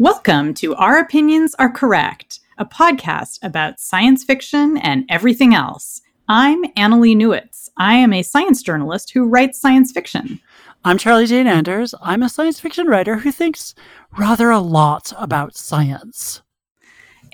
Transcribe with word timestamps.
Welcome 0.00 0.54
to 0.54 0.74
Our 0.76 0.98
Opinions 0.98 1.54
Are 1.58 1.70
Correct, 1.70 2.40
a 2.56 2.64
podcast 2.64 3.38
about 3.42 3.78
science 3.78 4.24
fiction 4.24 4.78
and 4.78 5.04
everything 5.10 5.54
else. 5.54 6.00
I'm 6.26 6.64
Annalee 6.72 7.14
Newitz. 7.14 7.68
I 7.76 7.96
am 7.96 8.14
a 8.14 8.22
science 8.22 8.62
journalist 8.62 9.10
who 9.10 9.28
writes 9.28 9.60
science 9.60 9.92
fiction. 9.92 10.40
I'm 10.86 10.96
Charlie 10.96 11.26
Jane 11.26 11.46
Anders. 11.46 11.94
I'm 12.00 12.22
a 12.22 12.30
science 12.30 12.58
fiction 12.58 12.86
writer 12.86 13.16
who 13.16 13.30
thinks 13.30 13.74
rather 14.16 14.48
a 14.48 14.58
lot 14.58 15.12
about 15.18 15.54
science. 15.54 16.40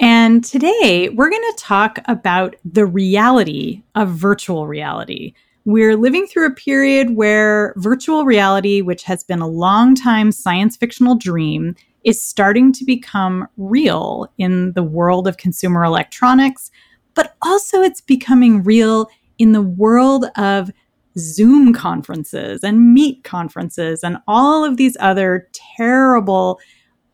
And 0.00 0.42
today 0.42 1.08
we're 1.08 1.30
going 1.30 1.42
to 1.42 1.62
talk 1.62 2.00
about 2.06 2.56
the 2.64 2.84
reality 2.84 3.84
of 3.94 4.08
virtual 4.08 4.66
reality. 4.66 5.34
We're 5.66 5.96
living 5.96 6.26
through 6.26 6.46
a 6.46 6.54
period 6.54 7.10
where 7.14 7.74
virtual 7.76 8.24
reality, 8.24 8.80
which 8.80 9.04
has 9.04 9.22
been 9.22 9.40
a 9.40 9.46
long 9.46 9.94
time 9.94 10.32
science 10.32 10.76
fictional 10.76 11.14
dream, 11.14 11.76
is 12.06 12.22
starting 12.22 12.72
to 12.72 12.84
become 12.84 13.46
real 13.56 14.32
in 14.38 14.72
the 14.72 14.82
world 14.82 15.26
of 15.26 15.36
consumer 15.36 15.84
electronics, 15.84 16.70
but 17.14 17.34
also 17.42 17.82
it's 17.82 18.00
becoming 18.00 18.62
real 18.62 19.10
in 19.38 19.52
the 19.52 19.60
world 19.60 20.26
of 20.36 20.70
Zoom 21.18 21.74
conferences 21.74 22.62
and 22.62 22.94
Meet 22.94 23.24
conferences 23.24 24.04
and 24.04 24.18
all 24.28 24.64
of 24.64 24.76
these 24.76 24.96
other 25.00 25.48
terrible 25.52 26.60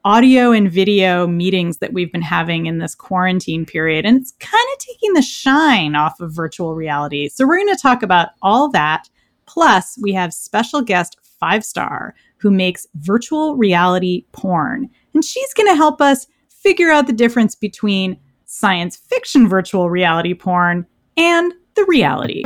audio 0.05 0.51
and 0.51 0.71
video 0.71 1.27
meetings 1.27 1.79
that 1.79 1.93
we've 1.93 2.13
been 2.13 2.21
having 2.21 2.67
in 2.67 2.79
this 2.79 2.95
quarantine 2.95 3.65
period. 3.65 4.05
And 4.05 4.21
it's 4.21 4.33
kind 4.41 4.67
of 4.75 4.79
taking 4.79 5.15
the 5.15 5.23
shine 5.23 5.95
off 5.95 6.21
of 6.21 6.35
virtual 6.35 6.75
reality. 6.75 7.29
So 7.29 7.47
we're 7.47 7.59
going 7.59 7.75
to 7.75 7.81
talk 7.81 8.03
about 8.03 8.31
all 8.43 8.69
that. 8.73 9.09
Plus, 9.47 9.99
we 10.03 10.13
have 10.13 10.35
special 10.35 10.83
guest 10.83 11.17
Five 11.23 11.65
Star, 11.65 12.15
who 12.43 12.51
makes 12.51 12.87
virtual 12.97 13.57
reality 13.57 14.27
porn. 14.33 14.91
And 15.15 15.25
she's 15.25 15.55
going 15.55 15.69
to 15.69 15.77
help 15.77 16.01
us 16.01 16.27
figure 16.49 16.91
out 16.91 17.07
the 17.07 17.13
difference 17.13 17.55
between 17.55 18.19
science 18.45 18.97
fiction 18.97 19.49
virtual 19.49 19.89
reality 19.89 20.35
porn 20.35 20.85
and 21.17 21.55
the 21.77 21.85
reality. 21.87 22.43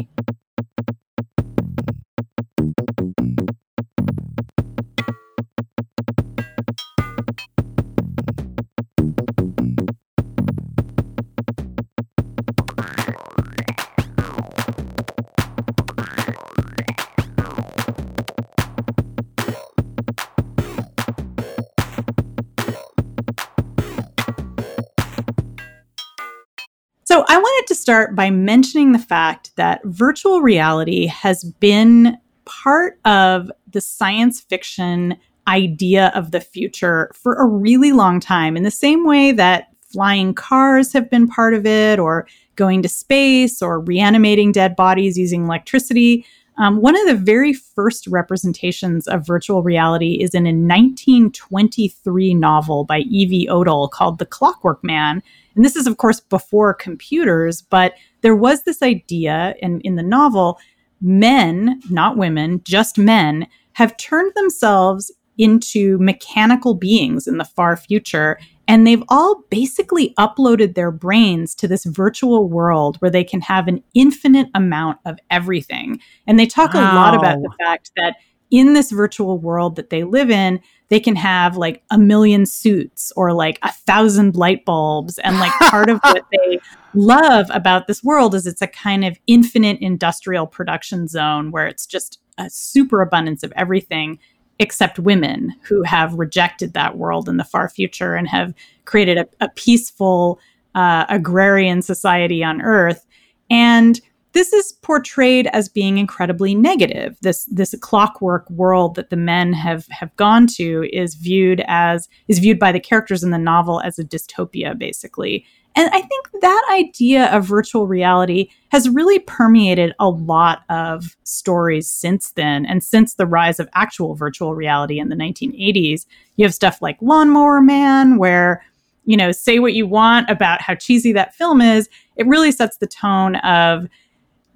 Start 27.87 28.17
by 28.17 28.31
mentioning 28.31 28.91
the 28.91 28.99
fact 28.99 29.55
that 29.55 29.81
virtual 29.85 30.41
reality 30.41 31.07
has 31.07 31.45
been 31.61 32.19
part 32.45 32.99
of 33.05 33.49
the 33.71 33.81
science 33.81 34.41
fiction 34.41 35.17
idea 35.47 36.11
of 36.13 36.33
the 36.33 36.41
future 36.41 37.13
for 37.15 37.35
a 37.35 37.47
really 37.47 37.93
long 37.93 38.19
time, 38.19 38.57
in 38.57 38.65
the 38.65 38.73
same 38.73 39.07
way 39.07 39.31
that 39.31 39.69
flying 39.93 40.35
cars 40.35 40.93
have 40.93 41.09
been 41.09 41.29
part 41.29 41.55
of 41.55 41.65
it, 41.65 42.01
or 42.01 42.27
going 42.57 42.83
to 42.83 42.89
space, 42.89 43.63
or 43.63 43.79
reanimating 43.79 44.51
dead 44.51 44.75
bodies 44.75 45.17
using 45.17 45.45
electricity. 45.45 46.27
Um, 46.59 46.81
one 46.81 46.97
of 46.97 47.07
the 47.07 47.15
very 47.15 47.53
first 47.53 48.07
representations 48.07 49.07
of 49.07 49.27
virtual 49.27 49.63
reality 49.63 50.15
is 50.15 50.35
in 50.35 50.47
a 50.47 50.51
1923 50.51 52.35
novel 52.35 52.85
by 52.85 53.01
E.V. 53.01 53.49
Odle 53.51 53.91
called 53.91 54.19
The 54.19 54.27
Clockwork 54.27 54.83
Man. 54.83 55.23
And 55.55 55.65
this 55.65 55.77
is, 55.77 55.87
of 55.87 55.99
course, 55.99 56.21
before 56.21 56.73
computers, 56.73 57.63
but 57.63 57.95
there 58.23 58.37
was 58.37 58.63
this 58.63 58.83
idea 58.83 59.55
in, 59.61 59.81
in 59.83 59.97
the 59.97 60.03
novel 60.03 60.59
men, 61.01 61.81
not 61.91 62.17
women, 62.17 62.63
just 62.65 62.97
men, 62.97 63.47
have 63.75 63.97
turned 63.99 64.33
themselves 64.35 65.13
into 65.39 65.99
mechanical 65.99 66.75
beings 66.75 67.27
in 67.27 67.37
the 67.37 67.45
far 67.45 67.77
future. 67.77 68.39
And 68.69 68.87
they've 68.87 69.03
all 69.09 69.45
basically 69.49 70.13
uploaded 70.19 70.75
their 70.75 70.91
brains 70.91 71.55
to 71.57 71.69
this 71.69 71.85
virtual 71.85 72.49
world 72.49 72.97
where 72.97 73.11
they 73.11 73.25
can 73.25 73.41
have 73.43 73.69
an 73.69 73.83
infinite 73.95 74.49
amount 74.55 74.99
of 75.05 75.19
everything. 75.31 76.01
And 76.27 76.39
they 76.39 76.47
talk 76.47 76.75
wow. 76.75 76.81
a 76.81 76.95
lot 76.95 77.15
about 77.15 77.39
the 77.39 77.53
fact 77.65 77.93
that 77.97 78.17
in 78.51 78.75
this 78.75 78.91
virtual 78.91 79.39
world 79.39 79.77
that 79.77 79.91
they 79.91 80.05
live 80.05 80.31
in, 80.31 80.61
they 80.89 81.01
can 81.01 81.17
have 81.17 81.57
like 81.57 81.83
a 81.91 81.99
million 81.99 82.47
suits 82.47 83.13
or 83.17 83.33
like 83.33 83.59
a 83.63 83.73
thousand 83.73 84.37
light 84.37 84.65
bulbs. 84.65 85.19
And 85.19 85.39
like 85.39 85.53
part 85.71 85.91
of 85.91 85.99
what 86.03 86.25
they 86.31 86.61
love 86.95 87.47
about 87.51 87.87
this 87.87 88.03
world 88.03 88.35
is 88.35 88.47
it's 88.47 88.63
a 88.63 88.69
kind 88.69 89.05
of 89.05 89.19
infinite 89.27 89.79
industrial 89.81 90.47
production 90.47 91.09
zone 91.09 91.51
where 91.51 91.67
it's 91.67 91.87
just 91.87 92.21
a 92.39 92.51
super 92.51 93.01
abundance 93.01 93.43
of 93.43 93.53
everything 93.57 94.19
except 94.59 94.99
women 94.99 95.55
who 95.63 95.83
have 95.83 96.15
rejected 96.15 96.73
that 96.73 96.97
world 96.97 97.29
in 97.29 97.37
the 97.37 97.45
far 97.45 97.69
future 97.69 98.15
and 98.15 98.29
have 98.29 98.55
created 98.85 99.19
a, 99.19 99.27
a 99.41 99.49
peaceful 99.51 100.41
uh, 100.75 101.05
agrarian 101.09 101.83
society 101.83 102.43
on 102.43 102.63
earth. 102.63 103.07
And 103.51 104.01
this 104.33 104.53
is 104.53 104.73
portrayed 104.83 105.47
as 105.55 105.69
being 105.69 105.97
incredibly 105.97 106.55
negative. 106.55 107.17
This 107.23 107.47
this 107.47 107.75
clockwork 107.81 108.49
world 108.51 108.95
that 108.97 109.09
the 109.09 109.17
men 109.17 109.55
have 109.55 109.87
have 109.89 110.15
gone 110.17 110.47
to 110.57 110.87
is 110.93 111.15
viewed 111.15 111.63
as 111.67 112.07
is 112.29 112.39
viewed 112.39 112.59
by 112.59 112.71
the 112.71 112.81
characters 112.81 113.23
in 113.23 113.31
the 113.31 113.39
novel 113.39 113.81
as 113.81 113.99
a 113.99 114.05
dystopia, 114.05 114.79
basically. 114.79 115.47
And 115.77 115.91
I 115.93 116.01
think 116.01 116.31
that 116.41 116.69
idea 116.73 117.27
of 117.27 117.45
virtual 117.45 117.87
reality 117.87 118.49
has 118.71 118.89
really 118.89 119.19
permeated 119.19 119.95
a 120.01 120.09
lot 120.09 120.63
of 120.71 121.17
stories 121.23 121.87
since 121.87 122.31
then. 122.31 122.65
And 122.65 122.83
since 122.83 123.15
the 123.15 123.27
rise 123.27 123.61
of 123.61 123.69
actual 123.75 124.15
virtual 124.15 124.55
reality 124.55 124.99
in 124.99 125.11
the 125.11 125.15
1980s, 125.15 126.07
you 126.37 126.47
have 126.47 126.55
stuff 126.55 126.81
like 126.81 126.97
Lawnmower 127.03 127.61
Man, 127.61 128.17
where, 128.17 128.65
you 129.05 129.19
know, 129.19 129.33
say 129.33 129.59
what 129.59 129.75
you 129.75 129.87
want 129.87 130.31
about 130.31 130.63
how 130.63 130.75
cheesy 130.75 131.13
that 131.13 131.35
film 131.35 131.61
is. 131.61 131.91
It 132.17 132.27
really 132.27 132.53
sets 132.53 132.79
the 132.79 132.87
tone 132.87 133.37
of 133.37 133.87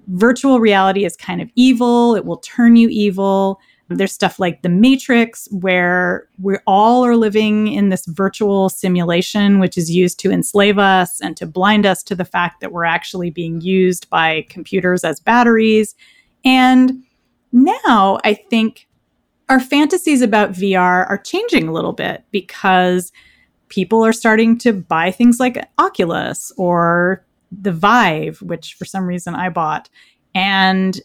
virtual 0.07 0.59
reality 0.59 1.05
is 1.05 1.15
kind 1.15 1.41
of 1.41 1.51
evil, 1.55 2.15
it 2.15 2.25
will 2.25 2.37
turn 2.37 2.75
you 2.75 2.89
evil. 2.89 3.59
There's 3.97 4.11
stuff 4.11 4.39
like 4.39 4.61
The 4.61 4.69
Matrix, 4.69 5.47
where 5.51 6.27
we 6.41 6.57
all 6.67 7.05
are 7.05 7.15
living 7.15 7.67
in 7.67 7.89
this 7.89 8.05
virtual 8.05 8.69
simulation, 8.69 9.59
which 9.59 9.77
is 9.77 9.91
used 9.91 10.19
to 10.19 10.31
enslave 10.31 10.77
us 10.77 11.21
and 11.21 11.35
to 11.37 11.45
blind 11.45 11.85
us 11.85 12.03
to 12.03 12.15
the 12.15 12.25
fact 12.25 12.61
that 12.61 12.71
we're 12.71 12.85
actually 12.85 13.29
being 13.29 13.61
used 13.61 14.09
by 14.09 14.45
computers 14.49 15.03
as 15.03 15.19
batteries. 15.19 15.95
And 16.43 17.03
now 17.51 18.19
I 18.23 18.33
think 18.33 18.87
our 19.49 19.59
fantasies 19.59 20.21
about 20.21 20.53
VR 20.53 21.09
are 21.09 21.17
changing 21.17 21.67
a 21.67 21.73
little 21.73 21.93
bit 21.93 22.23
because 22.31 23.11
people 23.67 24.05
are 24.05 24.13
starting 24.13 24.57
to 24.59 24.73
buy 24.73 25.11
things 25.11 25.39
like 25.39 25.67
Oculus 25.77 26.51
or 26.57 27.25
the 27.51 27.71
Vive, 27.71 28.41
which 28.41 28.75
for 28.75 28.85
some 28.85 29.05
reason 29.05 29.35
I 29.35 29.49
bought, 29.49 29.89
and 30.33 30.99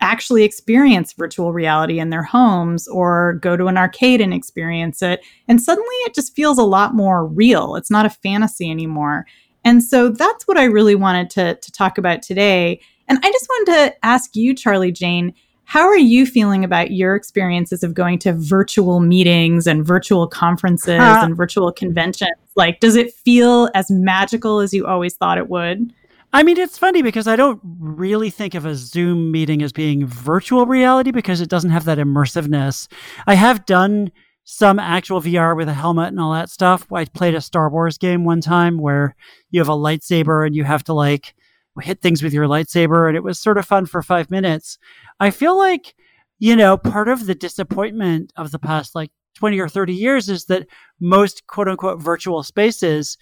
actually 0.00 0.44
experience 0.44 1.12
virtual 1.12 1.52
reality 1.52 1.98
in 1.98 2.10
their 2.10 2.22
homes 2.22 2.88
or 2.88 3.34
go 3.34 3.56
to 3.56 3.66
an 3.66 3.76
arcade 3.76 4.20
and 4.20 4.32
experience 4.32 5.02
it. 5.02 5.20
And 5.46 5.60
suddenly 5.62 5.94
it 6.06 6.14
just 6.14 6.34
feels 6.34 6.58
a 6.58 6.64
lot 6.64 6.94
more 6.94 7.26
real. 7.26 7.76
It's 7.76 7.90
not 7.90 8.06
a 8.06 8.10
fantasy 8.10 8.70
anymore. 8.70 9.26
And 9.64 9.82
so 9.82 10.08
that's 10.08 10.46
what 10.46 10.56
I 10.56 10.64
really 10.64 10.94
wanted 10.94 11.30
to, 11.30 11.54
to 11.56 11.72
talk 11.72 11.98
about 11.98 12.22
today. 12.22 12.80
And 13.08 13.18
I 13.22 13.30
just 13.32 13.46
wanted 13.48 13.72
to 13.72 14.06
ask 14.06 14.36
you, 14.36 14.54
Charlie 14.54 14.92
Jane, 14.92 15.34
how 15.64 15.86
are 15.86 15.98
you 15.98 16.24
feeling 16.24 16.64
about 16.64 16.92
your 16.92 17.14
experiences 17.14 17.82
of 17.82 17.92
going 17.92 18.18
to 18.20 18.32
virtual 18.32 19.00
meetings 19.00 19.66
and 19.66 19.84
virtual 19.84 20.26
conferences 20.26 20.98
uh, 20.98 21.20
and 21.22 21.36
virtual 21.36 21.70
conventions? 21.70 22.32
Like, 22.56 22.80
does 22.80 22.96
it 22.96 23.12
feel 23.12 23.68
as 23.74 23.90
magical 23.90 24.60
as 24.60 24.72
you 24.72 24.86
always 24.86 25.14
thought 25.14 25.36
it 25.36 25.50
would? 25.50 25.92
I 26.32 26.42
mean, 26.42 26.58
it's 26.58 26.76
funny 26.76 27.00
because 27.00 27.26
I 27.26 27.36
don't 27.36 27.60
really 27.78 28.28
think 28.28 28.54
of 28.54 28.66
a 28.66 28.74
Zoom 28.74 29.32
meeting 29.32 29.62
as 29.62 29.72
being 29.72 30.06
virtual 30.06 30.66
reality 30.66 31.10
because 31.10 31.40
it 31.40 31.48
doesn't 31.48 31.70
have 31.70 31.86
that 31.86 31.98
immersiveness. 31.98 32.86
I 33.26 33.34
have 33.34 33.64
done 33.64 34.12
some 34.44 34.78
actual 34.78 35.22
VR 35.22 35.56
with 35.56 35.68
a 35.68 35.74
helmet 35.74 36.08
and 36.08 36.20
all 36.20 36.32
that 36.32 36.50
stuff. 36.50 36.90
I 36.92 37.06
played 37.06 37.34
a 37.34 37.40
Star 37.40 37.70
Wars 37.70 37.96
game 37.96 38.24
one 38.24 38.40
time 38.40 38.78
where 38.78 39.16
you 39.50 39.60
have 39.60 39.68
a 39.68 39.72
lightsaber 39.72 40.46
and 40.46 40.54
you 40.54 40.64
have 40.64 40.84
to 40.84 40.92
like 40.92 41.34
hit 41.80 42.00
things 42.00 42.22
with 42.22 42.32
your 42.32 42.46
lightsaber, 42.46 43.08
and 43.08 43.16
it 43.16 43.22
was 43.22 43.38
sort 43.38 43.56
of 43.56 43.64
fun 43.64 43.86
for 43.86 44.02
five 44.02 44.30
minutes. 44.30 44.78
I 45.20 45.30
feel 45.30 45.56
like, 45.56 45.94
you 46.38 46.56
know, 46.56 46.76
part 46.76 47.08
of 47.08 47.26
the 47.26 47.34
disappointment 47.34 48.32
of 48.36 48.50
the 48.50 48.58
past 48.58 48.94
like 48.94 49.10
20 49.36 49.58
or 49.60 49.68
30 49.68 49.94
years 49.94 50.28
is 50.28 50.46
that 50.46 50.66
most 51.00 51.46
quote 51.46 51.68
unquote 51.68 52.02
virtual 52.02 52.42
spaces 52.42 53.16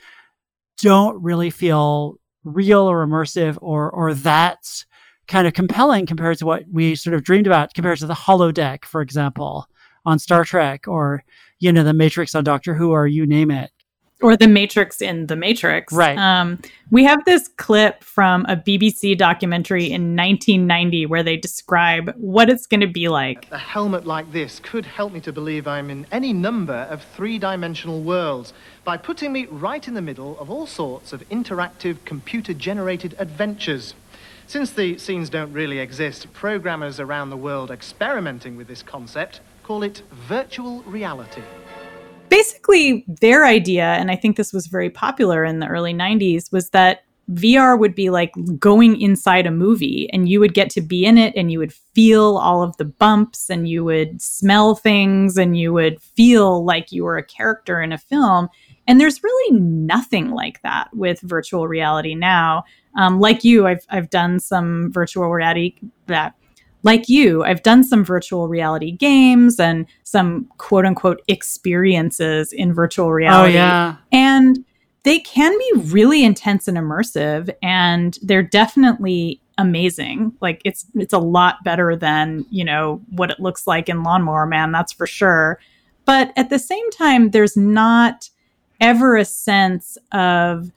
don't 0.79 1.23
really 1.23 1.51
feel 1.51 2.19
real 2.47 2.83
or 2.83 3.07
immersive 3.07 3.59
or 3.61 3.91
or 3.91 4.15
that's 4.15 4.87
kind 5.29 5.47
of 5.47 5.53
compelling 5.53 6.07
compared 6.07 6.39
to 6.39 6.47
what 6.47 6.65
we 6.71 6.95
sort 6.95 7.15
of 7.15 7.25
dreamed 7.25 7.47
about 7.47 7.75
compared 7.75 7.99
to 7.99 8.07
the 8.07 8.15
holodeck 8.15 8.85
for 8.85 9.03
example 9.03 9.69
on 10.05 10.19
Star 10.19 10.45
Trek 10.45 10.87
or 10.87 11.25
you 11.59 11.73
know, 11.73 11.83
the 11.83 11.95
Matrix 11.95 12.35
on 12.35 12.45
Doctor 12.45 12.75
Who 12.75 12.93
or 12.93 13.07
you 13.07 13.27
name 13.27 13.51
it 13.51 13.71
or 14.23 14.37
the 14.37 14.49
Matrix 14.49 15.03
in 15.03 15.27
the 15.27 15.37
Matrix. 15.37 15.93
Right. 15.93 16.17
Um, 16.17 16.59
we 16.91 17.05
have 17.05 17.25
this 17.25 17.49
clip 17.49 18.03
from 18.03 18.47
a 18.49 18.57
BBC 18.57 19.17
documentary 19.19 19.87
in 19.87 20.17
1990 20.17 21.07
where 21.07 21.23
they 21.23 21.37
describe 21.37 22.15
what 22.17 22.49
it's 22.49 22.67
going 22.67 22.81
to 22.81 22.87
be 22.87 23.09
like. 23.09 23.47
A 23.51 23.59
helmet 23.59 24.07
like 24.07 24.33
this 24.33 24.61
could 24.61 24.87
help 24.87 25.13
me 25.13 25.21
to 25.21 25.33
believe 25.33 25.69
I'm 25.69 25.91
in 25.91 26.07
any 26.11 26.33
number 26.33 26.87
of 26.91 27.03
three 27.03 27.39
dimensional 27.39 28.01
worlds 28.01 28.55
by 28.85 28.97
putting 28.97 29.33
me 29.33 29.47
right 29.47 29.87
in 29.87 29.95
the 29.95 30.03
middle 30.03 30.39
of 30.39 30.51
all 30.51 30.67
sorts 30.67 31.13
of 31.13 31.29
interactive 31.29 31.99
computer 32.05 32.55
generated 32.55 33.15
adventures. 33.19 33.95
Since 34.47 34.71
the 34.71 34.97
scenes 34.97 35.29
don't 35.29 35.53
really 35.53 35.81
exist, 35.81 36.33
programmers 36.33 37.01
around 37.01 37.31
the 37.31 37.37
world 37.37 37.71
experimenting 37.71 38.57
with 38.57 38.69
this 38.69 38.83
concept 38.83 39.41
call 39.65 39.83
it 39.83 40.03
virtual 40.13 40.83
reality 40.83 41.43
basically 42.29 43.05
their 43.21 43.45
idea 43.45 43.85
and 43.85 44.11
i 44.11 44.17
think 44.17 44.37
this 44.37 44.53
was 44.53 44.67
very 44.67 44.91
popular 44.91 45.45
in 45.45 45.61
the 45.61 45.67
early 45.67 45.95
90s 45.95 46.53
was 46.53 46.71
that 46.71 47.03
VR 47.33 47.79
would 47.79 47.95
be 47.95 48.11
like 48.11 48.33
going 48.59 49.01
inside 49.01 49.47
a 49.47 49.51
movie 49.51 50.09
and 50.13 50.29
you 50.29 50.39
would 50.39 50.55
get 50.55 50.71
to 50.71 50.81
be 50.81 51.05
in 51.05 51.19
it 51.19 51.35
and 51.37 51.51
you 51.51 51.59
would 51.59 51.73
feel 51.73 52.39
all 52.39 52.63
of 52.63 52.77
the 52.77 52.85
bumps 52.85 53.51
and 53.51 53.69
you 53.69 53.85
would 53.85 54.23
smell 54.23 54.77
things 54.77 55.37
and 55.37 55.59
you 55.59 55.73
would 55.73 56.01
feel 56.01 56.65
like 56.65 56.93
you 56.93 57.03
were 57.03 57.17
a 57.17 57.25
character 57.25 57.81
in 57.81 57.93
a 57.93 57.99
film. 57.99 58.49
And 58.87 59.01
there's 59.01 59.25
really 59.25 59.59
nothing 59.59 60.31
like 60.31 60.63
that 60.63 60.89
with 60.95 61.21
virtual 61.23 61.67
reality 61.67 62.15
now. 62.15 62.63
Um, 62.97 63.19
like 63.19 63.43
you, 63.43 63.67
I've, 63.67 63.85
I've 63.91 64.11
done 64.11 64.39
some 64.39 64.93
virtual 64.93 65.29
reality 65.29 65.75
that 66.07 66.35
like 66.87 67.09
you, 67.09 67.43
I've 67.43 67.65
done 67.65 67.83
some 67.83 68.05
virtual 68.05 68.47
reality 68.47 68.93
games 68.93 69.59
and 69.59 69.87
some 70.05 70.49
quote 70.59 70.87
unquote 70.87 71.21
experiences 71.27 72.53
in 72.53 72.73
virtual 72.73 73.07
oh, 73.07 73.11
reality. 73.11 73.55
Oh, 73.55 73.57
yeah. 73.57 73.97
And 74.13 74.65
they 75.03 75.19
can 75.19 75.51
be 75.59 75.73
really 75.91 76.25
intense 76.25 76.69
and 76.69 76.79
immersive 76.79 77.53
and 77.61 78.17
they're 78.23 78.43
definitely 78.43 79.43
amazing. 79.59 80.33
Like 80.41 80.63
it's 80.65 80.87
it's 80.95 81.13
a 81.13 81.19
lot 81.19 81.57
better 81.65 81.97
than, 81.97 82.47
you 82.51 82.65
know, 82.65 83.03
what 83.11 83.33
it 83.33 83.41
looks 83.41 83.67
like 83.67 83.89
in 83.89 84.05
Lawnmower 84.05 84.47
Man, 84.47 84.71
that's 84.71 84.93
for 84.93 85.09
sure. 85.09 85.59
But 86.05 86.33
at 86.37 86.51
the 86.51 86.59
same 86.59 86.89
time 86.93 87.31
there's 87.31 87.57
not 87.57 88.31
ever 88.81 89.17
a 89.17 89.25
sense 89.25 89.99
of 90.13 90.71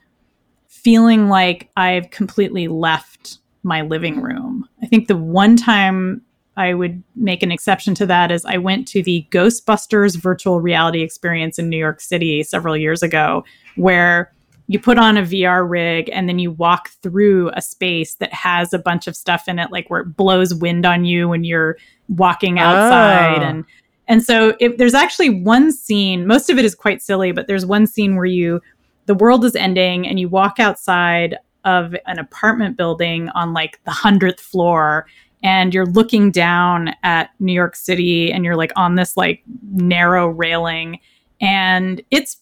feeling 0.66 1.28
like 1.28 1.70
I've 1.76 2.10
completely 2.10 2.66
left 2.66 3.39
my 3.62 3.82
living 3.82 4.20
room. 4.20 4.68
I 4.82 4.86
think 4.86 5.08
the 5.08 5.16
one 5.16 5.56
time 5.56 6.22
I 6.56 6.74
would 6.74 7.02
make 7.14 7.42
an 7.42 7.52
exception 7.52 7.94
to 7.96 8.06
that 8.06 8.30
is 8.30 8.44
I 8.44 8.58
went 8.58 8.86
to 8.88 9.02
the 9.02 9.26
Ghostbusters 9.30 10.20
virtual 10.20 10.60
reality 10.60 11.02
experience 11.02 11.58
in 11.58 11.68
New 11.68 11.78
York 11.78 12.00
City 12.00 12.42
several 12.42 12.76
years 12.76 13.02
ago, 13.02 13.44
where 13.76 14.32
you 14.66 14.78
put 14.78 14.98
on 14.98 15.16
a 15.16 15.22
VR 15.22 15.68
rig 15.68 16.08
and 16.12 16.28
then 16.28 16.38
you 16.38 16.52
walk 16.52 16.90
through 17.02 17.50
a 17.54 17.62
space 17.62 18.14
that 18.16 18.32
has 18.32 18.72
a 18.72 18.78
bunch 18.78 19.06
of 19.06 19.16
stuff 19.16 19.48
in 19.48 19.58
it, 19.58 19.72
like 19.72 19.90
where 19.90 20.02
it 20.02 20.16
blows 20.16 20.54
wind 20.54 20.86
on 20.86 21.04
you 21.04 21.28
when 21.28 21.44
you're 21.44 21.76
walking 22.08 22.58
outside. 22.58 23.42
Oh. 23.42 23.46
And 23.46 23.64
and 24.06 24.22
so 24.24 24.56
if 24.60 24.76
there's 24.76 24.94
actually 24.94 25.30
one 25.30 25.72
scene, 25.72 26.26
most 26.26 26.50
of 26.50 26.58
it 26.58 26.64
is 26.64 26.74
quite 26.74 27.00
silly, 27.00 27.32
but 27.32 27.46
there's 27.46 27.64
one 27.64 27.86
scene 27.86 28.16
where 28.16 28.26
you 28.26 28.60
the 29.06 29.14
world 29.14 29.44
is 29.44 29.56
ending 29.56 30.06
and 30.06 30.20
you 30.20 30.28
walk 30.28 30.60
outside 30.60 31.36
of 31.64 31.94
an 32.06 32.18
apartment 32.18 32.76
building 32.76 33.28
on 33.30 33.52
like 33.52 33.80
the 33.84 33.90
hundredth 33.90 34.40
floor 34.40 35.06
and 35.42 35.72
you're 35.72 35.86
looking 35.86 36.30
down 36.30 36.90
at 37.02 37.30
New 37.38 37.52
York 37.52 37.74
City 37.74 38.32
and 38.32 38.44
you're 38.44 38.56
like 38.56 38.72
on 38.76 38.96
this 38.96 39.16
like 39.16 39.42
narrow 39.72 40.28
railing 40.28 41.00
and 41.40 42.02
it's 42.10 42.38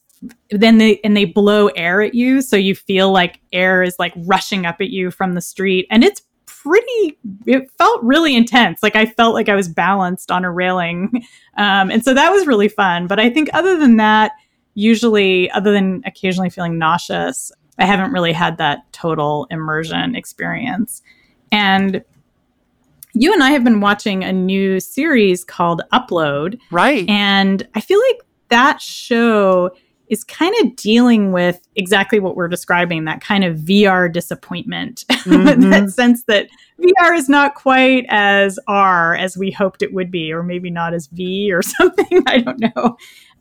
then 0.51 0.79
they 0.79 1.01
and 1.05 1.17
they 1.17 1.25
blow 1.25 1.69
air 1.69 2.03
at 2.03 2.15
you 2.15 2.43
so 2.43 2.57
you 2.57 2.75
feel 2.75 3.13
like 3.13 3.41
air 3.53 3.83
is 3.83 3.95
like 3.99 4.13
rushing 4.17 4.67
up 4.67 4.81
at 4.81 4.91
you 4.91 5.11
from 5.11 5.35
the 5.35 5.41
street 5.41 5.87
and 5.91 6.03
it's 6.03 6.23
pretty 6.47 7.17
it 7.47 7.71
felt 7.79 8.03
really 8.03 8.35
intense 8.35 8.83
like 8.83 8.97
i 8.97 9.07
felt 9.07 9.33
like 9.33 9.49
i 9.49 9.55
was 9.55 9.69
balanced 9.69 10.33
on 10.33 10.45
a 10.45 10.51
railing 10.51 11.25
um, 11.57 11.91
and 11.91 12.05
so 12.05 12.13
that 12.13 12.31
was 12.31 12.49
really 12.49 12.69
fun 12.69 13.07
but 13.07 13.21
i 13.21 13.31
think 13.31 13.49
other 13.53 13.79
than 13.79 13.97
that 13.97 14.33
usually 14.75 15.51
other 15.53 15.73
than 15.73 16.03
occasionally 16.05 16.51
feeling 16.51 16.79
nauseous 16.79 17.53
I 17.79 17.87
haven't 17.87 18.13
really 18.13 18.33
had 18.33 18.59
that 18.59 18.91
total 18.93 19.47
immersion 19.51 20.15
experience. 20.17 21.03
And 21.53 22.03
you 23.15 23.33
and 23.33 23.43
I 23.43 23.51
have 23.51 23.65
been 23.65 23.81
watching 23.81 24.25
a 24.25 24.33
new 24.33 24.81
series 24.81 25.45
called 25.45 25.83
Upload. 25.93 26.59
Right. 26.71 27.09
And 27.09 27.67
I 27.75 27.81
feel 27.81 28.01
like 28.09 28.21
that 28.49 28.81
show 28.81 29.71
is 30.09 30.25
kind 30.25 30.55
of 30.63 30.75
dealing 30.77 31.33
with 31.33 31.61
exactly 31.77 32.19
what 32.19 32.35
we're 32.35 32.49
describing 32.49 33.05
that 33.05 33.21
kind 33.21 33.45
of 33.45 33.59
VR 33.59 34.11
disappointment, 34.11 35.05
mm-hmm. 35.11 35.71
that 35.71 35.91
sense 35.91 36.25
that 36.25 36.49
VR 36.81 37.17
is 37.17 37.29
not 37.29 37.55
quite 37.55 38.07
as 38.09 38.59
R 38.69 39.17
as 39.17 39.37
we 39.37 39.51
hoped 39.51 39.83
it 39.83 39.93
would 39.93 40.11
be, 40.11 40.33
or 40.33 40.43
maybe 40.43 40.71
not 40.71 40.95
as 40.95 41.09
V 41.09 41.53
or 41.53 41.63
something. 41.63 42.23
I 42.27 42.39
don't 42.39 42.61
know. 42.61 42.97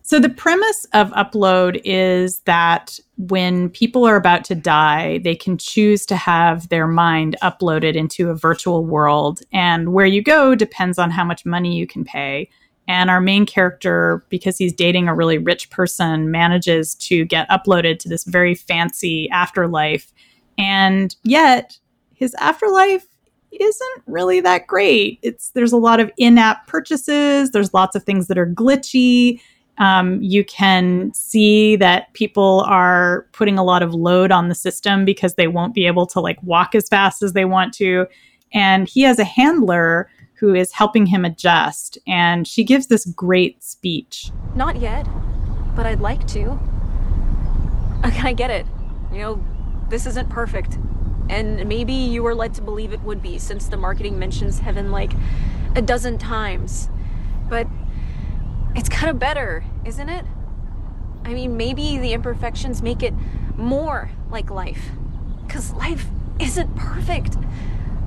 So, 0.08 0.22
the 0.22 0.30
premise 0.30 0.86
of 0.94 1.12
Upload 1.12 1.82
is 1.84 2.40
that 2.46 2.98
when 3.18 3.70
people 3.70 4.06
are 4.08 4.16
about 4.16 4.46
to 4.46 4.56
die, 4.56 5.18
they 5.18 5.36
can 5.36 5.58
choose 5.58 6.06
to 6.06 6.16
have 6.16 6.70
their 6.70 6.88
mind 6.88 7.36
uploaded 7.44 7.96
into 7.96 8.30
a 8.30 8.34
virtual 8.34 8.86
world. 8.86 9.42
And 9.52 9.92
where 9.92 10.06
you 10.06 10.22
go 10.22 10.56
depends 10.56 10.98
on 10.98 11.12
how 11.12 11.26
much 11.26 11.46
money 11.46 11.76
you 11.76 11.86
can 11.86 12.06
pay. 12.06 12.50
And 12.88 13.10
our 13.10 13.20
main 13.20 13.46
character, 13.46 14.24
because 14.30 14.58
he's 14.58 14.72
dating 14.72 15.10
a 15.10 15.14
really 15.14 15.40
rich 15.40 15.70
person, 15.72 16.32
manages 16.32 16.96
to 16.96 17.26
get 17.26 17.50
uploaded 17.50 18.00
to 18.00 18.08
this 18.08 18.24
very 18.24 18.56
fancy 18.56 19.30
afterlife. 19.32 20.14
And 20.58 21.14
yet, 21.24 21.78
his 22.14 22.34
afterlife 22.36 23.08
isn't 23.52 24.04
really 24.06 24.40
that 24.40 24.68
great. 24.68 25.20
It's 25.22 25.50
there's 25.50 25.74
a 25.74 25.78
lot 25.78 26.00
of 26.00 26.10
in-app 26.16 26.66
purchases, 26.68 27.52
there's 27.52 27.74
lots 27.74 27.94
of 27.94 28.04
things 28.04 28.28
that 28.28 28.38
are 28.38 28.48
glitchy 28.48 29.42
um, 29.78 30.22
you 30.22 30.44
can 30.44 31.14
see 31.14 31.76
that 31.76 32.12
people 32.14 32.64
are 32.68 33.28
putting 33.32 33.58
a 33.58 33.64
lot 33.64 33.84
of 33.84 33.94
load 33.94 34.32
on 34.32 34.50
the 34.50 34.56
system 34.56 35.06
because 35.06 35.36
they 35.36 35.48
won't 35.48 35.74
be 35.74 35.86
able 35.86 36.08
to 36.08 36.20
like 36.20 36.42
walk 36.42 36.74
as 36.74 36.88
fast 36.88 37.22
as 37.22 37.34
they 37.34 37.46
want 37.46 37.74
to. 37.76 38.08
And 38.54 38.88
he 38.88 39.02
has 39.02 39.20
a 39.20 39.24
handler 39.24 40.10
who 40.34 40.54
is 40.54 40.72
helping 40.72 41.06
him 41.06 41.26
adjust. 41.26 41.98
And 42.08 42.48
she 42.48 42.64
gives 42.64 42.88
this 42.88 43.06
great 43.06 43.64
speech. 43.64 44.32
Not 44.56 44.78
yet, 44.78 45.08
but 45.76 45.86
I'd 45.86 46.00
like 46.00 46.26
to. 46.30 46.60
I 48.04 48.34
get 48.34 48.50
it. 48.50 48.66
You 49.12 49.20
know, 49.20 49.46
this 49.90 50.06
isn't 50.06 50.30
perfect. 50.30 50.78
And 51.30 51.68
maybe 51.68 51.94
you 51.94 52.24
were 52.24 52.34
led 52.34 52.54
to 52.56 52.62
believe 52.62 52.94
it 52.94 53.02
would 53.02 53.22
be 53.22 53.38
since 53.38 53.68
the 53.68 53.78
marketing 53.78 54.18
mentions 54.18 54.60
heaven 54.60 54.92
like 54.92 55.12
a 55.76 55.82
dozen 55.82 56.18
times. 56.18 56.90
But 57.50 57.68
it's 58.78 58.90
kind 58.90 59.10
of 59.10 59.18
better, 59.18 59.66
isn't 59.86 60.08
it? 60.08 60.24
I 61.26 61.34
mean, 61.34 61.58
maybe 61.58 61.98
the 61.98 62.14
imperfections 62.14 62.82
make 62.82 63.02
it 63.02 63.14
more 63.58 64.12
like 64.30 64.52
life. 64.52 64.92
Because 65.46 65.74
life 65.74 66.06
isn't 66.40 66.76
perfect, 66.76 67.36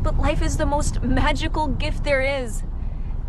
but 0.03 0.17
life 0.17 0.41
is 0.41 0.57
the 0.57 0.67
most 0.67 1.03
magical 1.03 1.67
gift 1.67 2.05
there 2.05 2.23
is. 2.23 2.63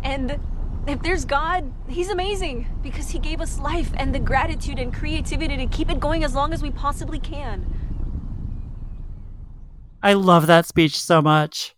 And 0.04 0.38
if 0.86 1.02
there's 1.02 1.24
God, 1.24 1.72
He's 1.88 2.08
amazing 2.08 2.68
because 2.80 3.10
He 3.10 3.18
gave 3.18 3.40
us 3.40 3.58
life 3.58 3.90
and 3.94 4.14
the 4.14 4.20
gratitude 4.20 4.78
and 4.78 4.94
creativity 4.94 5.56
to 5.56 5.66
keep 5.66 5.90
it 5.90 5.98
going 5.98 6.22
as 6.22 6.34
long 6.34 6.52
as 6.52 6.62
we 6.62 6.70
possibly 6.70 7.18
can. 7.18 7.66
I 10.00 10.12
love 10.12 10.46
that 10.46 10.66
speech 10.66 10.98
so 10.98 11.20
much. 11.20 11.74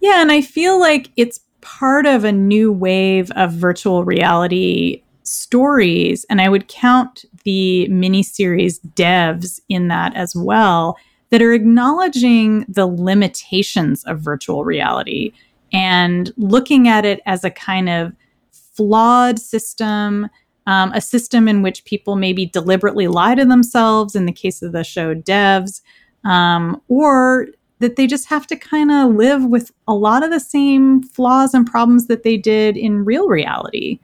Yeah, 0.00 0.22
and 0.22 0.30
I 0.30 0.42
feel 0.42 0.78
like 0.78 1.10
it's 1.16 1.40
part 1.60 2.06
of 2.06 2.22
a 2.22 2.32
new 2.32 2.72
wave 2.72 3.32
of 3.32 3.52
virtual 3.52 4.04
reality 4.04 5.02
stories, 5.28 6.24
and 6.30 6.40
I 6.40 6.48
would 6.48 6.68
count 6.68 7.24
the 7.44 7.88
miniseries 7.90 8.80
devs 8.94 9.60
in 9.68 9.88
that 9.88 10.14
as 10.16 10.34
well, 10.34 10.96
that 11.30 11.42
are 11.42 11.52
acknowledging 11.52 12.64
the 12.68 12.86
limitations 12.86 14.02
of 14.04 14.20
virtual 14.20 14.64
reality 14.64 15.32
and 15.72 16.32
looking 16.36 16.88
at 16.88 17.04
it 17.04 17.20
as 17.26 17.44
a 17.44 17.50
kind 17.50 17.88
of 17.88 18.12
flawed 18.50 19.38
system, 19.38 20.28
um, 20.66 20.92
a 20.92 21.00
system 21.00 21.48
in 21.48 21.62
which 21.62 21.84
people 21.84 22.16
maybe 22.16 22.46
deliberately 22.46 23.08
lie 23.08 23.34
to 23.34 23.44
themselves, 23.44 24.14
in 24.14 24.24
the 24.24 24.32
case 24.32 24.62
of 24.62 24.72
the 24.72 24.84
show 24.84 25.14
devs, 25.14 25.82
um, 26.24 26.80
or 26.88 27.48
that 27.80 27.96
they 27.96 28.06
just 28.06 28.28
have 28.28 28.46
to 28.46 28.56
kind 28.56 28.90
of 28.90 29.14
live 29.14 29.44
with 29.44 29.70
a 29.86 29.94
lot 29.94 30.24
of 30.24 30.30
the 30.30 30.40
same 30.40 31.02
flaws 31.02 31.54
and 31.54 31.66
problems 31.66 32.06
that 32.06 32.22
they 32.22 32.36
did 32.36 32.76
in 32.76 33.04
real 33.04 33.28
reality. 33.28 34.00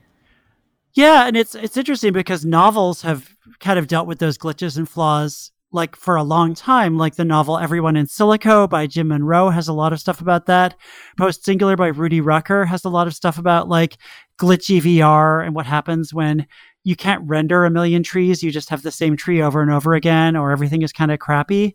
Yeah, 0.95 1.27
and 1.27 1.37
it's 1.37 1.55
it's 1.55 1.77
interesting 1.77 2.13
because 2.13 2.45
novels 2.45 3.03
have 3.03 3.35
kind 3.61 3.79
of 3.79 3.89
dealt 3.89 4.07
with 4.07 4.21
those 4.21 4.39
glitches 4.39 4.77
and 4.77 4.89
flaws 4.89 5.51
like 5.73 5.97
for 5.97 6.15
a 6.15 6.23
long 6.23 6.55
time. 6.55 6.97
Like 6.97 7.17
the 7.17 7.25
novel 7.25 7.59
Everyone 7.59 7.97
in 7.97 8.07
Silico 8.07 8.71
by 8.71 8.87
Jim 8.87 9.09
Munroe 9.09 9.51
has 9.51 9.67
a 9.67 9.73
lot 9.73 9.93
of 9.93 9.99
stuff 9.99 10.21
about 10.21 10.47
that. 10.47 10.77
Post 11.19 11.45
Singular 11.45 11.77
by 11.77 11.89
Rudy 11.89 12.21
Rucker 12.21 12.65
has 12.65 12.85
a 12.85 12.91
lot 12.91 13.09
of 13.09 13.15
stuff 13.15 13.39
about 13.39 13.69
like 13.69 13.99
glitchy 14.39 14.81
VR 14.81 15.45
and 15.45 15.55
what 15.55 15.67
happens 15.67 16.15
when 16.15 16.47
you 16.85 16.95
can't 16.95 17.29
render 17.29 17.65
a 17.65 17.71
million 17.71 18.05
trees. 18.05 18.43
You 18.43 18.53
just 18.53 18.69
have 18.69 18.83
the 18.83 18.93
same 18.93 19.17
tree 19.17 19.43
over 19.43 19.61
and 19.63 19.73
over 19.73 19.95
again, 19.95 20.37
or 20.37 20.53
everything 20.53 20.83
is 20.83 20.93
kind 20.93 21.11
of 21.11 21.19
crappy. 21.19 21.75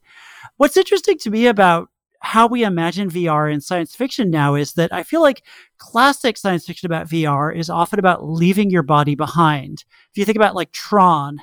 What's 0.55 0.77
interesting 0.77 1.17
to 1.19 1.29
me 1.29 1.47
about 1.47 1.89
how 2.19 2.47
we 2.47 2.63
imagine 2.63 3.09
VR 3.09 3.51
in 3.51 3.61
science 3.61 3.95
fiction 3.95 4.29
now 4.29 4.55
is 4.55 4.73
that 4.73 4.93
I 4.93 5.03
feel 5.03 5.21
like 5.21 5.43
classic 5.77 6.37
science 6.37 6.65
fiction 6.65 6.85
about 6.85 7.07
VR 7.07 7.55
is 7.55 7.69
often 7.69 7.99
about 7.99 8.25
leaving 8.25 8.69
your 8.69 8.83
body 8.83 9.15
behind. 9.15 9.85
If 10.11 10.17
you 10.17 10.25
think 10.25 10.35
about 10.35 10.55
like 10.55 10.71
Tron, 10.71 11.41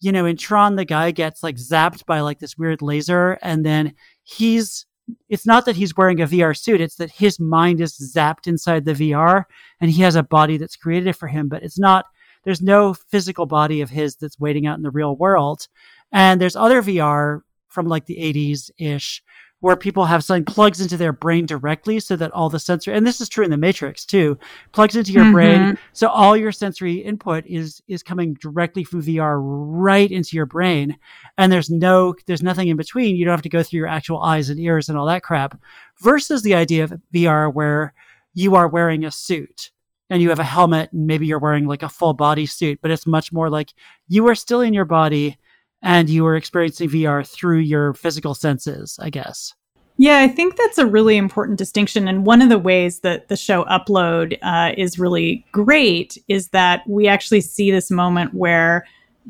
you 0.00 0.12
know, 0.12 0.26
in 0.26 0.36
Tron, 0.36 0.76
the 0.76 0.84
guy 0.84 1.10
gets 1.10 1.42
like 1.42 1.56
zapped 1.56 2.06
by 2.06 2.20
like 2.20 2.38
this 2.38 2.56
weird 2.56 2.82
laser, 2.82 3.38
and 3.42 3.64
then 3.66 3.94
he's 4.22 4.86
it's 5.28 5.46
not 5.46 5.64
that 5.64 5.76
he's 5.76 5.96
wearing 5.96 6.20
a 6.20 6.26
VR 6.26 6.56
suit, 6.56 6.80
it's 6.80 6.96
that 6.96 7.10
his 7.10 7.40
mind 7.40 7.80
is 7.80 8.14
zapped 8.14 8.46
inside 8.46 8.84
the 8.84 8.92
VR 8.92 9.44
and 9.80 9.90
he 9.90 10.02
has 10.02 10.14
a 10.14 10.22
body 10.22 10.56
that's 10.56 10.76
created 10.76 11.16
for 11.16 11.26
him, 11.26 11.48
but 11.48 11.62
it's 11.62 11.78
not, 11.78 12.06
there's 12.44 12.62
no 12.62 12.94
physical 12.94 13.46
body 13.46 13.80
of 13.80 13.90
his 13.90 14.16
that's 14.16 14.38
waiting 14.38 14.66
out 14.66 14.76
in 14.76 14.82
the 14.82 14.90
real 14.90 15.16
world. 15.16 15.66
And 16.12 16.40
there's 16.40 16.56
other 16.56 16.82
VR 16.82 17.40
from 17.68 17.86
like 17.86 18.06
the 18.06 18.16
80s 18.16 18.70
ish 18.78 19.22
where 19.62 19.76
people 19.76 20.04
have 20.04 20.22
something 20.22 20.44
plugs 20.44 20.80
into 20.80 20.96
their 20.96 21.12
brain 21.12 21.46
directly 21.46 21.98
so 21.98 22.14
that 22.16 22.30
all 22.32 22.50
the 22.50 22.60
sensory 22.60 22.94
and 22.94 23.06
this 23.06 23.20
is 23.20 23.28
true 23.28 23.44
in 23.44 23.50
the 23.50 23.56
matrix 23.56 24.04
too 24.04 24.38
plugs 24.72 24.94
into 24.94 25.12
your 25.12 25.24
mm-hmm. 25.24 25.32
brain 25.32 25.78
so 25.92 26.08
all 26.08 26.36
your 26.36 26.52
sensory 26.52 26.96
input 26.96 27.44
is 27.46 27.82
is 27.88 28.02
coming 28.02 28.34
directly 28.34 28.84
from 28.84 29.02
vr 29.02 29.40
right 29.82 30.10
into 30.10 30.36
your 30.36 30.46
brain. 30.46 30.96
And 31.38 31.50
there's 31.50 31.70
no 31.70 32.14
there's 32.26 32.42
nothing 32.42 32.68
in 32.68 32.76
between. 32.76 33.16
You 33.16 33.24
don't 33.24 33.32
have 33.32 33.42
to 33.42 33.48
go 33.48 33.62
through 33.62 33.78
your 33.78 33.88
actual 33.88 34.22
eyes 34.22 34.50
and 34.50 34.60
ears 34.60 34.88
and 34.88 34.98
all 34.98 35.06
that 35.06 35.22
crap 35.22 35.58
versus 36.00 36.42
the 36.42 36.54
idea 36.54 36.84
of 36.84 36.94
vr 37.14 37.52
where 37.52 37.94
you 38.34 38.54
are 38.54 38.68
wearing 38.68 39.04
a 39.04 39.10
suit 39.10 39.70
and 40.10 40.20
you 40.20 40.28
have 40.28 40.38
a 40.38 40.44
helmet 40.44 40.92
and 40.92 41.06
maybe 41.06 41.26
you're 41.26 41.38
wearing 41.38 41.66
like 41.66 41.82
a 41.82 41.88
full 41.88 42.14
body 42.14 42.46
suit 42.46 42.78
but 42.82 42.90
it's 42.90 43.06
much 43.06 43.32
more 43.32 43.50
like 43.50 43.72
you 44.08 44.28
are 44.28 44.34
still 44.34 44.60
in 44.60 44.74
your 44.74 44.84
body 44.84 45.38
and 45.82 46.08
you 46.08 46.24
were 46.24 46.36
experiencing 46.36 46.88
VR 46.88 47.26
through 47.26 47.58
your 47.58 47.94
physical 47.94 48.34
senses, 48.34 48.98
I 49.00 49.10
guess. 49.10 49.52
Yeah, 49.98 50.20
I 50.20 50.28
think 50.28 50.56
that's 50.56 50.78
a 50.78 50.86
really 50.86 51.16
important 51.16 51.58
distinction. 51.58 52.08
And 52.08 52.24
one 52.24 52.40
of 52.40 52.48
the 52.48 52.58
ways 52.58 53.00
that 53.00 53.28
the 53.28 53.36
show 53.36 53.64
Upload 53.64 54.38
uh, 54.42 54.72
is 54.76 54.98
really 54.98 55.44
great 55.52 56.16
is 56.28 56.48
that 56.48 56.82
we 56.88 57.06
actually 57.06 57.42
see 57.42 57.70
this 57.70 57.90
moment 57.90 58.32
where 58.32 58.86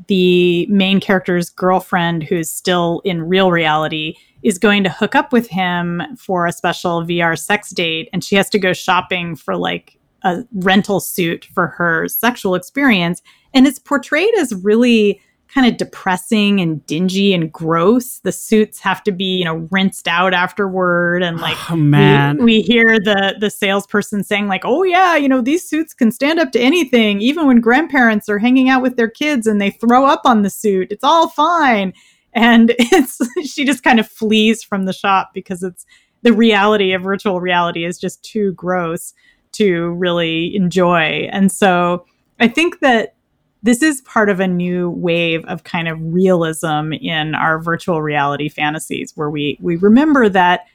the 0.06 0.66
main 0.66 1.00
character's 1.00 1.50
girlfriend, 1.50 2.22
who's 2.22 2.50
still 2.50 3.02
in 3.04 3.28
real 3.28 3.50
reality, 3.50 4.14
is 4.42 4.58
going 4.58 4.82
to 4.84 4.90
hook 4.90 5.14
up 5.14 5.32
with 5.32 5.48
him 5.48 6.02
for 6.16 6.46
a 6.46 6.52
special 6.52 7.02
VR 7.02 7.38
sex 7.38 7.70
date. 7.70 8.08
And 8.12 8.24
she 8.24 8.36
has 8.36 8.48
to 8.50 8.58
go 8.58 8.72
shopping 8.72 9.36
for 9.36 9.56
like 9.56 9.98
a 10.24 10.44
rental 10.54 11.00
suit 11.00 11.48
for 11.52 11.66
her 11.66 12.08
sexual 12.08 12.54
experience. 12.54 13.20
And 13.52 13.66
it's 13.66 13.78
portrayed 13.78 14.34
as 14.38 14.54
really 14.54 15.20
kind 15.52 15.66
of 15.66 15.76
depressing 15.76 16.60
and 16.60 16.84
dingy 16.86 17.34
and 17.34 17.52
gross. 17.52 18.20
The 18.20 18.32
suits 18.32 18.80
have 18.80 19.02
to 19.04 19.12
be, 19.12 19.36
you 19.36 19.44
know, 19.44 19.68
rinsed 19.70 20.08
out 20.08 20.32
afterward. 20.32 21.22
And 21.22 21.38
like, 21.38 21.56
oh, 21.70 21.76
man. 21.76 22.38
We, 22.38 22.44
we 22.44 22.62
hear 22.62 22.98
the 22.98 23.36
the 23.38 23.50
salesperson 23.50 24.24
saying 24.24 24.48
like, 24.48 24.62
"Oh 24.64 24.82
yeah, 24.82 25.16
you 25.16 25.28
know, 25.28 25.40
these 25.40 25.68
suits 25.68 25.92
can 25.92 26.10
stand 26.10 26.38
up 26.38 26.52
to 26.52 26.60
anything, 26.60 27.20
even 27.20 27.46
when 27.46 27.60
grandparents 27.60 28.28
are 28.28 28.38
hanging 28.38 28.68
out 28.68 28.82
with 28.82 28.96
their 28.96 29.10
kids 29.10 29.46
and 29.46 29.60
they 29.60 29.70
throw 29.70 30.06
up 30.06 30.22
on 30.24 30.42
the 30.42 30.50
suit. 30.50 30.88
It's 30.90 31.04
all 31.04 31.28
fine." 31.28 31.92
And 32.32 32.74
it's 32.78 33.20
she 33.44 33.64
just 33.64 33.82
kind 33.82 34.00
of 34.00 34.08
flees 34.08 34.62
from 34.62 34.86
the 34.86 34.92
shop 34.92 35.32
because 35.34 35.62
it's 35.62 35.84
the 36.22 36.32
reality 36.32 36.92
of 36.92 37.02
virtual 37.02 37.40
reality 37.40 37.84
is 37.84 37.98
just 37.98 38.24
too 38.24 38.52
gross 38.52 39.12
to 39.52 39.90
really 39.92 40.54
enjoy. 40.56 41.28
And 41.30 41.52
so 41.52 42.06
I 42.40 42.48
think 42.48 42.80
that 42.80 43.16
this 43.62 43.82
is 43.82 44.00
part 44.02 44.28
of 44.28 44.40
a 44.40 44.46
new 44.46 44.90
wave 44.90 45.44
of 45.44 45.64
kind 45.64 45.88
of 45.88 45.98
realism 46.00 46.92
in 46.92 47.34
our 47.34 47.60
virtual 47.60 48.02
reality 48.02 48.48
fantasies 48.48 49.12
where 49.14 49.30
we 49.30 49.56
we 49.60 49.76
remember 49.76 50.28
that 50.28 50.66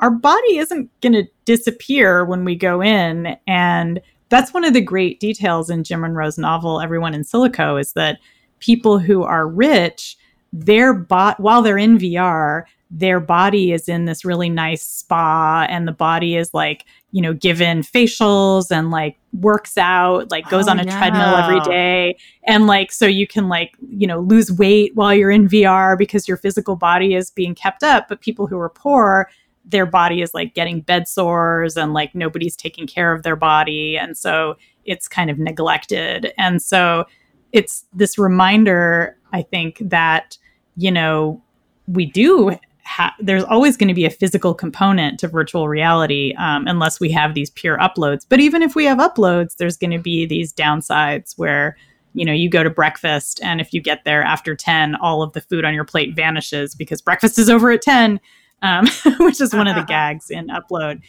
our 0.00 0.10
body 0.10 0.56
isn't 0.56 0.90
going 1.00 1.12
to 1.12 1.26
disappear 1.44 2.24
when 2.24 2.44
we 2.44 2.56
go 2.56 2.82
in. 2.82 3.36
And 3.46 4.00
that's 4.28 4.52
one 4.52 4.64
of 4.64 4.72
the 4.72 4.80
great 4.80 5.20
details 5.20 5.70
in 5.70 5.84
Jim 5.84 6.00
Munroe's 6.00 6.38
novel 6.38 6.80
Everyone 6.80 7.14
in 7.14 7.22
Silico 7.22 7.80
is 7.80 7.92
that 7.92 8.18
people 8.58 8.98
who 8.98 9.22
are 9.22 9.46
rich 9.46 10.16
their 10.52 10.92
bot 10.92 11.38
while 11.38 11.62
they're 11.62 11.78
in 11.78 11.98
VR 11.98 12.64
their 12.90 13.20
body 13.20 13.72
is 13.72 13.88
in 13.88 14.04
this 14.04 14.24
really 14.24 14.48
nice 14.48 14.82
spa 14.82 15.66
and 15.68 15.86
the 15.86 15.92
body 15.92 16.36
is 16.36 16.52
like 16.52 16.84
you 17.12 17.22
know 17.22 17.32
given 17.32 17.82
facials 17.82 18.70
and 18.70 18.90
like 18.90 19.16
works 19.32 19.78
out 19.78 20.30
like 20.30 20.48
goes 20.50 20.66
oh, 20.66 20.72
on 20.72 20.80
a 20.80 20.84
yeah. 20.84 20.98
treadmill 20.98 21.36
every 21.36 21.60
day. 21.60 22.16
And 22.46 22.66
like 22.66 22.90
so 22.90 23.06
you 23.06 23.26
can 23.26 23.48
like 23.48 23.72
you 23.90 24.06
know 24.06 24.20
lose 24.20 24.50
weight 24.50 24.94
while 24.94 25.14
you're 25.14 25.30
in 25.30 25.48
VR 25.48 25.96
because 25.96 26.26
your 26.26 26.36
physical 26.36 26.76
body 26.76 27.14
is 27.14 27.30
being 27.30 27.54
kept 27.54 27.82
up. 27.82 28.08
But 28.08 28.20
people 28.20 28.46
who 28.46 28.58
are 28.58 28.70
poor 28.70 29.30
their 29.66 29.86
body 29.86 30.20
is 30.20 30.34
like 30.34 30.54
getting 30.54 30.80
bed 30.80 31.06
sores 31.06 31.76
and 31.76 31.92
like 31.92 32.12
nobody's 32.14 32.56
taking 32.56 32.86
care 32.86 33.12
of 33.12 33.22
their 33.22 33.36
body. 33.36 33.96
And 33.96 34.16
so 34.16 34.56
it's 34.84 35.06
kind 35.06 35.30
of 35.30 35.38
neglected. 35.38 36.32
And 36.38 36.60
so 36.60 37.04
it's 37.52 37.84
this 37.92 38.18
reminder 38.18 39.16
i 39.32 39.42
think 39.42 39.78
that 39.80 40.38
you 40.76 40.90
know 40.90 41.42
we 41.86 42.06
do 42.06 42.56
ha- 42.90 43.14
there's 43.20 43.44
always 43.44 43.76
going 43.76 43.88
to 43.88 43.94
be 43.94 44.04
a 44.04 44.10
physical 44.10 44.52
component 44.52 45.20
to 45.20 45.28
virtual 45.28 45.68
reality 45.68 46.34
um, 46.36 46.66
unless 46.66 46.98
we 46.98 47.10
have 47.12 47.34
these 47.34 47.50
pure 47.50 47.78
uploads. 47.78 48.26
But 48.28 48.40
even 48.40 48.62
if 48.62 48.74
we 48.74 48.84
have 48.84 48.98
uploads, 48.98 49.56
there's 49.56 49.76
going 49.76 49.92
to 49.92 49.98
be 49.98 50.26
these 50.26 50.52
downsides 50.52 51.38
where 51.38 51.76
you 52.14 52.24
know 52.24 52.32
you 52.32 52.50
go 52.50 52.64
to 52.64 52.70
breakfast 52.70 53.40
and 53.40 53.60
if 53.60 53.72
you 53.72 53.80
get 53.80 54.02
there 54.02 54.20
after 54.20 54.56
10 54.56 54.96
all 54.96 55.22
of 55.22 55.32
the 55.32 55.40
food 55.40 55.64
on 55.64 55.72
your 55.72 55.84
plate 55.84 56.16
vanishes 56.16 56.74
because 56.74 57.00
breakfast 57.00 57.38
is 57.38 57.48
over 57.48 57.70
at 57.70 57.82
10 57.82 58.18
um, 58.62 58.88
which 59.20 59.40
is 59.40 59.54
one 59.54 59.68
of 59.68 59.76
the 59.76 59.84
gags 59.86 60.28
in 60.28 60.48
upload 60.48 61.00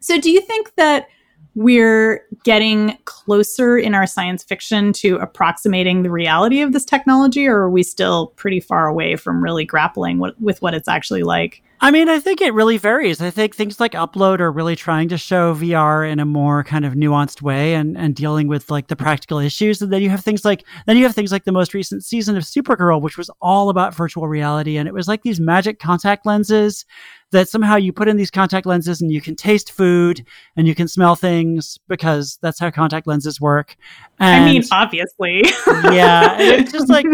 so 0.00 0.20
do 0.20 0.30
you 0.30 0.42
think 0.42 0.74
that 0.74 1.06
we're 1.54 2.24
getting 2.44 2.96
closer 3.04 3.76
in 3.76 3.94
our 3.94 4.06
science 4.06 4.42
fiction 4.42 4.92
to 4.94 5.16
approximating 5.16 6.02
the 6.02 6.10
reality 6.10 6.60
of 6.60 6.72
this 6.72 6.84
technology, 6.84 7.46
or 7.46 7.58
are 7.58 7.70
we 7.70 7.82
still 7.82 8.28
pretty 8.36 8.60
far 8.60 8.86
away 8.86 9.16
from 9.16 9.42
really 9.42 9.64
grappling 9.64 10.18
with, 10.18 10.34
with 10.40 10.62
what 10.62 10.74
it's 10.74 10.88
actually 10.88 11.22
like? 11.22 11.62
I 11.82 11.90
mean, 11.90 12.08
I 12.08 12.20
think 12.20 12.40
it 12.40 12.54
really 12.54 12.76
varies. 12.78 13.20
I 13.20 13.30
think 13.30 13.56
things 13.56 13.80
like 13.80 13.92
Upload 13.92 14.38
are 14.38 14.52
really 14.52 14.76
trying 14.76 15.08
to 15.08 15.18
show 15.18 15.52
VR 15.52 16.08
in 16.08 16.20
a 16.20 16.24
more 16.24 16.62
kind 16.62 16.84
of 16.84 16.92
nuanced 16.94 17.42
way 17.42 17.74
and, 17.74 17.98
and 17.98 18.14
dealing 18.14 18.46
with 18.46 18.70
like 18.70 18.86
the 18.86 18.94
practical 18.94 19.40
issues. 19.40 19.82
And 19.82 19.92
then 19.92 20.00
you 20.00 20.08
have 20.08 20.22
things 20.22 20.44
like 20.44 20.64
then 20.86 20.96
you 20.96 21.02
have 21.02 21.14
things 21.14 21.32
like 21.32 21.42
the 21.42 21.50
most 21.50 21.74
recent 21.74 22.04
season 22.04 22.36
of 22.36 22.44
Supergirl, 22.44 23.02
which 23.02 23.18
was 23.18 23.30
all 23.40 23.68
about 23.68 23.96
virtual 23.96 24.28
reality. 24.28 24.76
And 24.76 24.86
it 24.86 24.94
was 24.94 25.08
like 25.08 25.24
these 25.24 25.40
magic 25.40 25.80
contact 25.80 26.24
lenses 26.24 26.86
that 27.32 27.48
somehow 27.48 27.74
you 27.74 27.92
put 27.92 28.06
in 28.06 28.16
these 28.16 28.30
contact 28.30 28.64
lenses 28.64 29.02
and 29.02 29.10
you 29.10 29.20
can 29.20 29.34
taste 29.34 29.72
food 29.72 30.24
and 30.56 30.68
you 30.68 30.76
can 30.76 30.86
smell 30.86 31.16
things 31.16 31.80
because 31.88 32.38
that's 32.42 32.60
how 32.60 32.70
contact 32.70 33.08
lenses 33.08 33.40
work. 33.40 33.74
And, 34.20 34.44
I 34.44 34.52
mean, 34.52 34.62
obviously. 34.70 35.42
yeah. 35.66 36.36
it's 36.38 36.70
just 36.70 36.88
like 36.88 37.06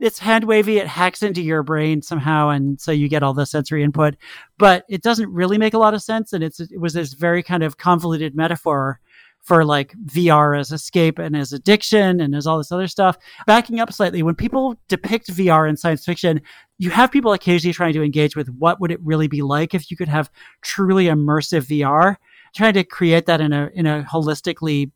it's 0.00 0.18
hand 0.18 0.44
wavy. 0.44 0.78
It 0.78 0.86
hacks 0.86 1.22
into 1.22 1.42
your 1.42 1.62
brain 1.62 2.02
somehow, 2.02 2.48
and 2.48 2.80
so 2.80 2.90
you 2.90 3.08
get 3.08 3.22
all 3.22 3.34
the 3.34 3.46
sensory 3.46 3.82
input. 3.82 4.16
But 4.58 4.84
it 4.88 5.02
doesn't 5.02 5.32
really 5.32 5.58
make 5.58 5.74
a 5.74 5.78
lot 5.78 5.94
of 5.94 6.02
sense, 6.02 6.32
and 6.32 6.42
it's 6.42 6.60
it 6.60 6.80
was 6.80 6.94
this 6.94 7.12
very 7.12 7.42
kind 7.42 7.62
of 7.62 7.76
convoluted 7.76 8.34
metaphor 8.34 8.98
for 9.42 9.64
like 9.64 9.94
VR 10.04 10.58
as 10.58 10.70
escape 10.70 11.18
and 11.18 11.34
as 11.34 11.52
addiction 11.52 12.20
and 12.20 12.34
as 12.34 12.46
all 12.46 12.58
this 12.58 12.72
other 12.72 12.86
stuff. 12.86 13.16
Backing 13.46 13.80
up 13.80 13.92
slightly, 13.92 14.22
when 14.22 14.34
people 14.34 14.76
depict 14.88 15.28
VR 15.28 15.68
in 15.68 15.76
science 15.76 16.04
fiction, 16.04 16.40
you 16.78 16.90
have 16.90 17.10
people 17.10 17.32
occasionally 17.32 17.72
trying 17.72 17.94
to 17.94 18.02
engage 18.02 18.36
with 18.36 18.48
what 18.48 18.80
would 18.80 18.90
it 18.90 19.00
really 19.02 19.28
be 19.28 19.42
like 19.42 19.74
if 19.74 19.90
you 19.90 19.96
could 19.96 20.08
have 20.08 20.30
truly 20.62 21.06
immersive 21.06 21.66
VR, 21.66 22.16
trying 22.54 22.74
to 22.74 22.84
create 22.84 23.26
that 23.26 23.40
in 23.40 23.52
a 23.52 23.70
in 23.74 23.86
a 23.86 24.06
holistically 24.10 24.90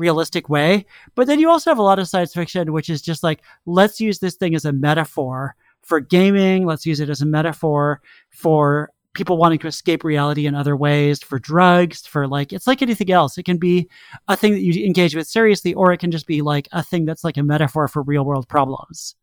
realistic 0.00 0.48
way. 0.48 0.86
But 1.14 1.28
then 1.28 1.38
you 1.38 1.48
also 1.48 1.70
have 1.70 1.78
a 1.78 1.82
lot 1.82 2.00
of 2.00 2.08
science 2.08 2.34
fiction, 2.34 2.72
which 2.72 2.90
is 2.90 3.02
just 3.02 3.22
like, 3.22 3.42
let's 3.66 4.00
use 4.00 4.18
this 4.18 4.34
thing 4.34 4.54
as 4.54 4.64
a 4.64 4.72
metaphor 4.72 5.54
for 5.82 6.00
gaming. 6.00 6.66
Let's 6.66 6.86
use 6.86 6.98
it 6.98 7.10
as 7.10 7.20
a 7.20 7.26
metaphor 7.26 8.00
for 8.30 8.90
people 9.12 9.36
wanting 9.36 9.58
to 9.58 9.66
escape 9.66 10.04
reality 10.04 10.46
in 10.46 10.54
other 10.54 10.76
ways, 10.76 11.20
for 11.22 11.38
drugs, 11.38 12.06
for 12.06 12.28
like, 12.28 12.52
it's 12.52 12.66
like 12.66 12.80
anything 12.80 13.10
else. 13.10 13.36
It 13.38 13.44
can 13.44 13.58
be 13.58 13.88
a 14.28 14.36
thing 14.36 14.52
that 14.52 14.62
you 14.62 14.84
engage 14.84 15.16
with 15.16 15.26
seriously, 15.26 15.74
or 15.74 15.92
it 15.92 15.98
can 15.98 16.10
just 16.10 16.26
be 16.26 16.42
like 16.42 16.68
a 16.72 16.82
thing 16.82 17.04
that's 17.04 17.24
like 17.24 17.36
a 17.36 17.42
metaphor 17.42 17.88
for 17.88 18.02
real 18.02 18.24
world 18.24 18.48
problems. 18.48 19.16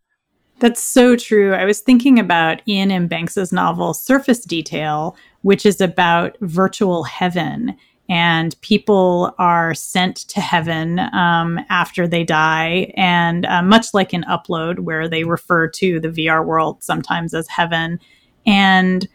That's 0.60 0.82
so 0.82 1.16
true. 1.16 1.54
I 1.54 1.66
was 1.66 1.82
thinking 1.82 2.20
about 2.20 2.64
Iain 2.68 2.92
M. 2.92 3.08
Banks's 3.08 3.54
novel 3.54 3.94
Surface 3.94 4.44
Detail, 4.44 5.16
which 5.44 5.66
is 5.66 5.80
about 5.80 6.36
virtual 6.42 7.04
heaven 7.04 7.78
and 8.10 8.60
people 8.62 9.34
are 9.38 9.74
sent 9.74 10.16
to 10.30 10.40
heaven 10.40 11.00
um, 11.14 11.60
after 11.70 12.08
they 12.08 12.24
die. 12.24 12.94
And 12.96 13.46
uh, 13.46 13.62
much 13.62 13.94
like 13.94 14.14
in 14.14 14.24
Upload, 14.24 14.80
where 14.80 15.10
they 15.10 15.24
refer 15.24 15.68
to 15.70 16.00
the 16.00 16.10
VR 16.10 16.46
world 16.46 16.84
sometimes 16.84 17.34
as 17.34 17.48
heaven. 17.48 18.00
And 18.46 19.08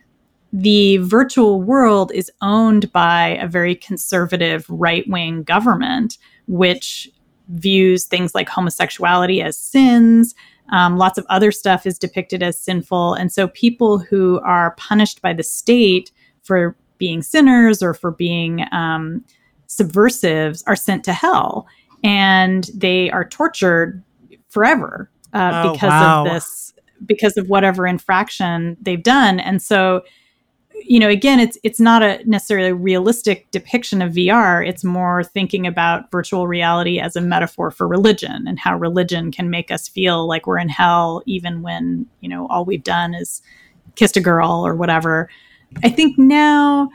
the 0.53 0.99
virtual 0.99 1.63
world 1.63 2.13
is 2.13 2.31
owned 2.43 2.93
by 2.93 3.39
a 3.41 3.49
very 3.49 3.75
conservative 3.75 4.67
right 4.69 5.09
wing 5.09 5.43
government, 5.43 6.19
which 6.47 7.11
views 7.49 8.05
things 8.05 8.35
like 8.35 8.49
homosexuality 8.49 9.41
as 9.41 9.59
sins. 9.59 10.35
Um, 10.71 10.99
lots 10.99 11.17
of 11.17 11.27
other 11.31 11.51
stuff 11.51 11.87
is 11.87 11.99
depicted 11.99 12.43
as 12.43 12.59
sinful. 12.59 13.15
And 13.15 13.33
so 13.33 13.49
people 13.49 13.99
who 13.99 14.41
are 14.41 14.75
punished 14.77 15.23
by 15.23 15.33
the 15.33 15.43
state 15.43 16.13
for 16.43 16.77
being 17.02 17.21
sinners 17.21 17.82
or 17.82 17.94
for 17.94 18.12
being 18.12 18.64
um, 18.71 19.25
subversives 19.66 20.62
are 20.68 20.76
sent 20.76 21.02
to 21.02 21.12
hell. 21.12 21.66
And 22.04 22.71
they 22.73 23.11
are 23.11 23.28
tortured 23.28 24.00
forever 24.50 25.11
uh, 25.32 25.64
oh, 25.64 25.73
because 25.73 25.90
wow. 25.90 26.25
of 26.25 26.32
this 26.32 26.73
because 27.04 27.37
of 27.37 27.49
whatever 27.49 27.88
infraction 27.88 28.76
they've 28.80 29.02
done. 29.02 29.40
And 29.40 29.61
so 29.61 30.04
you 30.85 30.99
know 30.99 31.09
again 31.09 31.38
it's 31.38 31.59
it's 31.62 31.78
not 31.80 32.02
a 32.02 32.21
necessarily 32.25 32.73
realistic 32.73 33.49
depiction 33.50 34.00
of 34.00 34.12
VR 34.12 34.66
it's 34.66 34.82
more 34.82 35.23
thinking 35.23 35.64
about 35.66 36.11
virtual 36.11 36.49
reality 36.49 36.99
as 36.99 37.14
a 37.14 37.21
metaphor 37.21 37.71
for 37.71 37.87
religion 37.87 38.49
and 38.49 38.59
how 38.59 38.76
religion 38.76 39.30
can 39.30 39.50
make 39.50 39.71
us 39.71 39.87
feel 39.87 40.26
like 40.26 40.47
we're 40.47 40.59
in 40.59 40.71
hell 40.71 41.23
even 41.26 41.62
when 41.62 42.06
you 42.21 42.28
know 42.28 42.49
all 42.49 42.64
we've 42.64 42.82
done 42.82 43.14
is 43.14 43.42
kissed 43.97 44.16
a 44.16 44.21
girl 44.21 44.66
or 44.66 44.75
whatever 44.75 45.28
i 45.83 45.88
think 45.88 46.19
now 46.19 46.91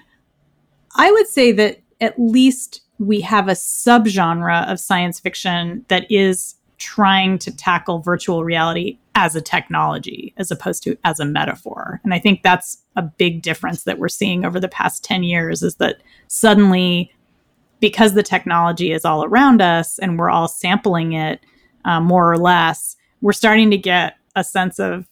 i 0.95 1.11
would 1.11 1.27
say 1.27 1.51
that 1.51 1.79
at 2.01 2.17
least 2.19 2.81
we 2.99 3.21
have 3.21 3.47
a 3.47 3.51
subgenre 3.51 4.69
of 4.69 4.79
science 4.79 5.19
fiction 5.19 5.85
that 5.87 6.09
is 6.11 6.55
trying 6.77 7.39
to 7.39 7.55
tackle 7.55 7.99
virtual 7.99 8.43
reality 8.43 8.97
as 9.15 9.35
a 9.35 9.41
technology 9.41 10.33
as 10.37 10.51
opposed 10.51 10.83
to 10.83 10.95
as 11.03 11.19
a 11.19 11.25
metaphor. 11.25 11.99
And 12.03 12.13
I 12.13 12.19
think 12.19 12.43
that's 12.43 12.77
a 12.95 13.01
big 13.01 13.41
difference 13.41 13.83
that 13.83 13.97
we're 13.97 14.09
seeing 14.09 14.45
over 14.45 14.59
the 14.59 14.67
past 14.67 15.03
10 15.03 15.23
years 15.23 15.63
is 15.63 15.75
that 15.75 16.01
suddenly, 16.27 17.11
because 17.79 18.13
the 18.13 18.23
technology 18.23 18.91
is 18.91 19.05
all 19.05 19.23
around 19.23 19.61
us 19.61 19.97
and 19.99 20.19
we're 20.19 20.29
all 20.29 20.47
sampling 20.47 21.13
it 21.13 21.39
uh, 21.85 21.99
more 21.99 22.31
or 22.31 22.37
less, 22.37 22.95
we're 23.21 23.33
starting 23.33 23.71
to 23.71 23.77
get 23.77 24.17
a 24.35 24.43
sense 24.43 24.77
of 24.77 25.07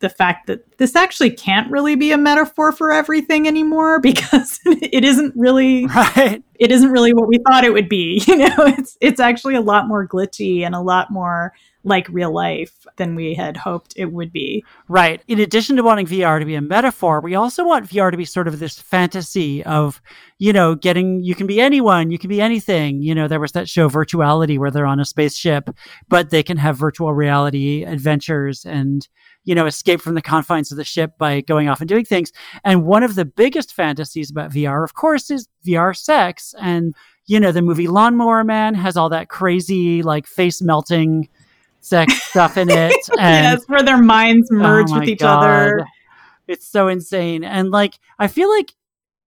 the 0.00 0.08
fact 0.08 0.46
that 0.46 0.78
this 0.78 0.96
actually 0.96 1.30
can't 1.30 1.70
really 1.70 1.94
be 1.94 2.12
a 2.12 2.18
metaphor 2.18 2.72
for 2.72 2.92
everything 2.92 3.46
anymore 3.46 4.00
because 4.02 4.58
it 4.66 5.04
isn't 5.04 5.34
really 5.36 5.86
right. 5.86 6.42
it 6.58 6.72
isn't 6.72 6.90
really 6.90 7.12
what 7.14 7.28
we 7.28 7.38
thought 7.46 7.64
it 7.64 7.72
would 7.72 7.88
be 7.88 8.22
you 8.26 8.36
know 8.36 8.54
it's 8.58 8.98
it's 9.00 9.20
actually 9.20 9.54
a 9.54 9.60
lot 9.60 9.86
more 9.86 10.06
glitchy 10.06 10.62
and 10.62 10.74
a 10.74 10.80
lot 10.80 11.10
more 11.10 11.52
like 11.82 12.06
real 12.10 12.32
life 12.32 12.86
than 12.96 13.14
we 13.14 13.34
had 13.34 13.56
hoped 13.56 13.94
it 13.96 14.12
would 14.12 14.32
be. 14.32 14.62
Right. 14.88 15.22
In 15.28 15.40
addition 15.40 15.76
to 15.76 15.82
wanting 15.82 16.06
VR 16.06 16.38
to 16.38 16.44
be 16.44 16.54
a 16.54 16.60
metaphor, 16.60 17.20
we 17.20 17.34
also 17.34 17.64
want 17.64 17.88
VR 17.88 18.10
to 18.10 18.16
be 18.16 18.26
sort 18.26 18.48
of 18.48 18.58
this 18.58 18.78
fantasy 18.78 19.64
of, 19.64 20.02
you 20.38 20.52
know, 20.52 20.74
getting, 20.74 21.22
you 21.22 21.34
can 21.34 21.46
be 21.46 21.60
anyone, 21.60 22.10
you 22.10 22.18
can 22.18 22.28
be 22.28 22.40
anything. 22.40 23.00
You 23.02 23.14
know, 23.14 23.28
there 23.28 23.40
was 23.40 23.52
that 23.52 23.68
show 23.68 23.88
Virtuality 23.88 24.58
where 24.58 24.70
they're 24.70 24.84
on 24.84 25.00
a 25.00 25.06
spaceship, 25.06 25.70
but 26.08 26.28
they 26.30 26.42
can 26.42 26.58
have 26.58 26.76
virtual 26.76 27.14
reality 27.14 27.84
adventures 27.84 28.66
and, 28.66 29.08
you 29.44 29.54
know, 29.54 29.66
escape 29.66 30.00
from 30.00 30.14
the 30.14 30.22
confines 30.22 30.70
of 30.70 30.76
the 30.76 30.84
ship 30.84 31.16
by 31.18 31.40
going 31.40 31.68
off 31.68 31.80
and 31.80 31.88
doing 31.88 32.04
things. 32.04 32.32
And 32.64 32.84
one 32.84 33.02
of 33.02 33.14
the 33.14 33.24
biggest 33.24 33.72
fantasies 33.72 34.30
about 34.30 34.52
VR, 34.52 34.84
of 34.84 34.94
course, 34.94 35.30
is 35.30 35.48
VR 35.66 35.96
sex. 35.96 36.54
And, 36.60 36.94
you 37.26 37.40
know, 37.40 37.52
the 37.52 37.62
movie 37.62 37.88
Lawnmower 37.88 38.44
Man 38.44 38.74
has 38.74 38.96
all 38.96 39.08
that 39.10 39.28
crazy, 39.28 40.02
like, 40.02 40.26
face 40.26 40.60
melting 40.60 41.28
sex 41.80 42.22
stuff 42.30 42.56
in 42.56 42.70
it. 42.70 42.94
And, 43.18 43.58
yes, 43.58 43.64
where 43.66 43.82
their 43.82 44.02
minds 44.02 44.50
oh 44.52 44.56
merge 44.56 44.90
oh 44.90 45.00
with 45.00 45.08
each 45.08 45.20
God. 45.20 45.42
other. 45.42 45.86
It's 46.46 46.66
so 46.66 46.88
insane. 46.88 47.42
And, 47.44 47.70
like, 47.70 47.98
I 48.18 48.28
feel 48.28 48.50
like 48.50 48.74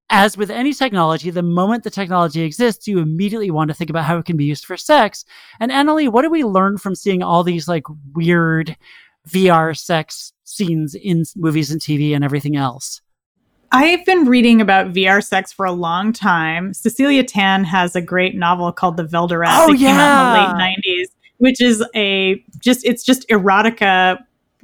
as 0.10 0.38
with 0.38 0.52
any 0.52 0.74
technology, 0.74 1.32
the 1.32 1.42
moment 1.42 1.84
the 1.84 1.90
technology 1.90 2.44
exists, 2.44 2.88
you 2.88 3.00
immediately 3.00 3.50
want 3.50 3.70
to 3.70 3.74
think 3.74 3.90
about 3.90 4.06
how 4.06 4.18
it 4.20 4.26
can 4.26 4.38
be 4.38 4.46
used 4.46 4.64
for 4.64 4.78
sex. 4.78 5.26
And 5.60 5.72
Annalee, 5.72 6.08
what 6.08 6.22
do 6.22 6.30
we 6.30 6.44
learn 6.44 6.78
from 6.78 6.94
seeing 6.94 7.24
all 7.24 7.44
these 7.44 7.68
like 7.68 7.86
weird 8.14 8.78
VR 9.30 9.78
sex 9.78 10.34
scenes 10.44 10.96
in 10.96 11.24
movies 11.36 11.72
and 11.72 11.82
TV 11.82 12.16
and 12.16 12.24
everything 12.24 12.56
else. 12.56 13.02
I've 13.72 14.06
been 14.06 14.26
reading 14.26 14.62
about 14.62 14.94
VR 14.94 15.24
sex 15.24 15.52
for 15.52 15.66
a 15.66 15.72
long 15.72 16.14
time. 16.14 16.74
Cecilia 16.76 17.24
Tan 17.24 17.64
has 17.64 17.96
a 17.96 18.02
great 18.02 18.36
novel 18.36 18.72
called 18.72 18.98
The 18.98 19.04
Velderet 19.04 19.48
oh, 19.50 19.72
that 19.72 19.80
yeah. 19.80 19.88
came 19.88 19.98
out 19.98 20.52
in 20.52 20.58
the 20.58 20.64
late 20.64 20.76
90s, 20.86 21.08
which 21.38 21.60
is 21.60 21.84
a 21.96 22.44
just 22.60 22.86
it's 22.86 23.04
just 23.04 23.28
erotica 23.30 24.20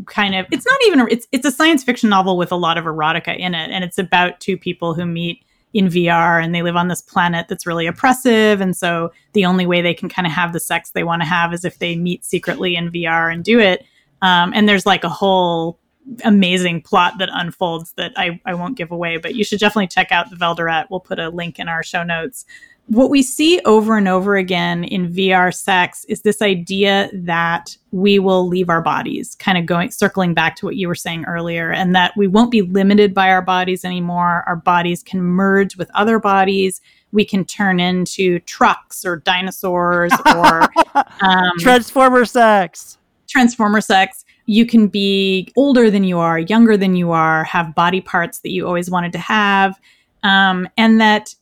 kind 0.05 0.35
of 0.35 0.45
it's 0.51 0.65
not 0.65 0.79
even 0.85 1.07
it's 1.09 1.27
it's 1.31 1.45
a 1.45 1.51
science 1.51 1.83
fiction 1.83 2.09
novel 2.09 2.37
with 2.37 2.51
a 2.51 2.55
lot 2.55 2.77
of 2.77 2.85
erotica 2.85 3.37
in 3.37 3.53
it 3.53 3.69
and 3.69 3.83
it's 3.83 3.97
about 3.97 4.39
two 4.39 4.57
people 4.57 4.93
who 4.93 5.05
meet 5.05 5.43
in 5.73 5.87
VR 5.87 6.41
and 6.41 6.55
they 6.55 6.61
live 6.61 6.75
on 6.75 6.87
this 6.87 7.01
planet 7.01 7.47
that's 7.49 7.67
really 7.67 7.85
oppressive 7.85 8.61
and 8.61 8.77
so 8.77 9.11
the 9.33 9.45
only 9.45 9.65
way 9.65 9.81
they 9.81 9.93
can 9.93 10.07
kind 10.07 10.25
of 10.25 10.31
have 10.31 10.53
the 10.53 10.59
sex 10.59 10.91
they 10.91 11.03
want 11.03 11.21
to 11.21 11.27
have 11.27 11.53
is 11.53 11.65
if 11.65 11.79
they 11.79 11.95
meet 11.95 12.23
secretly 12.23 12.75
in 12.75 12.89
VR 12.91 13.31
and 13.31 13.43
do 13.43 13.59
it 13.59 13.85
um, 14.21 14.51
and 14.53 14.67
there's 14.67 14.85
like 14.85 15.03
a 15.03 15.09
whole 15.09 15.79
amazing 16.23 16.81
plot 16.81 17.13
that 17.19 17.29
unfolds 17.31 17.93
that 17.93 18.13
I, 18.17 18.39
I 18.45 18.53
won't 18.53 18.77
give 18.77 18.91
away, 18.91 19.17
but 19.17 19.35
you 19.35 19.43
should 19.43 19.59
definitely 19.59 19.87
check 19.87 20.11
out 20.11 20.29
the 20.29 20.35
Velderet. 20.35 20.87
We'll 20.89 20.99
put 20.99 21.19
a 21.19 21.29
link 21.29 21.59
in 21.59 21.67
our 21.67 21.83
show 21.83 22.03
notes. 22.03 22.45
What 22.87 23.11
we 23.11 23.21
see 23.21 23.61
over 23.65 23.97
and 23.97 24.07
over 24.07 24.35
again 24.35 24.83
in 24.83 25.13
VR 25.13 25.53
sex 25.53 26.05
is 26.05 26.23
this 26.23 26.41
idea 26.41 27.07
that 27.13 27.77
we 27.91 28.17
will 28.17 28.47
leave 28.47 28.67
our 28.67 28.81
bodies, 28.81 29.35
kind 29.35 29.59
of 29.59 29.67
going 29.67 29.91
circling 29.91 30.33
back 30.33 30.55
to 30.55 30.65
what 30.65 30.75
you 30.75 30.87
were 30.87 30.95
saying 30.95 31.25
earlier, 31.25 31.71
and 31.71 31.95
that 31.95 32.13
we 32.17 32.25
won't 32.25 32.49
be 32.49 32.63
limited 32.63 33.13
by 33.13 33.29
our 33.29 33.43
bodies 33.43 33.85
anymore. 33.85 34.43
Our 34.47 34.55
bodies 34.55 35.03
can 35.03 35.21
merge 35.21 35.77
with 35.77 35.91
other 35.93 36.17
bodies. 36.17 36.81
We 37.11 37.25
can 37.25 37.45
turn 37.45 37.79
into 37.79 38.39
trucks 38.39 39.05
or 39.05 39.17
dinosaurs 39.17 40.13
or 40.35 40.63
um, 41.21 41.51
transformer 41.59 42.25
sex 42.25 42.98
transformer 43.29 43.81
sex, 43.81 44.25
you 44.45 44.65
can 44.65 44.87
be 44.87 45.51
older 45.55 45.89
than 45.91 46.03
you 46.03 46.17
are, 46.19 46.39
younger 46.39 46.75
than 46.75 46.95
you 46.95 47.11
are, 47.11 47.43
have 47.43 47.75
body 47.75 48.01
parts 48.01 48.39
that 48.39 48.51
you 48.51 48.65
always 48.65 48.89
wanted 48.89 49.11
to 49.11 49.19
have, 49.19 49.79
um, 50.23 50.67
and 50.75 50.99
that 50.99 51.35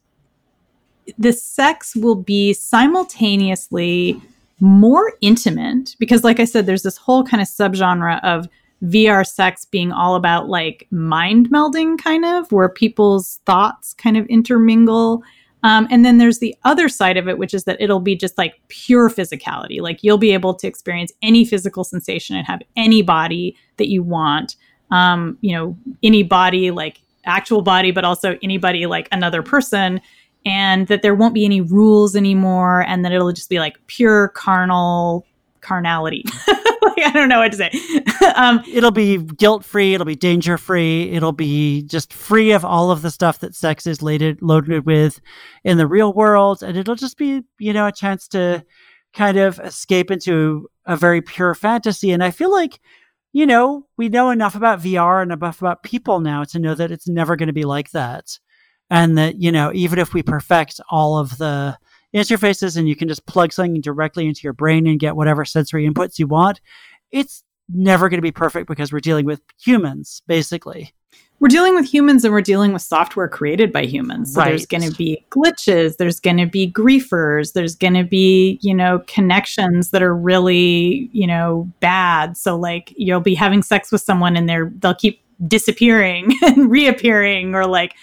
the 1.17 1.31
sex 1.31 1.95
will 1.95 2.15
be 2.15 2.53
simultaneously 2.53 4.21
more 4.59 5.13
intimate 5.21 5.95
because, 5.99 6.23
like 6.23 6.39
I 6.39 6.45
said, 6.45 6.65
there's 6.65 6.83
this 6.83 6.97
whole 6.97 7.23
kind 7.23 7.41
of 7.41 7.47
subgenre 7.47 8.23
of 8.23 8.47
VR 8.83 9.25
sex 9.25 9.65
being 9.65 9.91
all 9.91 10.15
about 10.15 10.49
like 10.49 10.87
mind 10.91 11.49
melding, 11.49 11.97
kind 11.97 12.25
of, 12.25 12.51
where 12.51 12.69
people's 12.69 13.39
thoughts 13.45 13.93
kind 13.93 14.17
of 14.17 14.25
intermingle 14.27 15.23
um, 15.63 15.87
and 15.89 16.05
then 16.05 16.17
there's 16.17 16.39
the 16.39 16.55
other 16.63 16.87
side 16.87 17.17
of 17.17 17.27
it, 17.27 17.37
which 17.37 17.53
is 17.53 17.63
that 17.63 17.77
it'll 17.79 17.99
be 17.99 18.15
just 18.15 18.37
like 18.37 18.55
pure 18.67 19.09
physicality. 19.09 19.81
Like 19.81 20.03
you'll 20.03 20.17
be 20.17 20.31
able 20.31 20.53
to 20.55 20.67
experience 20.67 21.11
any 21.21 21.45
physical 21.45 21.83
sensation 21.83 22.35
and 22.35 22.45
have 22.45 22.61
any 22.75 23.01
body 23.01 23.55
that 23.77 23.87
you 23.87 24.03
want. 24.03 24.55
Um, 24.91 25.37
you 25.41 25.55
know, 25.55 25.77
any 26.03 26.23
body, 26.23 26.71
like 26.71 27.01
actual 27.25 27.61
body, 27.61 27.91
but 27.91 28.05
also 28.05 28.37
anybody 28.41 28.85
like 28.85 29.07
another 29.11 29.41
person. 29.41 29.99
And 30.45 30.87
that 30.87 31.01
there 31.01 31.15
won't 31.15 31.33
be 31.33 31.43
any 31.43 31.59
rules 31.59 32.15
anymore. 32.15 32.81
And 32.87 33.03
that 33.03 33.11
it'll 33.11 33.33
just 33.33 33.49
be 33.49 33.59
like 33.59 33.85
pure 33.87 34.29
carnal 34.29 35.25
carnality. 35.61 36.23
I 36.97 37.11
don't 37.13 37.29
know 37.29 37.39
what 37.39 37.51
to 37.51 37.57
say. 37.57 37.71
um, 38.35 38.63
it'll 38.71 38.91
be 38.91 39.17
guilt 39.17 39.63
free. 39.63 39.93
It'll 39.93 40.05
be 40.05 40.15
danger 40.15 40.57
free. 40.57 41.11
It'll 41.11 41.31
be 41.31 41.83
just 41.83 42.13
free 42.13 42.51
of 42.51 42.63
all 42.65 42.91
of 42.91 43.01
the 43.01 43.11
stuff 43.11 43.39
that 43.39 43.55
sex 43.55 43.85
is 43.87 44.01
loaded 44.01 44.41
loaded 44.41 44.85
with 44.85 45.19
in 45.63 45.77
the 45.77 45.87
real 45.87 46.13
world, 46.13 46.63
and 46.63 46.77
it'll 46.77 46.95
just 46.95 47.17
be 47.17 47.43
you 47.59 47.73
know 47.73 47.87
a 47.87 47.91
chance 47.91 48.27
to 48.29 48.65
kind 49.13 49.37
of 49.37 49.59
escape 49.59 50.11
into 50.11 50.69
a 50.85 50.95
very 50.95 51.21
pure 51.21 51.55
fantasy. 51.55 52.11
And 52.11 52.23
I 52.23 52.31
feel 52.31 52.51
like 52.51 52.79
you 53.33 53.45
know 53.45 53.85
we 53.97 54.09
know 54.09 54.29
enough 54.29 54.55
about 54.55 54.81
VR 54.81 55.21
and 55.21 55.31
enough 55.31 55.61
about 55.61 55.83
people 55.83 56.19
now 56.19 56.43
to 56.45 56.59
know 56.59 56.75
that 56.75 56.91
it's 56.91 57.07
never 57.07 57.35
going 57.35 57.47
to 57.47 57.53
be 57.53 57.65
like 57.65 57.91
that, 57.91 58.39
and 58.89 59.17
that 59.17 59.41
you 59.41 59.51
know 59.51 59.71
even 59.73 59.99
if 59.99 60.13
we 60.13 60.23
perfect 60.23 60.79
all 60.89 61.17
of 61.17 61.37
the 61.37 61.77
interfaces 62.17 62.77
and 62.77 62.87
you 62.87 62.95
can 62.95 63.07
just 63.07 63.25
plug 63.25 63.53
something 63.53 63.81
directly 63.81 64.27
into 64.27 64.41
your 64.43 64.53
brain 64.53 64.87
and 64.87 64.99
get 64.99 65.15
whatever 65.15 65.45
sensory 65.45 65.89
inputs 65.89 66.19
you 66.19 66.27
want, 66.27 66.61
it's 67.11 67.43
never 67.69 68.09
going 68.09 68.17
to 68.17 68.21
be 68.21 68.31
perfect 68.31 68.67
because 68.67 68.91
we're 68.91 68.99
dealing 68.99 69.25
with 69.25 69.41
humans, 69.59 70.21
basically. 70.27 70.93
We're 71.39 71.49
dealing 71.49 71.75
with 71.75 71.85
humans 71.85 72.25
and 72.25 72.33
we're 72.33 72.41
dealing 72.41 72.73
with 72.73 72.81
software 72.81 73.27
created 73.27 73.71
by 73.71 73.85
humans. 73.85 74.33
So 74.33 74.41
right. 74.41 74.49
there's 74.49 74.65
going 74.65 74.89
to 74.89 74.95
be 74.95 75.23
glitches, 75.29 75.97
there's 75.97 76.19
going 76.19 76.37
to 76.37 76.47
be 76.47 76.71
griefers, 76.71 77.53
there's 77.53 77.75
going 77.75 77.93
to 77.93 78.03
be, 78.03 78.59
you 78.63 78.73
know, 78.73 79.03
connections 79.05 79.91
that 79.91 80.01
are 80.01 80.15
really, 80.15 81.09
you 81.11 81.27
know, 81.27 81.71
bad. 81.79 82.37
So 82.37 82.57
like 82.57 82.91
you'll 82.97 83.19
be 83.19 83.35
having 83.35 83.61
sex 83.61 83.91
with 83.91 84.01
someone 84.01 84.35
and 84.35 84.49
they're 84.49 84.71
they'll 84.79 84.95
keep 84.95 85.21
disappearing 85.47 86.33
and 86.41 86.71
reappearing 86.71 87.53
or 87.53 87.67
like 87.67 87.93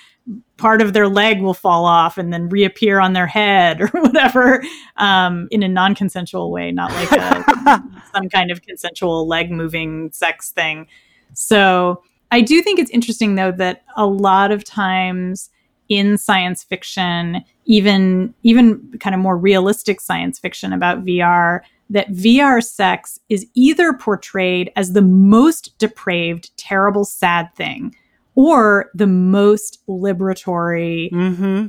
part 0.57 0.81
of 0.81 0.93
their 0.93 1.09
leg 1.09 1.43
will 1.43 1.55
fall 1.55 1.85
off 1.85 2.17
and 2.17 2.33
then 2.33 2.49
reappear 2.49 2.99
on 2.99 3.13
their 3.13 3.27
head 3.27 3.81
or 3.95 4.01
whatever 4.01 4.65
um, 4.97 5.49
in 5.51 5.63
a 5.63 5.69
non-consensual 5.69 6.51
way 6.51 6.71
not 6.73 6.91
like 6.93 7.13
a, 7.13 7.83
some 8.15 8.29
kind 8.29 8.51
of 8.51 8.63
consensual 8.63 9.27
leg 9.27 9.51
moving 9.51 10.11
sex 10.13 10.51
thing. 10.51 10.87
So 11.35 12.03
i 12.31 12.41
do 12.41 12.63
think 12.63 12.79
it's 12.79 12.91
interesting 12.91 13.35
though 13.35 13.53
that 13.53 13.85
a 13.97 14.07
lot 14.07 14.51
of 14.51 14.65
times 14.65 15.51
in 15.89 16.17
science 16.19 16.63
fiction, 16.63 17.45
even 17.67 18.35
even 18.43 18.93
kind 19.01 19.15
of 19.15 19.21
more 19.21 19.37
realistic 19.37 20.01
science 20.01 20.39
fiction 20.39 20.73
about 20.73 21.05
VR, 21.05 21.61
that 21.91 22.09
VR 22.11 22.63
sex 22.63 23.19
is 23.29 23.47
either 23.55 23.93
portrayed 23.93 24.73
as 24.77 24.93
the 24.93 25.03
most 25.03 25.77
depraved, 25.79 26.57
terrible, 26.57 27.05
sad 27.05 27.55
thing, 27.55 27.95
or 28.35 28.91
the 28.95 29.07
most 29.07 29.79
liberatory 29.89 31.11
Mm-hmm. 31.13 31.67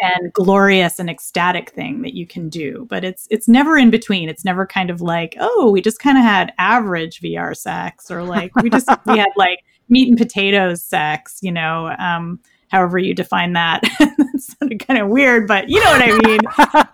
and 0.00 0.32
glorious 0.32 0.98
and 0.98 1.08
ecstatic 1.10 1.70
thing 1.70 2.02
that 2.02 2.14
you 2.14 2.26
can 2.26 2.48
do. 2.48 2.86
But 2.88 3.04
it's 3.04 3.26
it's 3.30 3.48
never 3.48 3.76
in 3.76 3.90
between. 3.90 4.28
It's 4.28 4.44
never 4.44 4.66
kind 4.66 4.90
of 4.90 5.00
like, 5.00 5.36
oh, 5.40 5.70
we 5.70 5.80
just 5.80 5.98
kind 5.98 6.18
of 6.18 6.24
had 6.24 6.52
average 6.58 7.20
VR 7.20 7.56
sex, 7.56 8.10
or 8.10 8.22
like 8.24 8.54
we 8.56 8.70
just 8.70 8.88
we 9.06 9.18
had 9.18 9.28
like 9.36 9.58
meat 9.88 10.08
and 10.08 10.16
potatoes 10.18 10.82
sex, 10.82 11.38
you 11.42 11.52
know. 11.52 11.94
Um, 11.98 12.40
however 12.68 12.98
you 12.98 13.14
define 13.14 13.52
that. 13.52 13.82
That's 13.98 14.54
kind 14.86 14.98
of 14.98 15.08
weird, 15.08 15.46
but 15.46 15.68
you 15.68 15.78
know 15.78 15.90
what 15.90 16.02
I 16.02 16.26
mean. 16.26 16.40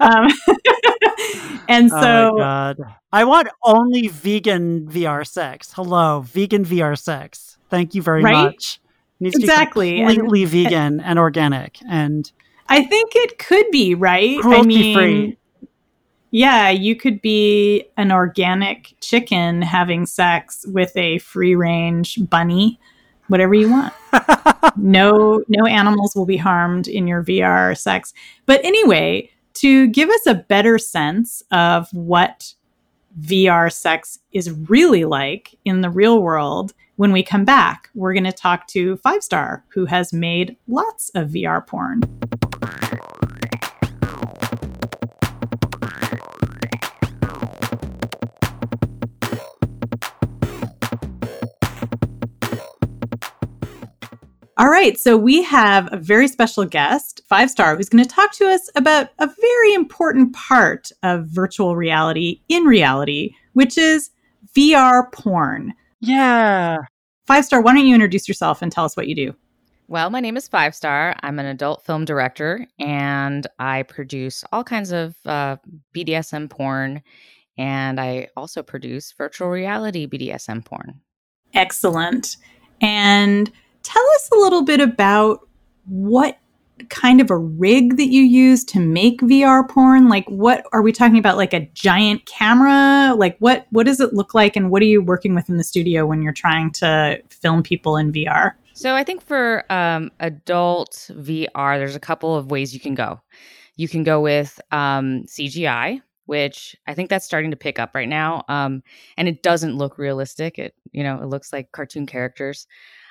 um, 0.00 1.62
and 1.68 1.90
oh 1.92 2.00
so, 2.02 2.32
my 2.36 2.38
god, 2.42 2.78
I 3.12 3.24
want 3.24 3.48
only 3.64 4.08
vegan 4.08 4.88
VR 4.88 5.26
sex. 5.26 5.72
Hello, 5.72 6.20
vegan 6.22 6.64
VR 6.64 6.98
sex. 6.98 7.58
Thank 7.70 7.94
you 7.94 8.02
very 8.02 8.22
Right? 8.24 8.32
much. 8.44 8.80
Needs 9.20 9.36
Exactly, 9.36 9.90
to 9.90 9.96
be 9.96 10.02
and- 10.02 10.18
completely 10.18 10.44
vegan 10.64 11.00
and 11.00 11.18
organic 11.18 11.78
and 11.88 12.30
I 12.68 12.84
think 12.84 13.12
it 13.16 13.38
could 13.38 13.70
be 13.70 13.94
right. 13.94 14.38
I 14.44 14.62
mean, 14.62 14.94
free. 14.94 15.38
yeah, 16.30 16.68
you 16.68 16.94
could 16.94 17.22
be 17.22 17.84
an 17.96 18.12
organic 18.12 18.94
chicken 19.00 19.62
having 19.62 20.04
sex 20.04 20.66
with 20.68 20.94
a 20.96 21.18
free 21.18 21.54
range 21.54 22.18
bunny, 22.28 22.78
whatever 23.28 23.54
you 23.54 23.70
want. 23.70 23.94
no, 24.76 25.42
no 25.48 25.66
animals 25.66 26.14
will 26.14 26.26
be 26.26 26.36
harmed 26.36 26.88
in 26.88 27.06
your 27.06 27.24
VR 27.24 27.76
sex. 27.76 28.12
But 28.44 28.62
anyway, 28.64 29.30
to 29.54 29.86
give 29.88 30.10
us 30.10 30.26
a 30.26 30.34
better 30.34 30.76
sense 30.78 31.42
of 31.50 31.88
what 31.94 32.52
VR 33.18 33.72
sex 33.72 34.18
is 34.32 34.50
really 34.68 35.06
like 35.06 35.56
in 35.64 35.80
the 35.80 35.90
real 35.90 36.20
world, 36.22 36.74
when 36.98 37.12
we 37.12 37.22
come 37.22 37.44
back, 37.44 37.90
we're 37.94 38.12
going 38.12 38.24
to 38.24 38.32
talk 38.32 38.66
to 38.66 38.96
Five 38.96 39.22
Star, 39.22 39.64
who 39.68 39.86
has 39.86 40.12
made 40.12 40.56
lots 40.66 41.10
of 41.14 41.28
VR 41.28 41.64
porn. 41.64 42.02
All 54.56 54.68
right, 54.68 54.98
so 54.98 55.16
we 55.16 55.44
have 55.44 55.88
a 55.92 55.96
very 55.96 56.26
special 56.26 56.64
guest, 56.64 57.20
Five 57.28 57.48
Star, 57.48 57.76
who's 57.76 57.88
going 57.88 58.02
to 58.02 58.10
talk 58.10 58.32
to 58.32 58.48
us 58.48 58.68
about 58.74 59.10
a 59.20 59.28
very 59.40 59.72
important 59.72 60.34
part 60.34 60.90
of 61.04 61.28
virtual 61.28 61.76
reality 61.76 62.40
in 62.48 62.64
reality, 62.64 63.36
which 63.52 63.78
is 63.78 64.10
VR 64.56 65.12
porn. 65.12 65.74
Yeah. 66.00 66.78
Five 67.26 67.44
Star, 67.44 67.60
why 67.60 67.74
don't 67.74 67.86
you 67.86 67.94
introduce 67.94 68.28
yourself 68.28 68.62
and 68.62 68.72
tell 68.72 68.84
us 68.84 68.96
what 68.96 69.08
you 69.08 69.14
do? 69.14 69.34
Well, 69.88 70.10
my 70.10 70.20
name 70.20 70.36
is 70.36 70.48
Five 70.48 70.74
Star. 70.74 71.16
I'm 71.22 71.38
an 71.38 71.46
adult 71.46 71.84
film 71.84 72.04
director 72.04 72.66
and 72.78 73.46
I 73.58 73.84
produce 73.84 74.44
all 74.52 74.62
kinds 74.62 74.92
of 74.92 75.16
uh, 75.24 75.56
BDSM 75.94 76.50
porn. 76.50 77.02
And 77.56 77.98
I 77.98 78.28
also 78.36 78.62
produce 78.62 79.12
virtual 79.12 79.48
reality 79.48 80.06
BDSM 80.06 80.64
porn. 80.64 81.00
Excellent. 81.54 82.36
And 82.80 83.50
tell 83.82 84.04
us 84.14 84.30
a 84.32 84.38
little 84.38 84.62
bit 84.62 84.80
about 84.80 85.48
what 85.86 86.38
kind 86.90 87.20
of 87.20 87.30
a 87.30 87.36
rig 87.36 87.96
that 87.96 88.08
you 88.08 88.22
use 88.22 88.64
to 88.66 88.80
make 88.80 89.20
VR 89.20 89.68
porn. 89.68 90.08
Like 90.08 90.26
what 90.28 90.64
are 90.72 90.82
we 90.82 90.92
talking 90.92 91.18
about 91.18 91.36
like 91.36 91.52
a 91.52 91.66
giant 91.74 92.26
camera? 92.26 93.14
Like 93.14 93.36
what 93.38 93.66
what 93.70 93.86
does 93.86 94.00
it 94.00 94.12
look 94.14 94.34
like 94.34 94.56
and 94.56 94.70
what 94.70 94.82
are 94.82 94.86
you 94.86 95.02
working 95.02 95.34
with 95.34 95.48
in 95.48 95.56
the 95.56 95.64
studio 95.64 96.06
when 96.06 96.22
you're 96.22 96.32
trying 96.32 96.70
to 96.72 97.20
film 97.30 97.62
people 97.62 97.96
in 97.96 98.12
VR? 98.12 98.52
So 98.74 98.94
I 98.94 99.02
think 99.02 99.22
for 99.22 99.64
um, 99.70 100.12
adult 100.20 101.10
VR, 101.12 101.78
there's 101.78 101.96
a 101.96 102.00
couple 102.00 102.36
of 102.36 102.50
ways 102.50 102.72
you 102.72 102.78
can 102.78 102.94
go. 102.94 103.20
You 103.74 103.88
can 103.88 104.04
go 104.04 104.20
with 104.20 104.60
um, 104.70 105.24
CGI, 105.24 106.00
which 106.26 106.76
I 106.86 106.94
think 106.94 107.10
that's 107.10 107.24
starting 107.24 107.50
to 107.50 107.56
pick 107.56 107.78
up 107.78 107.94
right 107.94 108.08
now, 108.08 108.44
um, 108.48 108.82
and 109.16 109.26
it 109.26 109.42
doesn't 109.42 109.76
look 109.76 109.98
realistic. 109.98 110.58
It 110.58 110.74
you 110.92 111.02
know 111.02 111.20
it 111.20 111.26
looks 111.26 111.52
like 111.52 111.72
cartoon 111.72 112.06
characters. 112.06 112.66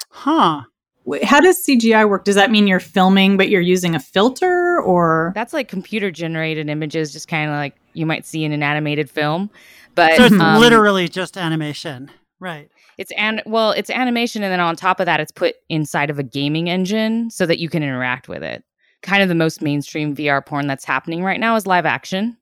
Huh. 0.09 0.61
Wait, 1.07 1.23
How 1.23 1.39
does 1.39 1.65
CGI 1.65 2.07
work? 2.07 2.25
Does 2.25 2.35
that 2.35 2.51
mean 2.51 2.67
you're 2.67 2.81
filming 2.81 3.37
but 3.37 3.47
you're 3.49 3.61
using 3.61 3.95
a 3.95 3.99
filter 3.99 4.81
or 4.81 5.31
That's 5.35 5.53
like 5.53 5.69
computer 5.69 6.11
generated 6.11 6.69
images, 6.69 7.13
just 7.13 7.29
kind 7.29 7.49
of 7.49 7.55
like 7.55 7.75
you 7.93 8.05
might 8.05 8.25
see 8.25 8.43
in 8.43 8.51
an 8.51 8.61
animated 8.61 9.09
film. 9.09 9.49
But 9.95 10.17
So 10.17 10.25
it's 10.25 10.35
um, 10.37 10.59
literally 10.59 11.07
just 11.07 11.37
animation. 11.37 12.11
Right. 12.41 12.69
It's 12.97 13.11
an 13.17 13.41
well, 13.45 13.71
it's 13.71 13.89
animation, 13.89 14.43
and 14.43 14.51
then 14.51 14.59
on 14.59 14.75
top 14.75 14.99
of 14.99 15.05
that, 15.05 15.21
it's 15.21 15.31
put 15.31 15.55
inside 15.69 16.09
of 16.09 16.19
a 16.19 16.23
gaming 16.23 16.69
engine 16.69 17.29
so 17.31 17.45
that 17.45 17.57
you 17.57 17.69
can 17.69 17.83
interact 17.83 18.27
with 18.27 18.43
it. 18.43 18.65
Kind 19.01 19.23
of 19.23 19.29
the 19.29 19.35
most 19.35 19.61
mainstream 19.61 20.13
VR 20.13 20.45
porn 20.45 20.67
that's 20.67 20.83
happening 20.83 21.23
right 21.23 21.39
now 21.39 21.55
is 21.55 21.65
live 21.65 21.85
action, 21.85 22.35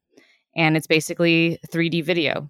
and 0.56 0.76
it's 0.76 0.88
basically 0.88 1.60
3D 1.72 2.04
video. 2.04 2.50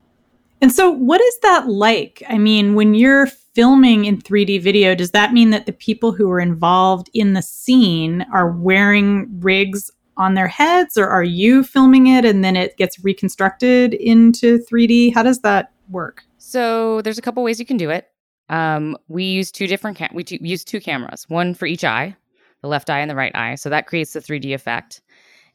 And 0.62 0.72
so, 0.72 0.90
what 0.90 1.20
is 1.20 1.40
that 1.42 1.68
like? 1.68 2.24
I 2.30 2.38
mean, 2.38 2.74
when 2.74 2.94
you're 2.94 3.28
filming 3.56 4.06
in 4.06 4.22
3D 4.22 4.62
video, 4.62 4.94
does 4.94 5.12
that 5.12 5.34
mean 5.34 5.50
that 5.50 5.66
the 5.66 5.72
people 5.72 6.12
who 6.12 6.30
are 6.30 6.40
involved 6.40 7.10
in 7.14 7.34
the 7.34 7.42
scene 7.42 8.26
are 8.34 8.52
wearing 8.52 9.28
rigs 9.40 9.90
on 10.18 10.34
their 10.34 10.48
heads, 10.48 10.98
or 10.98 11.08
are 11.08 11.24
you 11.24 11.64
filming 11.64 12.08
it 12.08 12.24
and 12.26 12.44
then 12.44 12.56
it 12.56 12.78
gets 12.78 13.04
reconstructed 13.04 13.94
into 13.96 14.60
3D? 14.60 15.14
How 15.14 15.24
does 15.24 15.40
that 15.40 15.72
work? 15.90 16.24
So 16.38 17.02
there's 17.02 17.18
a 17.18 17.22
couple 17.22 17.44
ways 17.44 17.60
you 17.60 17.66
can 17.66 17.78
do 17.78 17.90
it. 17.90 18.10
Um, 18.50 18.98
we 19.08 19.24
use 19.24 19.52
two 19.52 19.68
different 19.68 19.98
cam- 19.98 20.14
we 20.14 20.24
t- 20.24 20.40
use 20.42 20.64
two 20.64 20.80
cameras, 20.80 21.26
one 21.30 21.54
for 21.54 21.66
each 21.66 21.84
eye, 21.84 22.16
the 22.62 22.68
left 22.68 22.90
eye 22.90 23.00
and 23.00 23.10
the 23.10 23.16
right 23.16 23.36
eye. 23.36 23.56
So 23.56 23.70
that 23.70 23.88
creates 23.88 24.14
the 24.14 24.20
3D 24.20 24.54
effect, 24.54 25.02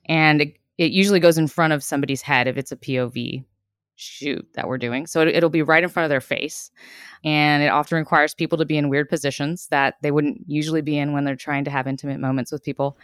and 0.06 0.42
it, 0.42 0.56
it 0.76 0.90
usually 0.90 1.20
goes 1.20 1.38
in 1.38 1.46
front 1.46 1.72
of 1.72 1.84
somebody's 1.84 2.22
head 2.22 2.48
if 2.48 2.56
it's 2.56 2.72
a 2.72 2.76
POV 2.76 3.44
shoot 4.00 4.46
that 4.54 4.68
we're 4.68 4.78
doing. 4.78 5.06
So 5.06 5.20
it, 5.22 5.28
it'll 5.28 5.50
be 5.50 5.62
right 5.62 5.82
in 5.82 5.88
front 5.88 6.04
of 6.04 6.10
their 6.10 6.20
face, 6.20 6.70
and 7.24 7.62
it 7.62 7.68
often 7.68 7.98
requires 7.98 8.34
people 8.34 8.58
to 8.58 8.64
be 8.64 8.76
in 8.76 8.88
weird 8.88 9.08
positions 9.08 9.68
that 9.68 9.94
they 10.02 10.10
wouldn't 10.10 10.42
usually 10.46 10.82
be 10.82 10.98
in 10.98 11.12
when 11.12 11.24
they're 11.24 11.36
trying 11.36 11.64
to 11.64 11.70
have 11.70 11.86
intimate 11.86 12.20
moments 12.20 12.52
with 12.52 12.62
people. 12.62 12.96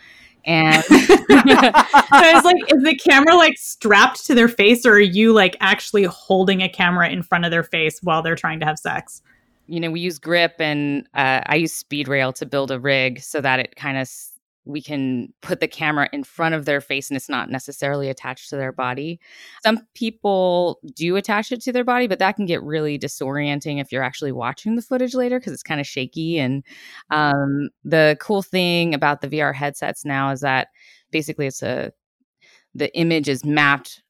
And 0.45 0.83
So 0.89 0.95
I 0.95 2.33
was 2.35 2.45
like, 2.45 2.57
is 2.73 2.83
the 2.83 2.97
camera 2.97 3.35
like 3.35 3.59
strapped 3.59 4.25
to 4.27 4.35
their 4.35 4.49
face, 4.49 4.87
or 4.87 4.95
are 4.95 5.01
you 5.01 5.33
like 5.33 5.57
actually 5.61 6.05
holding 6.05 6.63
a 6.63 6.69
camera 6.69 7.09
in 7.09 7.23
front 7.23 7.45
of 7.45 7.51
their 7.51 7.65
face 7.65 8.01
while 8.03 8.23
they're 8.23 8.37
trying 8.37 8.61
to 8.61 8.67
have 8.67 8.79
sex? 8.79 9.23
you 9.67 9.81
know, 9.81 9.91
we 9.91 10.01
use 10.01 10.19
grip 10.19 10.55
and 10.59 11.09
uh, 11.15 11.41
I 11.47 11.57
use 11.57 11.73
speed 11.73 12.09
rail 12.09 12.33
to 12.35 12.47
build 12.47 12.71
a 12.71 12.79
rig 12.79 13.21
so 13.21 13.41
that 13.41 13.61
it 13.61 13.77
kind 13.77 13.97
of 13.97 14.03
s- 14.03 14.33
we 14.67 14.83
can 14.83 15.33
put 15.43 15.61
the 15.61 15.69
camera 15.69 16.09
in 16.13 16.25
front 16.25 16.55
of 16.55 16.65
their 16.65 16.81
face 16.81 17.09
and 17.09 17.17
it's 17.17 17.29
not 17.29 17.51
necessarily 17.51 18.11
attached 18.11 18.51
to 18.51 18.57
their 18.57 18.73
body. 18.73 19.21
Some 19.63 19.87
people 19.95 20.81
do 20.95 21.15
attach 21.15 21.53
it 21.53 21.63
to 21.63 21.73
their 21.73 21.85
body, 21.85 22.09
but 22.09 22.19
that 22.19 22.35
can 22.35 22.47
get 22.47 22.63
really 22.63 22.99
disorienting 22.99 23.81
if 23.81 23.93
you're 23.93 24.03
actually 24.03 24.33
watching 24.33 24.75
the 24.75 24.83
footage 24.83 25.15
later 25.15 25.39
because 25.39 25.53
it's 25.53 25.63
kind 25.63 25.81
of 25.81 25.87
shaky. 25.87 26.39
And 26.39 26.65
um, 27.11 27.71
the 27.85 28.17
cool 28.21 28.43
thing 28.43 28.93
about 28.93 29.21
the 29.21 29.29
VR 29.29 29.55
headsets 29.55 30.05
now 30.05 30.31
is 30.31 30.41
that 30.41 30.69
basically 31.13 31.47
it's 31.47 31.63
a 31.63 31.93
the 32.75 32.95
image 32.95 33.29
is 33.29 33.45
mapped 33.45 34.03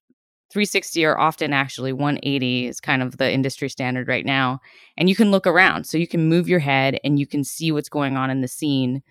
360 0.51 1.05
or 1.05 1.19
often 1.19 1.53
actually 1.53 1.92
180 1.92 2.66
is 2.66 2.81
kind 2.81 3.03
of 3.03 3.19
the 3.19 3.31
industry 3.31 3.69
standard 3.69 4.09
right 4.09 4.25
now 4.25 4.61
and 4.97 5.09
you 5.09 5.14
can 5.14 5.31
look 5.31 5.47
around 5.47 5.85
so 5.85 5.99
you 5.99 6.07
can 6.07 6.29
move 6.29 6.49
your 6.49 6.59
head 6.59 6.99
and 7.05 7.21
you 7.21 7.27
can 7.27 7.45
see 7.45 7.71
what's 7.71 7.88
going 7.88 8.16
on 8.16 8.31
in 8.31 8.40
the 8.40 8.49
scene 8.49 9.03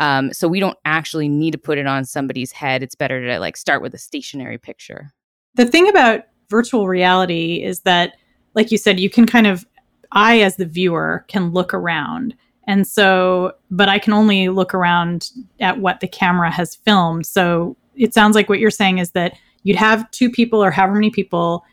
um, 0.00 0.32
so 0.32 0.48
we 0.48 0.58
don't 0.58 0.78
actually 0.84 1.28
need 1.28 1.52
to 1.52 1.58
put 1.58 1.78
it 1.78 1.86
on 1.86 2.04
somebody's 2.04 2.50
head 2.50 2.82
it's 2.82 2.96
better 2.96 3.24
to 3.24 3.38
like 3.38 3.56
start 3.56 3.80
with 3.80 3.94
a 3.94 3.98
stationary 3.98 4.58
picture 4.58 5.12
The 5.54 5.66
thing 5.66 5.88
about 5.88 6.22
virtual 6.48 6.88
reality 6.88 7.62
is 7.62 7.80
that, 7.82 8.14
like 8.54 8.70
you 8.70 8.78
said, 8.78 8.98
you 9.00 9.08
can 9.08 9.26
kind 9.26 9.46
of, 9.46 9.66
I 10.12 10.40
as 10.40 10.56
the 10.56 10.66
viewer 10.66 11.24
can 11.28 11.52
look 11.52 11.72
around. 11.72 12.34
And 12.66 12.86
so, 12.86 13.52
but 13.70 13.88
I 13.88 13.98
can 13.98 14.12
only 14.12 14.48
look 14.48 14.74
around 14.74 15.30
at 15.60 15.78
what 15.78 16.00
the 16.00 16.08
camera 16.08 16.50
has 16.50 16.74
filmed. 16.74 17.26
So 17.26 17.76
it 17.94 18.14
sounds 18.14 18.34
like 18.34 18.48
what 18.48 18.58
you're 18.58 18.70
saying 18.70 18.98
is 18.98 19.12
that 19.12 19.36
you'd 19.62 19.76
have 19.76 20.10
two 20.10 20.30
people 20.30 20.62
or 20.62 20.70
however 20.70 20.94
many 20.94 21.10
people 21.10 21.64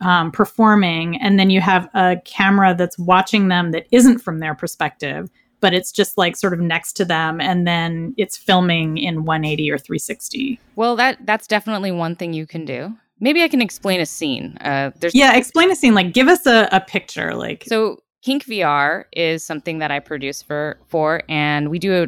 um, 0.00 0.32
performing, 0.32 1.16
and 1.20 1.38
then 1.38 1.48
you 1.48 1.60
have 1.60 1.88
a 1.94 2.16
camera 2.24 2.74
that's 2.76 2.98
watching 2.98 3.48
them 3.48 3.70
that 3.70 3.86
isn't 3.92 4.18
from 4.18 4.40
their 4.40 4.54
perspective, 4.54 5.30
but 5.62 5.72
it's 5.72 5.90
just 5.90 6.18
like 6.18 6.36
sort 6.36 6.52
of 6.52 6.60
next 6.60 6.92
to 6.94 7.04
them, 7.06 7.40
and 7.40 7.66
then 7.66 8.12
it's 8.18 8.36
filming 8.36 8.98
in 8.98 9.24
180 9.24 9.70
or 9.70 9.78
360. 9.78 10.60
well 10.76 10.94
that 10.96 11.16
that's 11.24 11.46
definitely 11.46 11.90
one 11.90 12.14
thing 12.14 12.34
you 12.34 12.46
can 12.46 12.64
do 12.66 12.92
maybe 13.20 13.42
i 13.42 13.48
can 13.48 13.62
explain 13.62 14.00
a 14.00 14.06
scene 14.06 14.58
uh, 14.60 14.90
there's 15.00 15.14
Yeah, 15.14 15.34
explain 15.36 15.70
a 15.70 15.76
scene. 15.76 15.94
Like, 15.94 16.12
give 16.12 16.28
us 16.28 16.44
a, 16.46 16.68
a 16.72 16.80
picture. 16.80 17.34
Like, 17.34 17.64
So 17.66 18.02
Kink 18.22 18.44
VR 18.44 19.04
is 19.12 19.44
something 19.44 19.78
that 19.78 19.90
I 19.90 19.98
produce 20.00 20.42
for 20.42 20.78
for, 20.88 21.22
and 21.28 21.70
we 21.70 21.78
do 21.78 22.02
a 22.04 22.06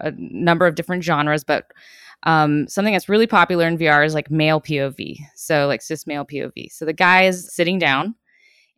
a 0.00 0.12
number 0.18 0.66
of 0.66 0.74
different 0.74 1.04
genres, 1.04 1.44
but 1.44 1.66
um, 2.24 2.66
something 2.66 2.92
that's 2.94 3.08
really 3.08 3.26
popular 3.28 3.66
in 3.68 3.78
VR 3.78 4.04
is 4.04 4.14
like 4.14 4.30
male 4.30 4.60
POV. 4.60 5.18
So, 5.36 5.66
like 5.68 5.82
cis 5.82 6.06
male 6.06 6.24
POV. 6.24 6.72
So, 6.72 6.84
the 6.84 6.92
guy 6.92 7.24
is 7.26 7.52
sitting 7.54 7.78
down 7.78 8.14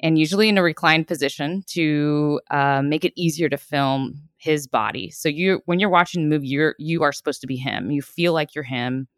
and 0.00 0.18
usually 0.18 0.48
in 0.48 0.58
a 0.58 0.62
reclined 0.62 1.06
position 1.06 1.62
to 1.68 2.40
uh, 2.50 2.82
make 2.82 3.04
it 3.04 3.12
easier 3.16 3.48
to 3.48 3.56
film 3.56 4.20
his 4.36 4.66
body. 4.66 5.10
So, 5.10 5.28
you 5.28 5.62
when 5.66 5.80
you're 5.80 5.90
watching 5.90 6.22
the 6.22 6.28
movie, 6.28 6.48
you're 6.48 6.74
you 6.78 7.02
are 7.02 7.12
supposed 7.12 7.40
to 7.40 7.46
be 7.46 7.56
him. 7.56 7.90
You 7.90 8.02
feel 8.02 8.32
like 8.32 8.54
you're 8.54 8.64
him. 8.64 9.08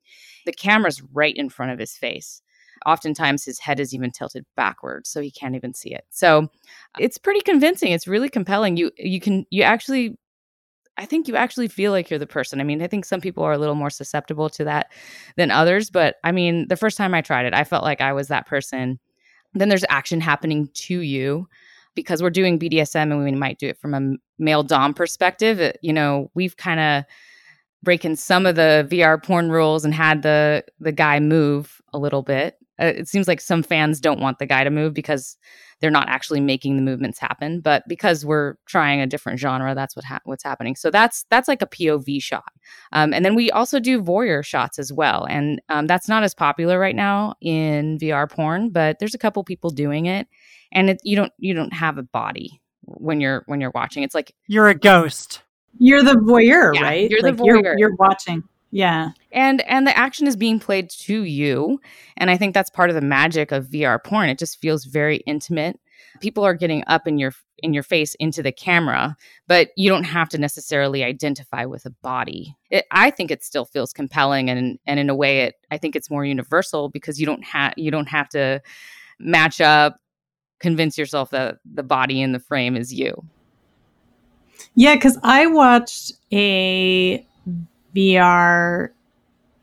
The 0.46 0.52
camera's 0.52 1.02
right 1.12 1.36
in 1.36 1.48
front 1.48 1.72
of 1.72 1.78
his 1.78 1.96
face. 1.96 2.42
Oftentimes, 2.86 3.44
his 3.44 3.58
head 3.58 3.80
is 3.80 3.92
even 3.92 4.12
tilted 4.12 4.46
backwards, 4.56 5.10
so 5.10 5.20
he 5.20 5.32
can't 5.32 5.56
even 5.56 5.74
see 5.74 5.92
it. 5.92 6.04
So, 6.10 6.48
it's 6.98 7.18
pretty 7.18 7.40
convincing. 7.40 7.92
It's 7.92 8.06
really 8.06 8.28
compelling. 8.28 8.76
You 8.76 8.90
you 8.96 9.20
can 9.20 9.46
you 9.50 9.62
actually 9.62 10.16
I 10.98 11.06
think 11.06 11.28
you 11.28 11.36
actually 11.36 11.68
feel 11.68 11.92
like 11.92 12.10
you're 12.10 12.18
the 12.18 12.26
person. 12.26 12.60
I 12.60 12.64
mean, 12.64 12.82
I 12.82 12.88
think 12.88 13.04
some 13.04 13.20
people 13.20 13.44
are 13.44 13.52
a 13.52 13.58
little 13.58 13.76
more 13.76 13.88
susceptible 13.88 14.50
to 14.50 14.64
that 14.64 14.90
than 15.36 15.52
others, 15.52 15.90
but 15.90 16.16
I 16.24 16.32
mean, 16.32 16.66
the 16.68 16.76
first 16.76 16.96
time 16.98 17.14
I 17.14 17.20
tried 17.22 17.46
it, 17.46 17.54
I 17.54 17.62
felt 17.62 17.84
like 17.84 18.00
I 18.00 18.12
was 18.12 18.28
that 18.28 18.46
person. 18.46 18.98
Then 19.58 19.68
there's 19.68 19.84
action 19.88 20.20
happening 20.20 20.68
to 20.74 21.00
you 21.00 21.48
because 21.94 22.22
we're 22.22 22.30
doing 22.30 22.58
BDSM 22.58 23.10
and 23.10 23.24
we 23.24 23.30
might 23.32 23.58
do 23.58 23.68
it 23.68 23.78
from 23.78 23.94
a 23.94 24.16
male 24.38 24.62
dom 24.62 24.94
perspective. 24.94 25.60
It, 25.60 25.78
you 25.82 25.92
know, 25.92 26.30
we've 26.34 26.56
kind 26.56 26.80
of 26.80 27.04
breaking 27.82 28.16
some 28.16 28.46
of 28.46 28.56
the 28.56 28.86
VR 28.90 29.22
porn 29.22 29.50
rules 29.50 29.84
and 29.84 29.94
had 29.94 30.22
the 30.22 30.64
the 30.80 30.92
guy 30.92 31.20
move 31.20 31.80
a 31.92 31.98
little 31.98 32.22
bit. 32.22 32.56
Uh, 32.80 32.86
it 32.86 33.08
seems 33.08 33.26
like 33.26 33.40
some 33.40 33.62
fans 33.62 34.00
don't 34.00 34.20
want 34.20 34.38
the 34.38 34.46
guy 34.46 34.64
to 34.64 34.70
move 34.70 34.94
because 34.94 35.36
they're 35.80 35.90
not 35.90 36.08
actually 36.08 36.40
making 36.40 36.76
the 36.76 36.82
movements 36.82 37.18
happen 37.18 37.60
but 37.60 37.82
because 37.88 38.24
we're 38.26 38.54
trying 38.66 39.00
a 39.00 39.06
different 39.06 39.38
genre 39.38 39.74
that's 39.74 39.94
what 39.94 40.04
ha- 40.04 40.20
what's 40.24 40.42
happening. 40.44 40.74
So 40.76 40.90
that's 40.90 41.24
that's 41.30 41.48
like 41.48 41.62
a 41.62 41.66
pov 41.66 42.22
shot. 42.22 42.52
Um, 42.92 43.12
and 43.14 43.24
then 43.24 43.34
we 43.34 43.50
also 43.50 43.78
do 43.80 44.02
voyeur 44.02 44.44
shots 44.44 44.78
as 44.78 44.92
well. 44.92 45.26
And 45.28 45.60
um, 45.68 45.86
that's 45.86 46.08
not 46.08 46.22
as 46.22 46.34
popular 46.34 46.78
right 46.78 46.96
now 46.96 47.34
in 47.40 47.98
vr 47.98 48.30
porn 48.30 48.70
but 48.70 48.98
there's 48.98 49.14
a 49.14 49.18
couple 49.18 49.42
people 49.44 49.70
doing 49.70 50.06
it. 50.06 50.26
And 50.72 50.90
it, 50.90 51.00
you 51.04 51.16
don't 51.16 51.32
you 51.38 51.54
don't 51.54 51.72
have 51.72 51.96
a 51.98 52.02
body 52.02 52.60
when 52.82 53.20
you're 53.20 53.42
when 53.46 53.60
you're 53.60 53.72
watching. 53.74 54.02
It's 54.02 54.14
like 54.14 54.34
you're 54.46 54.68
a 54.68 54.74
ghost. 54.74 55.42
You're 55.78 56.02
the 56.02 56.14
voyeur 56.14 56.74
Yeah, 56.74 56.82
right? 56.82 57.10
you're 57.10 57.22
the 57.22 57.32
Like, 57.32 57.40
you're, 57.46 57.62
voyeur. 57.62 57.74
you're 57.78 57.94
watching 57.96 58.42
yeah. 58.70 59.10
And 59.32 59.60
and 59.62 59.86
the 59.86 59.96
action 59.96 60.26
is 60.26 60.36
being 60.36 60.60
played 60.60 60.90
to 60.90 61.22
you. 61.22 61.80
And 62.16 62.30
i 62.30 62.36
think 62.36 62.54
that's 62.54 62.70
part 62.70 62.90
of 62.90 62.94
the 62.94 63.02
magic 63.02 63.52
of 63.52 63.66
vr 63.66 64.02
porn. 64.02 64.28
It 64.28 64.38
just 64.38 64.60
feels 64.60 64.84
very 64.84 65.18
intimate. 65.18 65.78
People 66.20 66.44
are 66.44 66.54
getting 66.54 66.84
up 66.86 67.06
in 67.06 67.18
your 67.18 67.32
in 67.60 67.74
your 67.74 67.82
face 67.82 68.14
into 68.20 68.40
the 68.40 68.52
camera 68.52 69.16
but 69.48 69.70
you 69.76 69.88
don't 69.90 70.04
have 70.04 70.28
to 70.28 70.38
necessarily 70.38 71.02
identify 71.02 71.64
with 71.64 71.84
a 71.86 71.90
body. 72.02 72.56
It, 72.70 72.84
i 72.90 73.10
think 73.10 73.30
it 73.30 73.42
still 73.44 73.64
feels 73.64 73.92
compelling 73.92 74.50
and 74.50 74.78
and 74.86 75.00
in 75.00 75.10
a 75.10 75.14
way 75.14 75.40
it 75.40 75.54
i 75.70 75.78
think 75.78 75.96
it's 75.96 76.10
more 76.10 76.24
universal 76.24 76.88
because 76.88 77.18
you 77.20 77.26
don't 77.26 77.44
have 77.44 77.74
you 77.76 77.90
don't 77.90 78.08
have 78.08 78.28
to 78.30 78.62
match 79.18 79.60
up 79.60 79.98
convince 80.58 80.98
yourself 80.98 81.30
that 81.30 81.58
the 81.64 81.82
body 81.82 82.20
in 82.20 82.32
the 82.32 82.40
frame 82.40 82.76
is 82.76 82.92
you. 82.92 83.24
Yeah, 84.74 84.94
because 84.94 85.18
I 85.22 85.46
watched 85.46 86.12
a 86.32 87.26
VR 87.94 88.90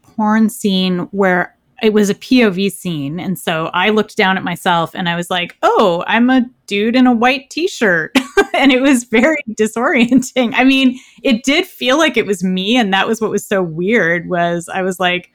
porn 0.02 0.50
scene 0.50 1.00
where 1.12 1.56
it 1.84 1.94
was 1.94 2.10
a 2.10 2.16
POV 2.16 2.72
scene. 2.72 3.20
And 3.20 3.38
so 3.38 3.70
I 3.74 3.90
looked 3.90 4.16
down 4.16 4.38
at 4.38 4.44
myself 4.44 4.96
and 4.96 5.10
I 5.10 5.16
was 5.16 5.30
like, 5.30 5.58
oh, 5.62 6.04
I'm 6.08 6.30
a 6.30 6.46
dude 6.68 6.96
in 6.96 7.06
a 7.06 7.14
white 7.14 7.50
t 7.50 7.68
shirt. 7.68 8.16
and 8.54 8.72
it 8.72 8.82
was 8.82 9.04
very 9.04 9.42
disorienting. 9.52 10.54
I 10.56 10.64
mean, 10.64 11.00
it 11.22 11.44
did 11.44 11.66
feel 11.66 11.98
like 11.98 12.18
it 12.18 12.26
was 12.26 12.44
me. 12.44 12.78
And 12.78 12.94
that 12.94 13.08
was 13.08 13.20
what 13.20 13.32
was 13.32 13.46
so 13.46 13.62
weird 13.62 14.30
was 14.30 14.70
I 14.74 14.82
was 14.82 15.00
like, 15.00 15.32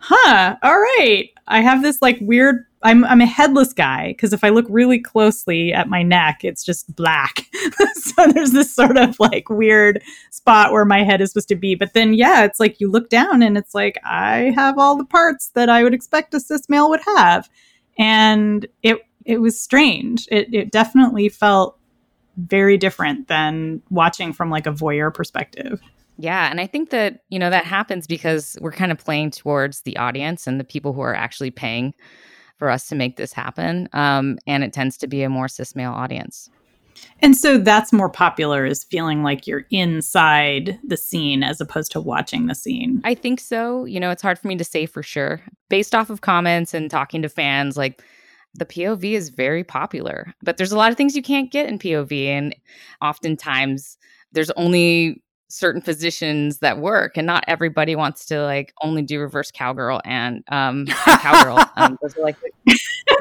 huh, 0.00 0.56
all 0.62 0.80
right. 0.80 1.30
I 1.46 1.60
have 1.60 1.82
this 1.82 2.00
like 2.02 2.18
weird 2.20 2.64
I'm 2.82 3.04
I'm 3.04 3.20
a 3.20 3.26
headless 3.26 3.72
guy 3.74 4.08
because 4.08 4.32
if 4.32 4.42
I 4.42 4.48
look 4.48 4.64
really 4.70 4.98
closely 4.98 5.72
at 5.72 5.88
my 5.88 6.02
neck, 6.02 6.44
it's 6.44 6.64
just 6.64 6.94
black. 6.96 7.46
so 7.94 8.26
there's 8.28 8.52
this 8.52 8.74
sort 8.74 8.96
of 8.96 9.20
like 9.20 9.50
weird 9.50 10.02
spot 10.30 10.72
where 10.72 10.86
my 10.86 11.02
head 11.02 11.20
is 11.20 11.30
supposed 11.30 11.48
to 11.48 11.56
be. 11.56 11.74
But 11.74 11.92
then 11.92 12.14
yeah, 12.14 12.44
it's 12.44 12.58
like 12.58 12.80
you 12.80 12.90
look 12.90 13.10
down 13.10 13.42
and 13.42 13.58
it's 13.58 13.74
like 13.74 13.98
I 14.04 14.52
have 14.54 14.78
all 14.78 14.96
the 14.96 15.04
parts 15.04 15.50
that 15.54 15.68
I 15.68 15.82
would 15.82 15.92
expect 15.92 16.32
a 16.34 16.40
cis 16.40 16.68
male 16.68 16.88
would 16.88 17.02
have. 17.16 17.50
And 17.98 18.66
it 18.82 18.98
it 19.26 19.38
was 19.38 19.60
strange. 19.60 20.26
It 20.30 20.52
it 20.54 20.70
definitely 20.70 21.28
felt 21.28 21.78
very 22.38 22.78
different 22.78 23.28
than 23.28 23.82
watching 23.90 24.32
from 24.32 24.48
like 24.48 24.66
a 24.66 24.72
voyeur 24.72 25.12
perspective. 25.12 25.82
Yeah, 26.20 26.50
and 26.50 26.60
I 26.60 26.66
think 26.66 26.90
that, 26.90 27.20
you 27.30 27.38
know, 27.38 27.48
that 27.48 27.64
happens 27.64 28.06
because 28.06 28.58
we're 28.60 28.72
kind 28.72 28.92
of 28.92 28.98
playing 28.98 29.30
towards 29.30 29.82
the 29.82 29.96
audience 29.96 30.46
and 30.46 30.60
the 30.60 30.64
people 30.64 30.92
who 30.92 31.00
are 31.00 31.14
actually 31.14 31.50
paying 31.50 31.94
for 32.58 32.68
us 32.68 32.88
to 32.88 32.94
make 32.94 33.16
this 33.16 33.32
happen. 33.32 33.88
Um, 33.94 34.38
and 34.46 34.62
it 34.62 34.74
tends 34.74 34.98
to 34.98 35.06
be 35.06 35.22
a 35.22 35.30
more 35.30 35.48
cis 35.48 35.74
male 35.74 35.92
audience. 35.92 36.50
And 37.22 37.34
so 37.34 37.56
that's 37.56 37.90
more 37.90 38.10
popular 38.10 38.66
is 38.66 38.84
feeling 38.84 39.22
like 39.22 39.46
you're 39.46 39.64
inside 39.70 40.78
the 40.84 40.98
scene 40.98 41.42
as 41.42 41.58
opposed 41.58 41.90
to 41.92 42.02
watching 42.02 42.46
the 42.46 42.54
scene. 42.54 43.00
I 43.02 43.14
think 43.14 43.40
so. 43.40 43.86
You 43.86 43.98
know, 43.98 44.10
it's 44.10 44.20
hard 44.20 44.38
for 44.38 44.48
me 44.48 44.56
to 44.56 44.64
say 44.64 44.84
for 44.84 45.02
sure. 45.02 45.40
Based 45.70 45.94
off 45.94 46.10
of 46.10 46.20
comments 46.20 46.74
and 46.74 46.90
talking 46.90 47.22
to 47.22 47.30
fans, 47.30 47.78
like 47.78 48.02
the 48.52 48.66
POV 48.66 49.12
is 49.12 49.30
very 49.30 49.64
popular, 49.64 50.34
but 50.42 50.58
there's 50.58 50.72
a 50.72 50.76
lot 50.76 50.90
of 50.90 50.98
things 50.98 51.16
you 51.16 51.22
can't 51.22 51.50
get 51.50 51.66
in 51.66 51.78
POV. 51.78 52.26
And 52.26 52.54
oftentimes 53.00 53.96
there's 54.32 54.50
only 54.50 55.22
certain 55.50 55.82
positions 55.82 56.58
that 56.58 56.78
work 56.78 57.16
and 57.16 57.26
not 57.26 57.44
everybody 57.48 57.96
wants 57.96 58.24
to 58.26 58.42
like 58.42 58.72
only 58.82 59.02
do 59.02 59.20
reverse 59.20 59.50
cowgirl 59.50 60.00
and 60.04 60.44
um 60.48 60.80
and 60.80 60.90
cowgirl 60.90 61.58
um 61.76 61.98
those 62.00 62.16
are 62.16 62.22
like 62.22 62.36
the 62.66 62.78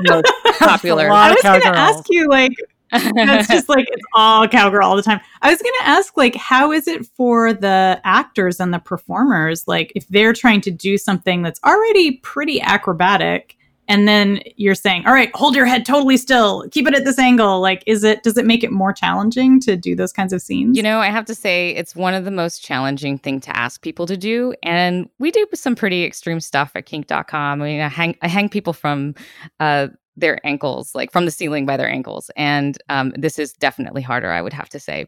most 0.08 0.60
popular 0.60 1.08
a 1.08 1.10
lot 1.10 1.32
I 1.32 1.34
was 1.34 1.42
going 1.42 1.74
to 1.74 1.80
ask 1.80 2.04
you 2.10 2.30
like 2.30 2.54
that's 2.92 3.48
just 3.48 3.70
like 3.70 3.88
it's 3.92 4.04
all 4.16 4.48
cowgirl 4.48 4.84
all 4.84 4.96
the 4.96 5.04
time. 5.04 5.20
I 5.42 5.52
was 5.52 5.62
going 5.62 5.76
to 5.80 5.88
ask 5.88 6.18
like 6.18 6.36
how 6.36 6.72
is 6.72 6.88
it 6.88 7.06
for 7.06 7.54
the 7.54 8.02
actors 8.04 8.60
and 8.60 8.74
the 8.74 8.80
performers 8.80 9.68
like 9.68 9.92
if 9.96 10.08
they're 10.08 10.34
trying 10.34 10.62
to 10.62 10.72
do 10.72 10.98
something 10.98 11.44
that's 11.44 11.60
already 11.64 12.18
pretty 12.18 12.62
acrobatic 12.62 13.56
and 13.90 14.08
then 14.08 14.40
you're 14.56 14.76
saying 14.76 15.06
all 15.06 15.14
right 15.14 15.32
hold 15.36 15.56
your 15.56 15.66
head 15.66 15.86
totally 15.86 16.16
still 16.16 16.66
keep 16.72 16.88
it 16.88 16.96
at 16.96 17.04
this 17.04 17.20
angle 17.20 17.60
like 17.60 17.84
is 17.86 18.04
it 18.06 18.24
does 18.24 18.38
it 18.38 18.46
make 18.46 18.64
it 18.64 18.72
more 18.72 18.94
challenging 18.94 19.60
to 19.60 19.76
do 19.76 19.96
those 19.96 20.14
kinds 20.14 20.32
of 20.32 20.42
scenes 20.42 20.70
You 20.78 20.84
know, 20.84 21.00
I 21.00 21.08
have 21.08 21.26
to 21.26 21.36
say 21.36 21.72
it's 21.72 21.96
one 21.96 22.14
of 22.14 22.24
the 22.26 22.32
most 22.32 22.64
challenging 22.64 23.18
thing 23.18 23.42
to 23.42 23.58
ask 23.58 23.82
people 23.82 24.06
to 24.06 24.16
do. 24.16 24.54
And 24.64 25.10
we 25.20 25.32
do 25.32 25.46
some 25.54 25.76
pretty 25.76 26.06
extreme 26.06 26.40
stuff 26.40 26.72
at 26.76 26.86
kink.com. 26.86 27.62
I 27.62 27.66
mean, 27.66 27.82
I 27.82 27.88
hang, 27.90 28.16
I 28.22 28.28
hang 28.28 28.50
people 28.50 28.72
from 28.72 29.16
uh, 29.60 29.88
their 30.16 30.46
ankles, 30.46 30.94
like 30.96 31.12
from 31.12 31.26
the 31.26 31.32
ceiling 31.32 31.66
by 31.66 31.76
their 31.76 31.90
ankles. 31.90 32.30
And 32.36 32.78
um, 32.90 33.12
this 33.18 33.40
is 33.40 33.54
definitely 33.54 34.02
harder, 34.02 34.32
I 34.32 34.42
would 34.42 34.54
have 34.54 34.70
to 34.70 34.80
say. 34.80 35.08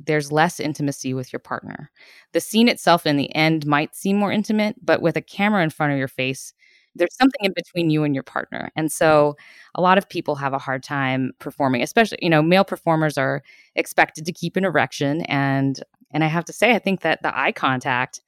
There's 0.00 0.32
less 0.32 0.58
intimacy 0.58 1.14
with 1.14 1.32
your 1.32 1.40
partner. 1.40 1.90
The 2.32 2.40
scene 2.40 2.68
itself 2.68 3.06
in 3.06 3.16
the 3.16 3.32
end 3.34 3.66
might 3.66 3.94
seem 3.94 4.16
more 4.16 4.32
intimate, 4.32 4.76
but 4.84 5.02
with 5.02 5.16
a 5.16 5.22
camera 5.22 5.62
in 5.62 5.70
front 5.70 5.92
of 5.92 5.98
your 5.98 6.08
face, 6.08 6.52
there's 6.94 7.14
something 7.16 7.44
in 7.44 7.52
between 7.54 7.90
you 7.90 8.04
and 8.04 8.14
your 8.14 8.22
partner. 8.22 8.70
And 8.76 8.90
so 8.90 9.36
a 9.74 9.80
lot 9.80 9.98
of 9.98 10.08
people 10.08 10.34
have 10.36 10.52
a 10.52 10.58
hard 10.58 10.82
time 10.82 11.32
performing, 11.38 11.82
especially, 11.82 12.18
you 12.20 12.30
know, 12.30 12.42
male 12.42 12.64
performers 12.64 13.16
are 13.16 13.42
expected 13.74 14.26
to 14.26 14.32
keep 14.32 14.56
an 14.56 14.64
erection 14.64 15.22
and 15.22 15.82
and 16.14 16.22
I 16.22 16.26
have 16.26 16.44
to 16.44 16.52
say 16.52 16.74
I 16.74 16.78
think 16.78 17.00
that 17.00 17.22
the 17.22 17.36
eye 17.36 17.52
contact 17.52 18.20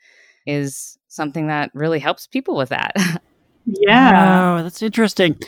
is 0.46 0.98
something 1.08 1.48
that 1.48 1.70
really 1.74 1.98
helps 1.98 2.26
people 2.26 2.56
with 2.56 2.70
that. 2.70 2.92
yeah 3.66 4.56
Oh, 4.56 4.62
that's 4.62 4.82
interesting. 4.82 5.38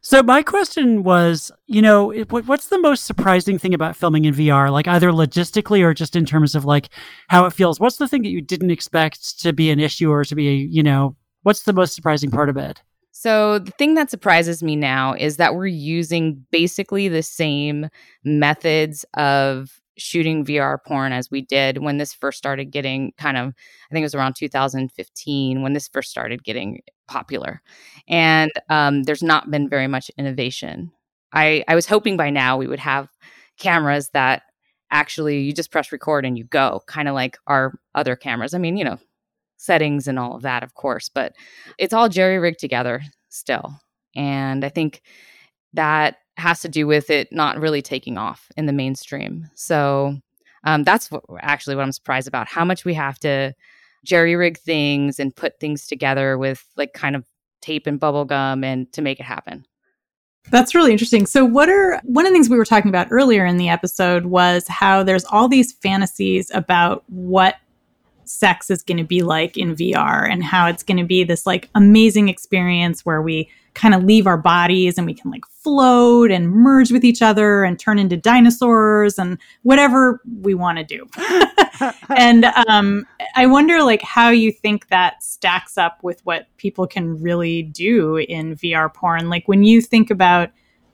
So 0.00 0.22
my 0.22 0.40
question 0.40 1.02
was, 1.02 1.50
you 1.66 1.82
know, 1.82 2.12
what's 2.30 2.68
the 2.68 2.78
most 2.78 3.06
surprising 3.06 3.58
thing 3.58 3.74
about 3.74 3.96
filming 3.96 4.24
in 4.24 4.34
VR? 4.34 4.70
Like 4.70 4.86
either 4.86 5.10
logistically 5.10 5.82
or 5.82 5.94
just 5.94 6.14
in 6.14 6.24
terms 6.24 6.54
of 6.54 6.64
like 6.64 6.90
how 7.26 7.44
it 7.44 7.52
feels. 7.52 7.80
What's 7.80 7.96
the 7.96 8.06
thing 8.06 8.22
that 8.22 8.28
you 8.28 8.40
didn't 8.40 8.70
expect 8.70 9.40
to 9.40 9.52
be 9.52 9.68
an 9.68 9.80
issue 9.80 10.12
or 10.12 10.24
to 10.24 10.34
be, 10.36 10.68
you 10.70 10.84
know, 10.84 11.16
what's 11.46 11.62
the 11.62 11.72
most 11.72 11.94
surprising 11.94 12.28
part 12.28 12.48
of 12.48 12.56
it? 12.56 12.82
So 13.12 13.60
the 13.60 13.70
thing 13.70 13.94
that 13.94 14.10
surprises 14.10 14.64
me 14.64 14.74
now 14.74 15.14
is 15.14 15.36
that 15.36 15.54
we're 15.54 15.68
using 15.68 16.44
basically 16.50 17.06
the 17.06 17.22
same 17.22 17.88
methods 18.24 19.04
of 19.14 19.80
shooting 19.96 20.44
VR 20.44 20.76
porn 20.84 21.12
as 21.12 21.30
we 21.30 21.42
did 21.42 21.78
when 21.78 21.98
this 21.98 22.12
first 22.12 22.36
started 22.36 22.72
getting 22.72 23.12
kind 23.16 23.36
of 23.36 23.54
I 23.90 23.94
think 23.94 24.02
it 24.02 24.06
was 24.06 24.16
around 24.16 24.34
2015 24.34 25.62
when 25.62 25.72
this 25.72 25.86
first 25.86 26.10
started 26.10 26.42
getting 26.42 26.80
popular. 27.06 27.62
And 28.08 28.50
um, 28.68 29.04
there's 29.04 29.22
not 29.22 29.48
been 29.48 29.68
very 29.68 29.86
much 29.86 30.10
innovation. 30.18 30.90
I 31.32 31.62
I 31.68 31.76
was 31.76 31.86
hoping 31.86 32.16
by 32.16 32.30
now 32.30 32.58
we 32.58 32.66
would 32.66 32.80
have 32.80 33.08
cameras 33.56 34.10
that 34.14 34.42
actually 34.90 35.42
you 35.42 35.52
just 35.52 35.70
press 35.70 35.92
record 35.92 36.26
and 36.26 36.36
you 36.36 36.42
go, 36.42 36.82
kind 36.88 37.06
of 37.06 37.14
like 37.14 37.38
our 37.46 37.78
other 37.94 38.16
cameras. 38.16 38.52
I 38.52 38.58
mean, 38.58 38.76
you 38.76 38.84
know, 38.84 38.98
settings 39.56 40.06
and 40.08 40.18
all 40.18 40.36
of 40.36 40.42
that, 40.42 40.62
of 40.62 40.74
course, 40.74 41.08
but 41.08 41.34
it's 41.78 41.94
all 41.94 42.08
jerry 42.08 42.38
rigged 42.38 42.60
together 42.60 43.02
still. 43.28 43.80
And 44.14 44.64
I 44.64 44.68
think 44.68 45.02
that 45.72 46.16
has 46.36 46.60
to 46.60 46.68
do 46.68 46.86
with 46.86 47.10
it 47.10 47.28
not 47.32 47.58
really 47.58 47.82
taking 47.82 48.18
off 48.18 48.48
in 48.56 48.66
the 48.66 48.72
mainstream. 48.72 49.48
So 49.54 50.16
Um, 50.64 50.82
that's 50.82 51.10
what, 51.10 51.22
actually 51.40 51.76
what 51.76 51.84
I'm 51.84 51.92
surprised 51.92 52.26
about 52.26 52.48
how 52.48 52.64
much 52.64 52.84
we 52.84 52.94
have 52.94 53.18
to 53.20 53.52
jerry 54.04 54.34
rig 54.34 54.58
things 54.58 55.20
and 55.20 55.34
put 55.34 55.60
things 55.60 55.86
together 55.86 56.36
with 56.36 56.64
like 56.76 56.92
kind 56.92 57.14
of 57.14 57.24
tape 57.60 57.86
and 57.86 58.00
bubble 58.00 58.24
gum 58.24 58.64
and 58.64 58.92
to 58.92 59.00
make 59.02 59.20
it 59.20 59.26
happen. 59.26 59.64
That's 60.50 60.74
really 60.74 60.92
interesting. 60.92 61.26
So, 61.26 61.44
what 61.44 61.68
are 61.68 62.00
one 62.04 62.24
of 62.24 62.30
the 62.30 62.34
things 62.34 62.48
we 62.48 62.56
were 62.56 62.64
talking 62.64 62.88
about 62.88 63.08
earlier 63.10 63.44
in 63.44 63.56
the 63.56 63.68
episode 63.68 64.26
was 64.26 64.66
how 64.68 65.02
there's 65.02 65.24
all 65.26 65.48
these 65.48 65.72
fantasies 65.72 66.50
about 66.54 67.02
what 67.08 67.56
sex 68.28 68.70
is 68.70 68.82
going 68.82 68.98
to 68.98 69.04
be 69.04 69.22
like 69.22 69.56
in 69.56 69.74
VR 69.74 70.30
and 70.30 70.42
how 70.44 70.66
it's 70.66 70.82
going 70.82 70.98
to 70.98 71.04
be 71.04 71.24
this 71.24 71.46
like 71.46 71.68
amazing 71.74 72.28
experience 72.28 73.04
where 73.04 73.22
we 73.22 73.50
kind 73.76 73.94
of 73.94 74.04
leave 74.04 74.26
our 74.26 74.38
bodies 74.38 74.96
and 74.96 75.06
we 75.06 75.12
can 75.12 75.30
like 75.30 75.44
float 75.46 76.30
and 76.30 76.50
merge 76.50 76.90
with 76.90 77.04
each 77.04 77.20
other 77.20 77.62
and 77.62 77.78
turn 77.78 77.98
into 77.98 78.16
dinosaurs 78.16 79.18
and 79.18 79.38
whatever 79.62 80.20
we 80.40 80.54
want 80.54 80.78
to 80.78 80.84
do. 80.84 81.06
and 82.16 82.46
um, 82.68 83.06
I 83.34 83.46
wonder 83.46 83.82
like 83.82 84.00
how 84.00 84.30
you 84.30 84.50
think 84.50 84.88
that 84.88 85.22
stacks 85.22 85.76
up 85.76 86.02
with 86.02 86.24
what 86.24 86.46
people 86.56 86.86
can 86.86 87.20
really 87.20 87.64
do 87.64 88.16
in 88.16 88.56
VR 88.56 88.92
porn. 88.92 89.28
Like 89.28 89.46
when 89.46 89.62
you 89.62 89.82
think 89.82 90.10
about, 90.10 90.50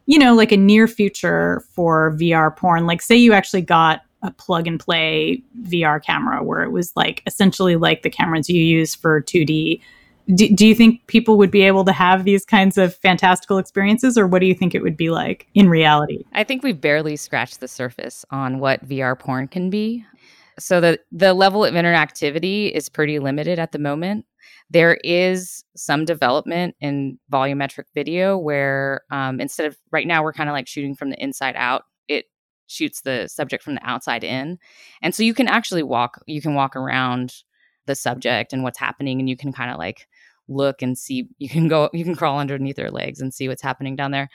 you 0.07 0.18
know, 0.18 0.35
like 0.35 0.51
a 0.51 0.57
near 0.57 0.88
future 0.88 1.64
for 1.73 2.16
VR 2.18 2.55
porn, 2.55 2.87
like 2.87 3.01
say 3.01 3.16
you 3.16 3.33
actually 3.33 3.62
got 3.62 4.03
a 4.23 4.31
plug 4.31 4.67
and 4.67 4.79
play 4.79 5.43
VR 5.63 6.03
camera 6.03 6.43
where 6.43 6.63
it 6.63 6.71
was 6.71 6.93
like 6.95 7.23
essentially 7.27 7.77
like 7.77 8.03
the 8.03 8.11
cameras 8.11 8.49
you 8.49 8.63
use 8.63 8.95
for 8.95 9.23
2D. 9.23 9.81
Do, 10.35 10.49
do 10.55 10.67
you 10.67 10.75
think 10.75 11.05
people 11.09 11.37
would 11.39 11.51
be 11.51 11.63
able 11.63 11.85
to 11.85 11.93
have 11.93 12.25
these 12.25 12.45
kinds 12.45 12.79
of 12.79 12.95
fantastical 12.95 13.59
experiences, 13.59 14.17
or 14.17 14.29
what 14.29 14.39
do 14.39 14.47
you 14.47 14.55
think 14.55 14.75
it 14.75 14.83
would 14.83 14.97
be 14.97 15.11
like 15.11 15.49
in 15.55 15.69
reality? 15.69 16.25
I 16.33 16.45
think 16.45 16.63
we've 16.63 16.81
barely 16.81 17.17
scratched 17.17 17.59
the 17.59 17.67
surface 17.67 18.25
on 18.31 18.61
what 18.61 18.89
VR 18.89 19.19
porn 19.19 19.49
can 19.49 19.69
be. 19.69 20.05
So 20.59 20.81
the 20.81 21.01
the 21.11 21.35
level 21.35 21.65
of 21.65 21.75
interactivity 21.75 22.71
is 22.71 22.89
pretty 22.89 23.19
limited 23.19 23.59
at 23.59 23.73
the 23.73 23.79
moment. 23.79 24.27
There 24.71 24.99
is 25.03 25.65
some 25.77 26.05
development 26.05 26.77
in 26.81 27.19
volumetric 27.31 27.85
video 27.95 28.39
where 28.39 29.03
um, 29.11 29.41
instead 29.41 29.67
of 29.67 29.77
right 29.91 30.07
now 30.07 30.23
we're 30.23 30.33
kind 30.33 30.49
of 30.49 30.53
like 30.53 30.69
shooting 30.69 30.95
from 30.95 31.11
the 31.11 31.23
inside 31.23 31.57
out 31.57 31.85
shoots 32.73 33.03
the 33.03 33.29
subject 33.29 33.63
from 33.63 33.75
the 33.75 33.87
outside 33.87 34.25
in. 34.25 34.59
And 35.03 35.15
so 35.15 35.23
you 35.23 35.35
can 35.35 35.49
actually 35.49 35.83
walk, 35.83 36.23
you 36.27 36.41
can 36.41 36.55
walk 36.55 36.77
around 36.77 37.35
the 37.87 37.95
subject 37.95 38.53
and 38.53 38.63
what's 38.63 38.79
happening, 38.79 39.21
and 39.21 39.29
you 39.29 39.37
can 39.37 39.53
kind 39.53 39.71
of 39.71 39.79
like 39.79 40.07
look 40.49 40.83
and 40.83 40.99
see 40.99 41.29
you 41.39 41.49
can 41.49 41.69
go 41.69 41.89
you 41.93 42.05
can 42.05 42.15
crawl 42.15 42.39
underneath 42.39 42.77
their 42.77 42.91
legs 42.91 43.21
and 43.21 43.33
see 43.33 43.49
what's 43.49 43.63
happening 43.63 43.97
down 43.97 44.11
there. 44.11 44.29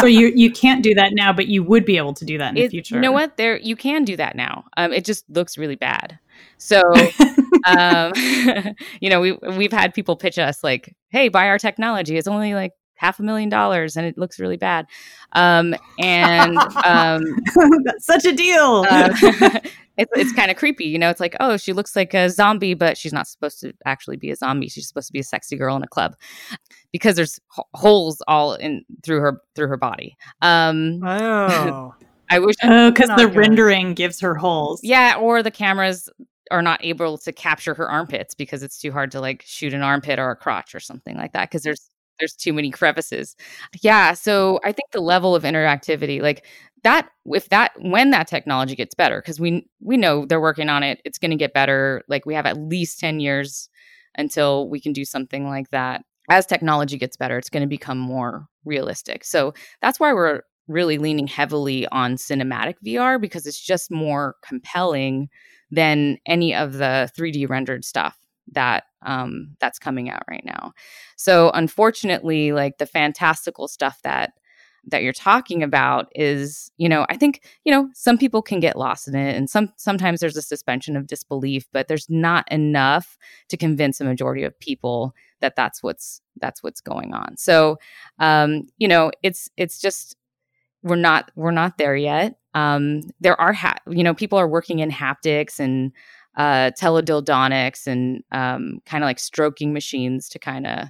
So 0.00 0.06
you 0.06 0.32
you 0.34 0.50
can't 0.50 0.82
do 0.82 0.94
that 0.94 1.12
now 1.12 1.32
but 1.32 1.46
you 1.46 1.62
would 1.62 1.84
be 1.84 1.96
able 1.96 2.14
to 2.14 2.24
do 2.24 2.38
that 2.38 2.50
in 2.50 2.56
it, 2.56 2.62
the 2.62 2.68
future 2.68 2.96
you 2.96 3.00
know 3.00 3.12
what? 3.12 3.36
There 3.36 3.56
you 3.58 3.76
can 3.76 4.04
do 4.04 4.16
that 4.16 4.36
now. 4.36 4.64
Um, 4.76 4.92
it 4.92 5.04
just 5.04 5.28
looks 5.30 5.56
really 5.56 5.76
bad. 5.76 6.18
So 6.58 6.82
um, 7.66 8.12
you 9.00 9.10
know 9.10 9.20
we 9.20 9.32
we've 9.32 9.72
had 9.72 9.94
people 9.94 10.16
pitch 10.16 10.38
us 10.38 10.62
like 10.62 10.94
hey 11.08 11.28
buy 11.28 11.48
our 11.48 11.58
technology. 11.58 12.16
It's 12.16 12.28
only 12.28 12.54
like 12.54 12.72
half 12.94 13.18
a 13.18 13.22
million 13.22 13.48
dollars 13.48 13.96
and 13.96 14.06
it 14.06 14.18
looks 14.18 14.38
really 14.38 14.56
bad. 14.56 14.86
Um, 15.32 15.74
and 15.98 16.58
um, 16.84 17.22
that's 17.84 18.06
such 18.06 18.24
a 18.24 18.32
deal. 18.32 18.84
uh, 18.90 19.10
it's, 19.96 20.12
it's 20.14 20.32
kind 20.32 20.50
of 20.50 20.56
creepy, 20.56 20.84
you 20.84 20.98
know. 20.98 21.10
It's 21.10 21.20
like, 21.20 21.36
oh, 21.40 21.56
she 21.56 21.72
looks 21.72 21.96
like 21.96 22.14
a 22.14 22.30
zombie, 22.30 22.74
but 22.74 22.96
she's 22.96 23.12
not 23.12 23.26
supposed 23.26 23.60
to 23.60 23.72
actually 23.86 24.16
be 24.16 24.30
a 24.30 24.36
zombie. 24.36 24.68
She's 24.68 24.88
supposed 24.88 25.08
to 25.08 25.12
be 25.12 25.20
a 25.20 25.24
sexy 25.24 25.56
girl 25.56 25.76
in 25.76 25.82
a 25.82 25.88
club 25.88 26.14
because 26.92 27.16
there's 27.16 27.38
h- 27.58 27.64
holes 27.74 28.22
all 28.28 28.54
in 28.54 28.84
through 29.02 29.20
her 29.20 29.40
through 29.54 29.68
her 29.68 29.76
body. 29.76 30.16
Um, 30.42 31.00
oh. 31.04 31.94
I 32.30 32.38
wish. 32.38 32.56
Oh, 32.62 32.90
because 32.90 33.10
the 33.10 33.26
good. 33.26 33.36
rendering 33.36 33.94
gives 33.94 34.18
her 34.20 34.34
holes. 34.34 34.80
Yeah, 34.82 35.16
or 35.20 35.42
the 35.42 35.50
cameras 35.50 36.08
are 36.50 36.62
not 36.62 36.84
able 36.84 37.18
to 37.18 37.32
capture 37.32 37.74
her 37.74 37.88
armpits 37.88 38.34
because 38.34 38.62
it's 38.62 38.78
too 38.78 38.92
hard 38.92 39.10
to 39.12 39.20
like 39.20 39.42
shoot 39.46 39.74
an 39.74 39.82
armpit 39.82 40.18
or 40.18 40.30
a 40.30 40.36
crotch 40.36 40.74
or 40.74 40.80
something 40.80 41.16
like 41.16 41.32
that 41.32 41.50
because 41.50 41.62
there's 41.62 41.90
there's 42.18 42.34
too 42.34 42.52
many 42.52 42.70
crevices. 42.70 43.36
Yeah, 43.82 44.14
so 44.14 44.60
I 44.64 44.72
think 44.72 44.90
the 44.92 45.00
level 45.00 45.34
of 45.34 45.42
interactivity 45.42 46.20
like 46.20 46.46
that 46.82 47.08
if 47.26 47.48
that 47.48 47.72
when 47.78 48.10
that 48.10 48.28
technology 48.28 48.76
gets 48.76 48.94
better 48.94 49.20
because 49.20 49.40
we 49.40 49.66
we 49.80 49.96
know 49.96 50.26
they're 50.26 50.40
working 50.40 50.68
on 50.68 50.82
it, 50.82 51.00
it's 51.04 51.18
going 51.18 51.30
to 51.30 51.36
get 51.36 51.54
better. 51.54 52.02
Like 52.08 52.26
we 52.26 52.34
have 52.34 52.46
at 52.46 52.58
least 52.58 53.00
10 53.00 53.20
years 53.20 53.68
until 54.16 54.68
we 54.68 54.80
can 54.80 54.92
do 54.92 55.04
something 55.04 55.48
like 55.48 55.70
that. 55.70 56.02
As 56.30 56.46
technology 56.46 56.96
gets 56.96 57.16
better, 57.16 57.36
it's 57.36 57.50
going 57.50 57.62
to 57.62 57.68
become 57.68 57.98
more 57.98 58.46
realistic. 58.64 59.24
So 59.24 59.52
that's 59.82 60.00
why 60.00 60.12
we're 60.12 60.42
really 60.68 60.98
leaning 60.98 61.26
heavily 61.26 61.86
on 61.88 62.16
cinematic 62.16 62.74
VR 62.86 63.20
because 63.20 63.46
it's 63.46 63.60
just 63.60 63.90
more 63.90 64.36
compelling 64.42 65.28
than 65.70 66.18
any 66.26 66.54
of 66.54 66.74
the 66.74 67.10
3D 67.18 67.48
rendered 67.48 67.84
stuff 67.84 68.16
that 68.52 68.84
um, 69.04 69.56
that's 69.60 69.78
coming 69.78 70.10
out 70.10 70.22
right 70.28 70.44
now. 70.44 70.72
So 71.16 71.50
unfortunately, 71.54 72.52
like 72.52 72.78
the 72.78 72.86
fantastical 72.86 73.68
stuff 73.68 74.00
that 74.02 74.32
that 74.86 75.02
you're 75.02 75.12
talking 75.14 75.62
about 75.62 76.08
is, 76.14 76.70
you 76.76 76.88
know, 76.88 77.06
I 77.08 77.16
think, 77.16 77.42
you 77.64 77.72
know, 77.72 77.88
some 77.94 78.18
people 78.18 78.42
can 78.42 78.60
get 78.60 78.76
lost 78.76 79.08
in 79.08 79.14
it 79.14 79.34
and 79.34 79.48
some 79.48 79.72
sometimes 79.76 80.20
there's 80.20 80.36
a 80.36 80.42
suspension 80.42 80.96
of 80.96 81.06
disbelief, 81.06 81.66
but 81.72 81.88
there's 81.88 82.10
not 82.10 82.50
enough 82.52 83.16
to 83.48 83.56
convince 83.56 84.00
a 84.00 84.04
majority 84.04 84.42
of 84.42 84.58
people 84.60 85.14
that 85.40 85.56
that's 85.56 85.82
what's 85.82 86.20
that's 86.40 86.62
what's 86.62 86.80
going 86.80 87.14
on. 87.14 87.36
So, 87.36 87.78
um, 88.18 88.66
you 88.78 88.88
know, 88.88 89.10
it's 89.22 89.48
it's 89.56 89.80
just 89.80 90.16
we're 90.82 90.96
not 90.96 91.30
we're 91.34 91.50
not 91.50 91.78
there 91.78 91.96
yet. 91.96 92.38
Um, 92.52 93.00
there 93.20 93.40
are 93.40 93.52
ha- 93.52 93.78
you 93.88 94.04
know, 94.04 94.14
people 94.14 94.38
are 94.38 94.48
working 94.48 94.78
in 94.80 94.90
haptics 94.90 95.58
and 95.58 95.92
uh, 96.36 96.70
teledildonics 96.80 97.86
and 97.86 98.22
um, 98.32 98.80
kind 98.86 99.04
of 99.04 99.06
like 99.06 99.18
stroking 99.18 99.72
machines 99.72 100.28
to 100.28 100.38
kind 100.38 100.66
of 100.66 100.88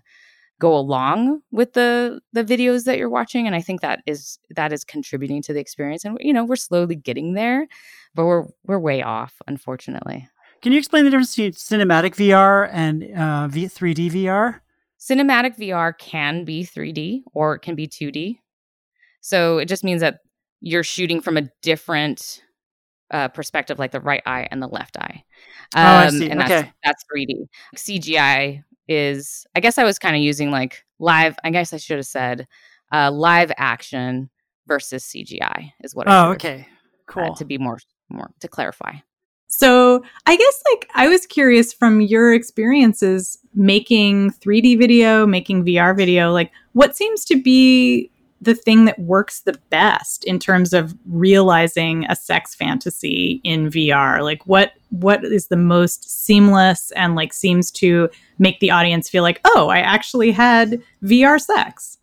go 0.61 0.74
along 0.76 1.40
with 1.50 1.72
the 1.72 2.20
the 2.33 2.44
videos 2.44 2.85
that 2.85 2.96
you're 2.96 3.11
watching 3.11 3.46
and 3.46 3.57
i 3.57 3.61
think 3.61 3.80
that 3.80 4.00
is 4.07 4.38
that 4.54 4.72
is 4.72 4.85
contributing 4.85 5.42
to 5.42 5.52
the 5.52 5.59
experience 5.59 6.04
and 6.04 6.16
you 6.20 6.33
know 6.33 6.44
we're 6.44 6.57
slowly 6.57 6.94
getting 6.94 7.35
there 7.35 7.66
but 8.14 8.24
we're 8.24 8.44
we're 8.64 8.78
way 8.78 9.02
off 9.02 9.35
unfortunately. 9.46 10.28
Can 10.62 10.72
you 10.72 10.78
explain 10.78 11.04
the 11.04 11.11
difference 11.11 11.35
between 11.35 11.52
cinematic 11.52 12.14
vr 12.14 12.70
and 12.72 13.04
uh, 13.14 13.48
v- 13.48 13.66
3d 13.66 14.11
vr 14.12 14.61
cinematic 14.98 15.59
vr 15.59 15.98
can 15.98 16.44
be 16.44 16.64
3d 16.64 17.24
or 17.35 17.57
it 17.57 17.61
can 17.61 17.74
be 17.74 17.88
2d 17.88 18.38
so 19.20 19.59
it 19.59 19.66
just 19.66 19.85
means 19.85 20.00
that 20.00 20.20
you're 20.61 20.85
shooting 20.85 21.20
from 21.20 21.37
a 21.37 21.48
different 21.62 22.42
uh, 23.10 23.28
perspective, 23.28 23.78
like 23.78 23.92
the 23.92 24.00
right 24.00 24.22
eye 24.26 24.48
and 24.50 24.62
the 24.62 24.68
left 24.68 24.96
eye. 24.96 25.24
Um, 25.74 25.84
oh, 25.84 25.88
I 25.88 26.06
um, 26.06 26.18
see. 26.18 26.30
And 26.30 26.40
okay. 26.40 26.48
that's, 26.48 26.72
that's 26.84 27.04
3D. 27.14 27.46
CGI 27.76 28.62
is, 28.88 29.46
I 29.54 29.60
guess 29.60 29.78
I 29.78 29.84
was 29.84 29.98
kind 29.98 30.16
of 30.16 30.22
using 30.22 30.50
like 30.50 30.84
live, 30.98 31.36
I 31.44 31.50
guess 31.50 31.72
I 31.72 31.78
should 31.78 31.98
have 31.98 32.06
said 32.06 32.46
uh, 32.92 33.10
live 33.10 33.52
action 33.56 34.30
versus 34.66 35.04
CGI 35.04 35.72
is 35.82 35.94
what 35.94 36.08
I 36.08 36.26
Oh, 36.26 36.32
okay. 36.32 36.66
Cool. 37.06 37.32
Uh, 37.32 37.34
to 37.36 37.44
be 37.44 37.58
more, 37.58 37.78
more, 38.08 38.30
to 38.40 38.48
clarify. 38.48 38.92
So, 39.46 40.02
I 40.26 40.36
guess 40.36 40.62
like 40.72 40.88
I 40.96 41.06
was 41.06 41.26
curious 41.26 41.72
from 41.72 42.00
your 42.00 42.34
experiences 42.34 43.38
making 43.54 44.32
3D 44.32 44.76
video, 44.78 45.26
making 45.26 45.64
VR 45.64 45.96
video, 45.96 46.32
like 46.32 46.50
what 46.72 46.96
seems 46.96 47.24
to 47.26 47.40
be 47.40 48.10
the 48.44 48.54
thing 48.54 48.85
that 48.85 48.98
works 48.98 49.40
the 49.40 49.59
best 49.70 50.24
in 50.24 50.38
terms 50.38 50.72
of 50.72 50.94
realizing 51.07 52.04
a 52.09 52.16
sex 52.16 52.54
fantasy 52.54 53.40
in 53.44 53.70
VR? 53.70 54.22
Like 54.22 54.46
what 54.46 54.72
what 54.90 55.24
is 55.24 55.48
the 55.48 55.57
most 55.57 56.24
seamless 56.24 56.92
and 56.92 57.16
like 57.16 57.33
seems 57.33 57.70
to 57.72 58.09
make 58.38 58.61
the 58.61 58.70
audience 58.70 59.09
feel 59.09 59.22
like, 59.22 59.40
"Oh, 59.44 59.68
I 59.68 59.78
actually 59.78 60.30
had 60.30 60.83
VR 61.02 61.40
sex." 61.40 61.98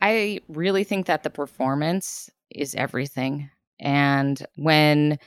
I 0.00 0.40
really 0.48 0.84
think 0.84 1.06
that 1.06 1.22
the 1.22 1.30
performance 1.30 2.28
is 2.50 2.74
everything. 2.74 3.50
And 3.80 4.44
when 4.56 5.18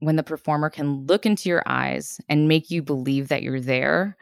when 0.00 0.16
the 0.16 0.22
performer 0.22 0.70
can 0.70 1.06
look 1.06 1.26
into 1.26 1.48
your 1.48 1.62
eyes 1.66 2.20
and 2.28 2.46
make 2.46 2.70
you 2.70 2.82
believe 2.82 3.28
that 3.28 3.42
you're 3.42 3.60
there, 3.60 4.16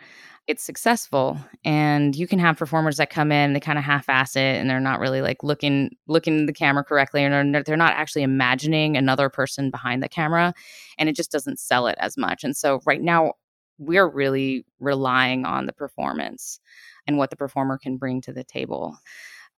it's 0.46 0.62
successful 0.62 1.38
and 1.64 2.14
you 2.14 2.26
can 2.28 2.38
have 2.38 2.56
performers 2.56 2.98
that 2.98 3.10
come 3.10 3.32
in 3.32 3.52
they 3.52 3.60
kind 3.60 3.78
of 3.78 3.84
half-ass 3.84 4.36
it 4.36 4.56
and 4.56 4.70
they're 4.70 4.78
not 4.78 5.00
really 5.00 5.20
like 5.20 5.42
looking 5.42 5.90
looking 6.06 6.46
the 6.46 6.52
camera 6.52 6.84
correctly 6.84 7.24
and 7.24 7.54
they're, 7.54 7.62
they're 7.62 7.76
not 7.76 7.94
actually 7.94 8.22
imagining 8.22 8.96
another 8.96 9.28
person 9.28 9.70
behind 9.70 10.02
the 10.02 10.08
camera 10.08 10.54
and 10.98 11.08
it 11.08 11.16
just 11.16 11.32
doesn't 11.32 11.58
sell 11.58 11.88
it 11.88 11.96
as 11.98 12.16
much 12.16 12.44
and 12.44 12.56
so 12.56 12.80
right 12.86 13.02
now 13.02 13.32
we're 13.78 14.08
really 14.08 14.64
relying 14.80 15.44
on 15.44 15.66
the 15.66 15.72
performance 15.72 16.60
and 17.06 17.18
what 17.18 17.30
the 17.30 17.36
performer 17.36 17.78
can 17.78 17.96
bring 17.96 18.20
to 18.22 18.32
the 18.32 18.44
table. 18.44 18.98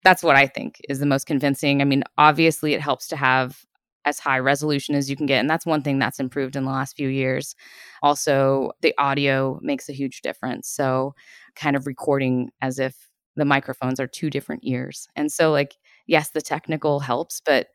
That's 0.03 0.23
what 0.23 0.37
i 0.37 0.47
think 0.47 0.81
is 0.89 1.01
the 1.01 1.07
most 1.07 1.27
convincing. 1.27 1.83
I 1.83 1.85
mean 1.85 2.05
obviously 2.17 2.75
it 2.75 2.81
helps 2.81 3.09
to 3.09 3.17
have 3.17 3.65
as 4.07 4.19
high 4.19 4.39
resolution 4.39 4.95
as 4.95 5.11
you 5.11 5.17
can 5.17 5.27
get. 5.27 5.41
And 5.41 5.51
that's 5.51 5.67
one 5.67 5.83
thing 5.83 5.99
that's 5.99 6.21
improved 6.21 6.57
in 6.57 6.65
the 6.65 6.71
last 6.71 6.97
few 6.97 7.09
years. 7.09 7.55
Also, 8.03 8.71
the 8.81 8.95
audio 8.97 9.59
makes 9.63 9.89
a 9.89 9.93
huge 9.93 10.23
difference. 10.23 10.69
So, 10.69 11.15
kind 11.57 11.77
of 11.77 11.87
recording 11.87 12.51
as 12.63 12.79
if 12.79 13.09
the 13.35 13.45
microphones 13.45 14.01
are 14.01 14.07
two 14.07 14.31
different 14.31 14.63
ears. 14.65 15.09
And 15.17 15.31
so, 15.31 15.51
like, 15.51 15.77
yes, 16.07 16.31
the 16.31 16.41
technical 16.41 17.01
helps, 17.01 17.43
but 17.45 17.69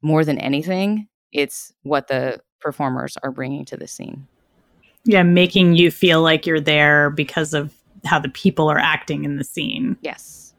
more 0.00 0.24
than 0.24 0.38
anything, 0.38 1.08
it's 1.32 1.72
what 1.82 2.08
the 2.08 2.40
performers 2.60 3.18
are 3.22 3.32
bringing 3.32 3.64
to 3.66 3.76
the 3.76 3.88
scene. 3.88 4.26
Yeah, 5.04 5.24
making 5.24 5.74
you 5.74 5.90
feel 5.90 6.22
like 6.22 6.46
you're 6.46 6.60
there 6.60 7.10
because 7.10 7.54
of 7.54 7.74
how 8.04 8.20
the 8.20 8.28
people 8.28 8.70
are 8.70 8.78
acting 8.78 9.24
in 9.24 9.36
the 9.36 9.44
scene. 9.44 9.96
Yes. 10.00 10.54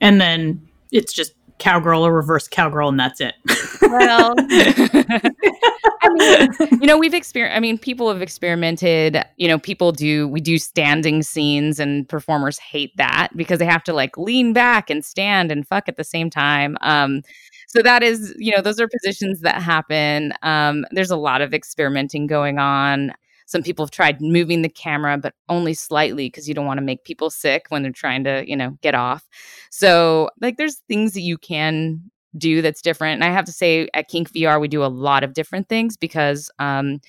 And 0.00 0.20
then 0.20 0.68
it's 0.90 1.12
just 1.12 1.32
cowgirl 1.62 2.04
or 2.04 2.12
reverse 2.12 2.48
cowgirl 2.48 2.88
and 2.88 2.98
that's 2.98 3.20
it. 3.20 3.34
Well, 3.80 4.34
I 4.38 6.08
mean, 6.08 6.80
you 6.80 6.86
know, 6.88 6.98
we've 6.98 7.14
experienced, 7.14 7.56
I 7.56 7.60
mean, 7.60 7.78
people 7.78 8.08
have 8.12 8.20
experimented, 8.20 9.22
you 9.36 9.46
know, 9.46 9.60
people 9.60 9.92
do, 9.92 10.26
we 10.26 10.40
do 10.40 10.58
standing 10.58 11.22
scenes 11.22 11.78
and 11.78 12.08
performers 12.08 12.58
hate 12.58 12.96
that 12.96 13.28
because 13.36 13.60
they 13.60 13.64
have 13.64 13.84
to 13.84 13.92
like 13.92 14.18
lean 14.18 14.52
back 14.52 14.90
and 14.90 15.04
stand 15.04 15.52
and 15.52 15.66
fuck 15.66 15.88
at 15.88 15.96
the 15.96 16.04
same 16.04 16.30
time. 16.30 16.76
Um, 16.80 17.22
so 17.68 17.80
that 17.82 18.02
is, 18.02 18.34
you 18.36 18.54
know, 18.54 18.60
those 18.60 18.80
are 18.80 18.88
positions 18.88 19.40
that 19.42 19.62
happen. 19.62 20.34
Um, 20.42 20.84
there's 20.90 21.12
a 21.12 21.16
lot 21.16 21.42
of 21.42 21.54
experimenting 21.54 22.26
going 22.26 22.58
on. 22.58 23.12
Some 23.46 23.62
people 23.62 23.84
have 23.84 23.90
tried 23.90 24.20
moving 24.20 24.62
the 24.62 24.68
camera, 24.68 25.18
but 25.18 25.34
only 25.48 25.74
slightly 25.74 26.26
because 26.26 26.48
you 26.48 26.54
don't 26.54 26.66
want 26.66 26.78
to 26.78 26.84
make 26.84 27.04
people 27.04 27.30
sick 27.30 27.66
when 27.68 27.82
they're 27.82 27.92
trying 27.92 28.24
to, 28.24 28.44
you 28.48 28.56
know, 28.56 28.76
get 28.82 28.94
off. 28.94 29.28
So, 29.70 30.30
like, 30.40 30.56
there's 30.56 30.82
things 30.88 31.12
that 31.14 31.20
you 31.20 31.38
can 31.38 32.10
do 32.36 32.62
that's 32.62 32.82
different. 32.82 33.14
And 33.14 33.24
I 33.24 33.32
have 33.32 33.44
to 33.44 33.52
say, 33.52 33.88
at 33.94 34.08
Kink 34.08 34.32
VR, 34.32 34.60
we 34.60 34.68
do 34.68 34.84
a 34.84 34.86
lot 34.86 35.22
of 35.22 35.34
different 35.34 35.68
things 35.68 35.96
because 35.96 36.50
um, 36.58 37.00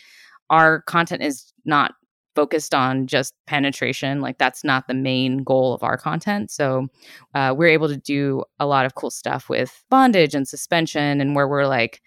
our 0.50 0.82
content 0.82 1.24
is 1.24 1.54
not 1.66 1.94
focused 2.36 2.74
on 2.74 3.06
just 3.06 3.34
penetration. 3.46 4.20
Like, 4.20 4.38
that's 4.38 4.64
not 4.64 4.88
the 4.88 4.94
main 4.94 5.44
goal 5.44 5.74
of 5.74 5.84
our 5.84 5.98
content. 5.98 6.52
So, 6.52 6.88
uh, 7.36 7.54
we're 7.56 7.68
able 7.68 7.88
to 7.88 7.98
do 7.98 8.44
a 8.60 8.66
lot 8.66 8.86
of 8.86 8.96
cool 8.96 9.12
stuff 9.12 9.50
with 9.50 9.84
bondage 9.90 10.36
and 10.36 10.48
suspension, 10.48 11.22
and 11.22 11.36
where 11.36 11.48
we're 11.48 11.68
like, 11.68 12.02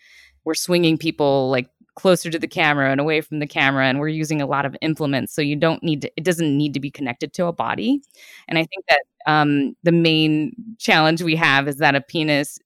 we're 0.46 0.54
swinging 0.54 0.96
people 0.96 1.50
like 1.50 1.68
closer 1.96 2.30
to 2.30 2.38
the 2.38 2.46
camera 2.46 2.90
and 2.90 3.00
away 3.00 3.20
from 3.20 3.40
the 3.40 3.46
camera 3.46 3.86
and 3.86 3.98
we're 3.98 4.08
using 4.08 4.40
a 4.40 4.46
lot 4.46 4.64
of 4.64 4.76
implements 4.82 5.34
so 5.34 5.42
you 5.42 5.56
don't 5.56 5.82
need 5.82 6.02
to 6.02 6.12
it 6.16 6.24
doesn't 6.24 6.56
need 6.56 6.72
to 6.74 6.80
be 6.80 6.90
connected 6.90 7.32
to 7.32 7.46
a 7.46 7.52
body 7.52 8.00
and 8.48 8.58
i 8.58 8.62
think 8.62 8.84
that 8.88 9.00
um, 9.26 9.74
the 9.82 9.92
main 9.92 10.52
challenge 10.78 11.20
we 11.20 11.34
have 11.34 11.66
is 11.66 11.78
that 11.78 11.96
a 11.96 12.00
penis 12.00 12.60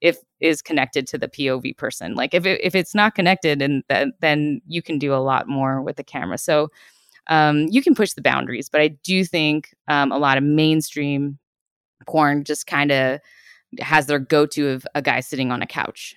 if 0.00 0.18
is 0.40 0.60
connected 0.60 1.06
to 1.08 1.18
the 1.18 1.28
POV 1.28 1.76
person. 1.76 2.14
Like 2.14 2.34
if 2.34 2.44
it, 2.44 2.60
if 2.62 2.74
it's 2.74 2.94
not 2.94 3.14
connected, 3.14 3.62
and 3.62 3.82
then 3.88 4.12
then 4.20 4.60
you 4.66 4.82
can 4.82 4.98
do 4.98 5.14
a 5.14 5.16
lot 5.16 5.48
more 5.48 5.82
with 5.82 5.96
the 5.96 6.04
camera. 6.04 6.38
So 6.38 6.70
um, 7.28 7.66
you 7.70 7.82
can 7.82 7.94
push 7.94 8.12
the 8.12 8.22
boundaries, 8.22 8.68
but 8.68 8.82
I 8.82 8.88
do 8.88 9.24
think 9.24 9.74
um, 9.88 10.12
a 10.12 10.18
lot 10.18 10.36
of 10.36 10.44
mainstream 10.44 11.38
porn 12.06 12.44
just 12.44 12.66
kind 12.66 12.92
of 12.92 13.20
has 13.80 14.06
their 14.06 14.18
go 14.18 14.46
to 14.46 14.68
of 14.68 14.86
a 14.94 15.00
guy 15.02 15.20
sitting 15.20 15.50
on 15.50 15.62
a 15.62 15.66
couch 15.66 16.14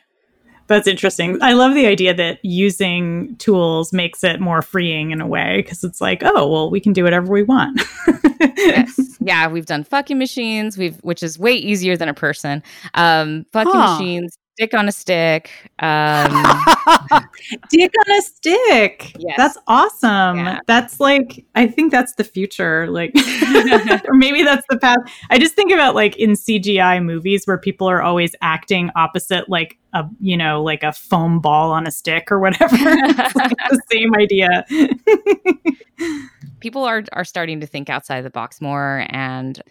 that's 0.67 0.87
interesting. 0.87 1.41
I 1.41 1.53
love 1.53 1.73
the 1.73 1.85
idea 1.85 2.13
that 2.13 2.39
using 2.43 3.35
tools 3.37 3.93
makes 3.93 4.23
it 4.23 4.39
more 4.39 4.61
freeing 4.61 5.11
in 5.11 5.21
a 5.21 5.27
way 5.27 5.61
because 5.61 5.83
it's 5.83 6.01
like, 6.01 6.21
oh, 6.23 6.47
well, 6.47 6.69
we 6.69 6.79
can 6.79 6.93
do 6.93 7.03
whatever 7.03 7.31
we 7.31 7.43
want. 7.43 7.81
yes. 8.57 8.99
Yeah, 9.19 9.47
we've 9.47 9.65
done 9.65 9.83
fucking 9.83 10.17
machines, 10.17 10.77
we've 10.77 10.95
which 10.97 11.21
is 11.21 11.37
way 11.37 11.51
easier 11.51 11.97
than 11.97 12.07
a 12.07 12.13
person. 12.13 12.63
Um 12.93 13.45
fucking 13.51 13.73
huh. 13.73 13.97
machines, 13.97 14.37
dick 14.57 14.73
on 14.73 14.87
a 14.87 14.91
stick. 14.91 15.51
Um, 15.79 16.31
dick 17.69 17.91
on 18.05 18.17
a 18.17 18.21
stick. 18.21 19.13
Yes. 19.17 19.37
That's 19.37 19.57
awesome. 19.67 20.37
Yeah. 20.37 20.59
That's 20.67 20.99
like, 20.99 21.45
I 21.55 21.67
think 21.67 21.91
that's 21.91 22.15
the 22.15 22.23
future. 22.23 22.87
Like, 22.87 23.11
or 24.05 24.13
maybe 24.13 24.43
that's 24.43 24.65
the 24.69 24.77
path. 24.77 24.97
I 25.29 25.37
just 25.37 25.53
think 25.53 25.71
about 25.71 25.95
like 25.95 26.17
in 26.17 26.31
CGI 26.31 27.03
movies 27.03 27.45
where 27.45 27.57
people 27.57 27.87
are 27.87 28.01
always 28.01 28.35
acting 28.41 28.89
opposite, 28.95 29.47
like 29.47 29.77
a, 29.93 30.05
you 30.19 30.35
know, 30.35 30.63
like 30.63 30.83
a 30.83 30.91
foam 30.91 31.39
ball 31.39 31.71
on 31.71 31.87
a 31.87 31.91
stick 31.91 32.31
or 32.31 32.39
whatever. 32.39 32.75
it's 32.79 33.35
like 33.35 33.51
the 33.69 33.81
same 33.91 34.15
idea. 34.15 34.65
people 36.59 36.83
are, 36.83 37.03
are 37.13 37.25
starting 37.25 37.61
to 37.61 37.67
think 37.67 37.89
outside 37.89 38.21
the 38.21 38.29
box 38.29 38.59
more 38.59 39.05
and 39.09 39.61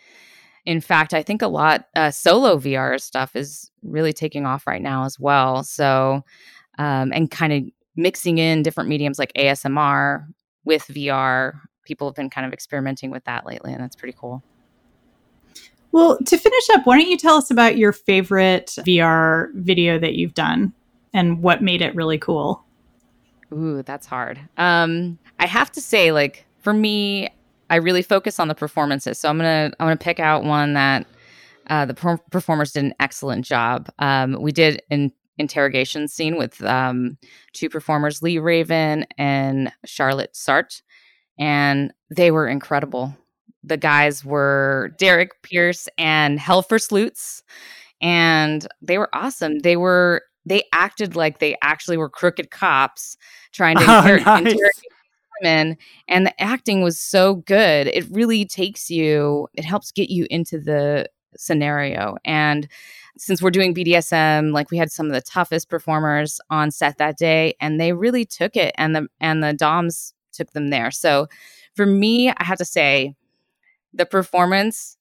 in 0.66 0.80
fact, 0.80 1.14
I 1.14 1.22
think 1.22 1.42
a 1.42 1.48
lot 1.48 1.86
uh, 1.94 2.10
solo 2.10 2.58
VR 2.58 3.00
stuff 3.00 3.36
is 3.36 3.70
really 3.82 4.12
taking 4.12 4.44
off 4.44 4.66
right 4.66 4.82
now 4.82 5.04
as 5.04 5.18
well. 5.18 5.62
So, 5.62 6.24
um, 6.78 7.12
and 7.12 7.30
kind 7.30 7.52
of 7.52 7.62
mixing 7.94 8.38
in 8.38 8.62
different 8.62 8.90
mediums 8.90 9.18
like 9.18 9.32
ASMR 9.34 10.26
with 10.64 10.86
VR. 10.88 11.60
People 11.84 12.08
have 12.08 12.16
been 12.16 12.28
kind 12.28 12.46
of 12.46 12.52
experimenting 12.52 13.12
with 13.12 13.24
that 13.24 13.46
lately, 13.46 13.72
and 13.72 13.80
that's 13.80 13.94
pretty 13.94 14.16
cool. 14.18 14.42
Well, 15.92 16.18
to 16.18 16.36
finish 16.36 16.64
up, 16.74 16.84
why 16.84 16.98
don't 16.98 17.08
you 17.08 17.16
tell 17.16 17.36
us 17.36 17.50
about 17.50 17.78
your 17.78 17.92
favorite 17.92 18.74
VR 18.80 19.54
video 19.54 19.98
that 20.00 20.14
you've 20.14 20.34
done 20.34 20.74
and 21.14 21.42
what 21.42 21.62
made 21.62 21.80
it 21.80 21.94
really 21.94 22.18
cool? 22.18 22.64
Ooh, 23.54 23.82
that's 23.82 24.06
hard. 24.06 24.40
Um, 24.58 25.18
I 25.38 25.46
have 25.46 25.70
to 25.72 25.80
say, 25.80 26.10
like, 26.10 26.44
for 26.58 26.72
me, 26.72 27.28
I 27.70 27.76
really 27.76 28.02
focus 28.02 28.38
on 28.38 28.48
the 28.48 28.54
performances. 28.54 29.18
So 29.18 29.28
I'm 29.28 29.38
gonna 29.38 29.72
I'm 29.78 29.86
gonna 29.86 29.96
pick 29.96 30.20
out 30.20 30.44
one 30.44 30.74
that 30.74 31.06
uh, 31.68 31.84
the 31.86 31.94
per- 31.94 32.20
performers 32.30 32.72
did 32.72 32.84
an 32.84 32.94
excellent 33.00 33.44
job. 33.44 33.88
Um, 33.98 34.40
we 34.40 34.52
did 34.52 34.82
an 34.90 35.12
interrogation 35.38 36.08
scene 36.08 36.36
with 36.36 36.62
um, 36.64 37.18
two 37.52 37.68
performers, 37.68 38.22
Lee 38.22 38.38
Raven 38.38 39.06
and 39.18 39.72
Charlotte 39.84 40.32
Sartre, 40.34 40.82
and 41.38 41.92
they 42.14 42.30
were 42.30 42.46
incredible. 42.48 43.16
The 43.64 43.76
guys 43.76 44.24
were 44.24 44.94
Derek 44.98 45.42
Pierce 45.42 45.88
and 45.98 46.38
Helfer 46.38 46.78
Slutz, 46.78 47.42
and 48.00 48.66
they 48.80 48.98
were 48.98 49.10
awesome. 49.12 49.58
They 49.58 49.76
were 49.76 50.22
they 50.44 50.62
acted 50.72 51.16
like 51.16 51.40
they 51.40 51.56
actually 51.62 51.96
were 51.96 52.08
crooked 52.08 52.52
cops 52.52 53.16
trying 53.52 53.76
to 53.78 53.84
oh, 53.88 53.98
inter- 53.98 54.18
nice. 54.18 54.38
interrogate 54.38 54.92
women 55.42 55.76
and 56.08 56.26
the 56.26 56.42
acting 56.42 56.82
was 56.82 56.98
so 56.98 57.36
good 57.36 57.86
it 57.88 58.04
really 58.10 58.44
takes 58.44 58.90
you 58.90 59.48
it 59.54 59.64
helps 59.64 59.92
get 59.92 60.10
you 60.10 60.26
into 60.30 60.58
the 60.58 61.08
scenario 61.36 62.16
and 62.24 62.68
since 63.18 63.42
we're 63.42 63.50
doing 63.50 63.74
BDSM 63.74 64.52
like 64.52 64.70
we 64.70 64.76
had 64.78 64.90
some 64.92 65.06
of 65.06 65.12
the 65.12 65.20
toughest 65.20 65.68
performers 65.68 66.40
on 66.50 66.70
set 66.70 66.98
that 66.98 67.18
day 67.18 67.54
and 67.60 67.80
they 67.80 67.92
really 67.92 68.24
took 68.24 68.56
it 68.56 68.74
and 68.78 68.94
the 68.94 69.06
and 69.20 69.42
the 69.42 69.52
doms 69.52 70.14
took 70.32 70.52
them 70.52 70.68
there. 70.68 70.90
So 70.90 71.26
for 71.74 71.86
me 71.86 72.30
i 72.30 72.44
have 72.44 72.58
to 72.58 72.64
say 72.64 73.14
the 73.92 74.06
performance 74.06 74.95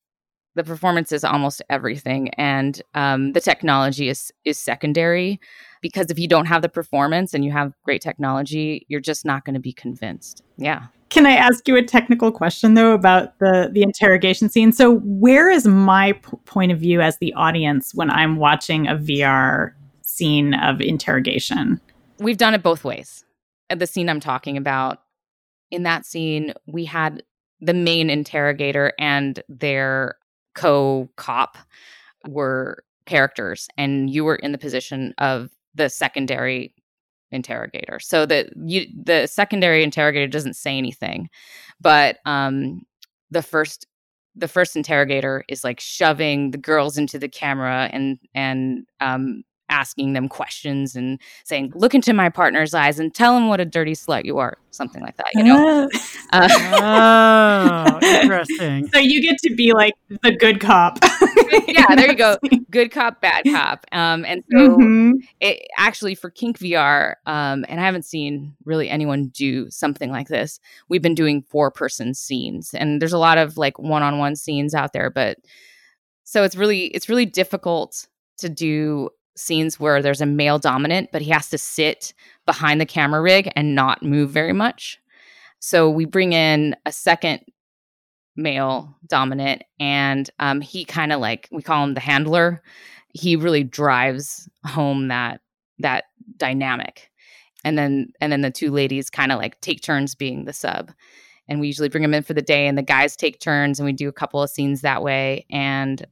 the 0.56 0.64
performance 0.64 1.12
is 1.12 1.24
almost 1.24 1.62
everything 1.70 2.30
and 2.30 2.82
um, 2.96 3.34
the 3.34 3.42
technology 3.42 4.10
is 4.10 4.32
is 4.46 4.58
secondary 4.58 5.40
because 5.82 6.08
if 6.10 6.18
you 6.18 6.28
don't 6.28 6.48
have 6.48 6.62
the 6.62 6.70
performance 6.70 7.34
and 7.34 7.46
you 7.46 7.52
have 7.52 7.74
great 7.84 8.02
technology, 8.02 8.86
you're 8.90 9.00
just 9.00 9.26
not 9.26 9.46
going 9.46 9.54
to 9.54 9.60
be 9.60 9.74
convinced. 9.74 10.42
Yeah. 10.58 10.88
Can 11.10 11.28
I 11.28 11.34
ask 11.34 11.68
you 11.68 11.76
a 11.76 11.84
technical 11.84 12.32
question 12.32 12.74
though 12.74 12.94
about 12.94 13.38
the 13.40 13.70
the 13.72 13.84
interrogation 13.84 14.50
scene? 14.50 14.72
So 14.72 14.98
where 15.00 15.50
is 15.50 15.68
my 15.68 16.14
p- 16.14 16.38
point 16.46 16.72
of 16.72 16.80
view 16.80 17.02
as 17.02 17.18
the 17.20 17.34
audience 17.34 17.94
when 17.94 18.10
I'm 18.10 18.38
watching 18.38 18.88
a 18.88 18.96
VR 18.96 19.74
scene 20.02 20.56
of 20.56 20.82
interrogation? 20.82 21.80
We've 22.20 22.38
done 22.38 22.54
it 22.54 22.64
both 22.64 22.84
ways. 22.84 23.24
The 23.70 23.88
scene 23.88 24.10
I'm 24.10 24.20
talking 24.20 24.58
about, 24.58 25.00
in 25.70 25.84
that 25.84 26.06
scene, 26.06 26.54
we 26.66 26.86
had 26.86 27.24
the 27.62 27.74
main 27.74 28.10
interrogator 28.10 28.94
and 29.00 29.42
their 29.50 30.16
co 30.56 31.10
cop 31.16 31.58
were 32.28 32.84
characters, 33.06 33.68
and 33.78 34.10
you 34.10 34.24
were 34.24 34.36
in 34.36 34.52
the 34.52 34.58
position 34.58 35.14
of 35.18 35.52
the 35.76 35.90
secondary 35.90 36.74
interrogator. 37.32 38.00
So 38.00 38.26
the 38.26 38.50
you, 38.56 38.88
the 38.96 39.28
secondary 39.28 39.84
interrogator 39.84 40.28
doesn't 40.28 40.56
say 40.56 40.78
anything, 40.78 41.30
but 41.80 42.18
um, 42.26 42.82
the 43.32 43.42
first 43.42 43.86
the 44.36 44.48
first 44.48 44.76
interrogator 44.76 45.44
is 45.48 45.64
like 45.64 45.80
shoving 45.80 46.52
the 46.52 46.58
girls 46.58 46.98
into 46.98 47.20
the 47.20 47.30
camera 47.30 47.90
and 47.94 48.18
and 48.34 48.86
um, 49.02 49.44
asking 49.70 50.14
them 50.14 50.28
questions 50.28 50.96
and 50.96 51.20
saying, 51.44 51.72
"Look 51.76 51.96
into 51.96 52.14
my 52.14 52.30
partner's 52.30 52.74
eyes 52.74 53.00
and 53.00 53.14
tell 53.14 53.38
him 53.38 53.48
what 53.48 53.60
a 53.60 53.66
dirty 53.66 53.94
slut 53.94 54.26
you 54.26 54.38
are," 54.38 54.58
something 54.72 55.02
like 55.02 55.18
that. 55.18 55.28
You 55.34 55.44
know. 55.44 55.90
Uh, 56.34 58.00
oh, 58.02 58.08
interesting. 58.22 58.90
So 58.94 59.00
you 59.00 59.22
get 59.22 59.38
to 59.44 59.56
be 59.56 59.74
like 59.74 59.94
the 60.24 60.36
good 60.36 60.60
cop. 60.60 60.98
yeah, 61.68 61.96
there 61.96 62.10
you 62.10 62.16
go. 62.16 62.38
Good 62.70 62.92
cop, 62.92 63.22
bad 63.22 63.46
cop. 63.46 63.86
Um, 63.92 64.26
and 64.26 64.44
so 64.52 64.70
mm-hmm. 64.70 65.12
it 65.40 65.66
actually 65.78 66.16
for 66.16 66.30
Kink 66.30 66.60
VR, 66.60 67.14
um, 67.26 67.64
and 67.70 67.80
I 67.80 67.86
haven't 67.86 68.06
seen 68.06 68.56
really 68.66 68.90
anyone 68.90 69.28
do 69.28 69.70
something 69.70 70.12
like 70.12 70.28
this. 70.28 70.60
We've 70.90 71.02
been 71.02 71.16
doing 71.16 71.44
four 71.44 71.72
person 71.72 72.14
scenes, 72.14 72.74
and 72.74 73.02
there's 73.02 73.14
a 73.14 73.18
lot 73.18 73.38
of 73.38 73.58
like 73.58 73.80
one 73.80 74.04
on 74.04 74.18
one 74.18 74.36
scenes 74.36 74.74
out 74.74 74.92
there, 74.92 75.10
but 75.10 75.38
so 76.26 76.44
it's 76.44 76.56
really 76.56 76.88
it's 76.88 77.08
really 77.08 77.26
difficult 77.26 78.08
to 78.40 78.50
do 78.50 79.10
scenes 79.36 79.80
where 79.80 80.02
there's 80.02 80.22
a 80.22 80.26
male 80.26 80.60
dominant, 80.60 81.10
but 81.12 81.22
he 81.22 81.32
has 81.32 81.50
to 81.50 81.58
sit 81.58 82.14
behind 82.46 82.80
the 82.80 82.86
camera 82.86 83.22
rig 83.22 83.52
and 83.56 83.76
not 83.76 84.04
move 84.04 84.30
very 84.30 84.54
much. 84.54 85.00
So 85.60 85.90
we 85.90 86.06
bring 86.06 86.34
in 86.34 86.76
a 86.86 86.92
second 86.92 87.42
male 88.36 88.98
dominant, 89.08 89.64
and 89.80 90.30
um, 90.40 90.62
he 90.62 90.86
kind 90.86 91.12
of 91.12 91.20
like 91.20 91.48
we 91.52 91.62
call 91.62 91.84
him 91.84 91.94
the 91.94 92.00
handler. 92.00 92.62
He 93.14 93.36
really 93.36 93.64
drives 93.64 94.50
home 94.66 95.08
that 95.10 95.42
that 95.80 96.06
dynamic. 96.38 97.10
and 97.66 97.78
then 97.78 98.14
and 98.22 98.32
then 98.32 98.42
the 98.42 98.52
two 98.52 98.72
ladies 98.72 99.10
kind 99.10 99.32
of 99.32 99.40
like 99.40 99.60
take 99.60 99.82
turns 99.82 100.16
being 100.16 100.46
the 100.46 100.54
sub 100.54 100.92
and 101.48 101.60
we 101.60 101.68
usually 101.68 101.90
bring 101.90 102.02
them 102.02 102.14
in 102.14 102.24
for 102.24 102.34
the 102.34 102.42
day 102.42 102.68
and 102.68 102.78
the 102.78 102.84
guys 102.84 103.16
take 103.16 103.40
turns 103.40 103.80
and 103.80 103.86
we 103.86 103.94
do 103.94 104.08
a 104.08 104.14
couple 104.14 104.42
of 104.42 104.50
scenes 104.50 104.82
that 104.82 105.04
way 105.04 105.46
and 105.50 106.06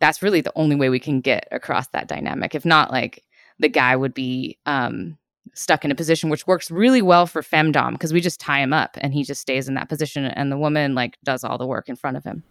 that's 0.00 0.22
really 0.22 0.40
the 0.40 0.52
only 0.56 0.76
way 0.76 0.88
we 0.88 0.98
can 0.98 1.20
get 1.20 1.46
across 1.52 1.88
that 1.88 2.08
dynamic. 2.08 2.54
If 2.54 2.64
not 2.64 2.90
like 2.90 3.24
the 3.58 3.68
guy 3.68 3.94
would 3.94 4.14
be 4.14 4.58
um, 4.66 5.16
stuck 5.54 5.84
in 5.84 5.90
a 5.90 5.94
position 5.94 6.30
which 6.30 6.46
works 6.46 6.70
really 6.70 7.02
well 7.02 7.26
for 7.26 7.42
femdom 7.42 7.92
because 7.92 8.12
we 8.12 8.20
just 8.20 8.40
tie 8.40 8.60
him 8.60 8.72
up 8.72 8.96
and 9.00 9.12
he 9.12 9.22
just 9.22 9.40
stays 9.40 9.68
in 9.68 9.74
that 9.74 9.88
position 9.88 10.24
and 10.24 10.50
the 10.50 10.58
woman 10.58 10.94
like 10.94 11.18
does 11.22 11.44
all 11.44 11.58
the 11.58 11.66
work 11.66 11.88
in 11.88 11.96
front 11.96 12.16
of 12.16 12.24
him. 12.24 12.42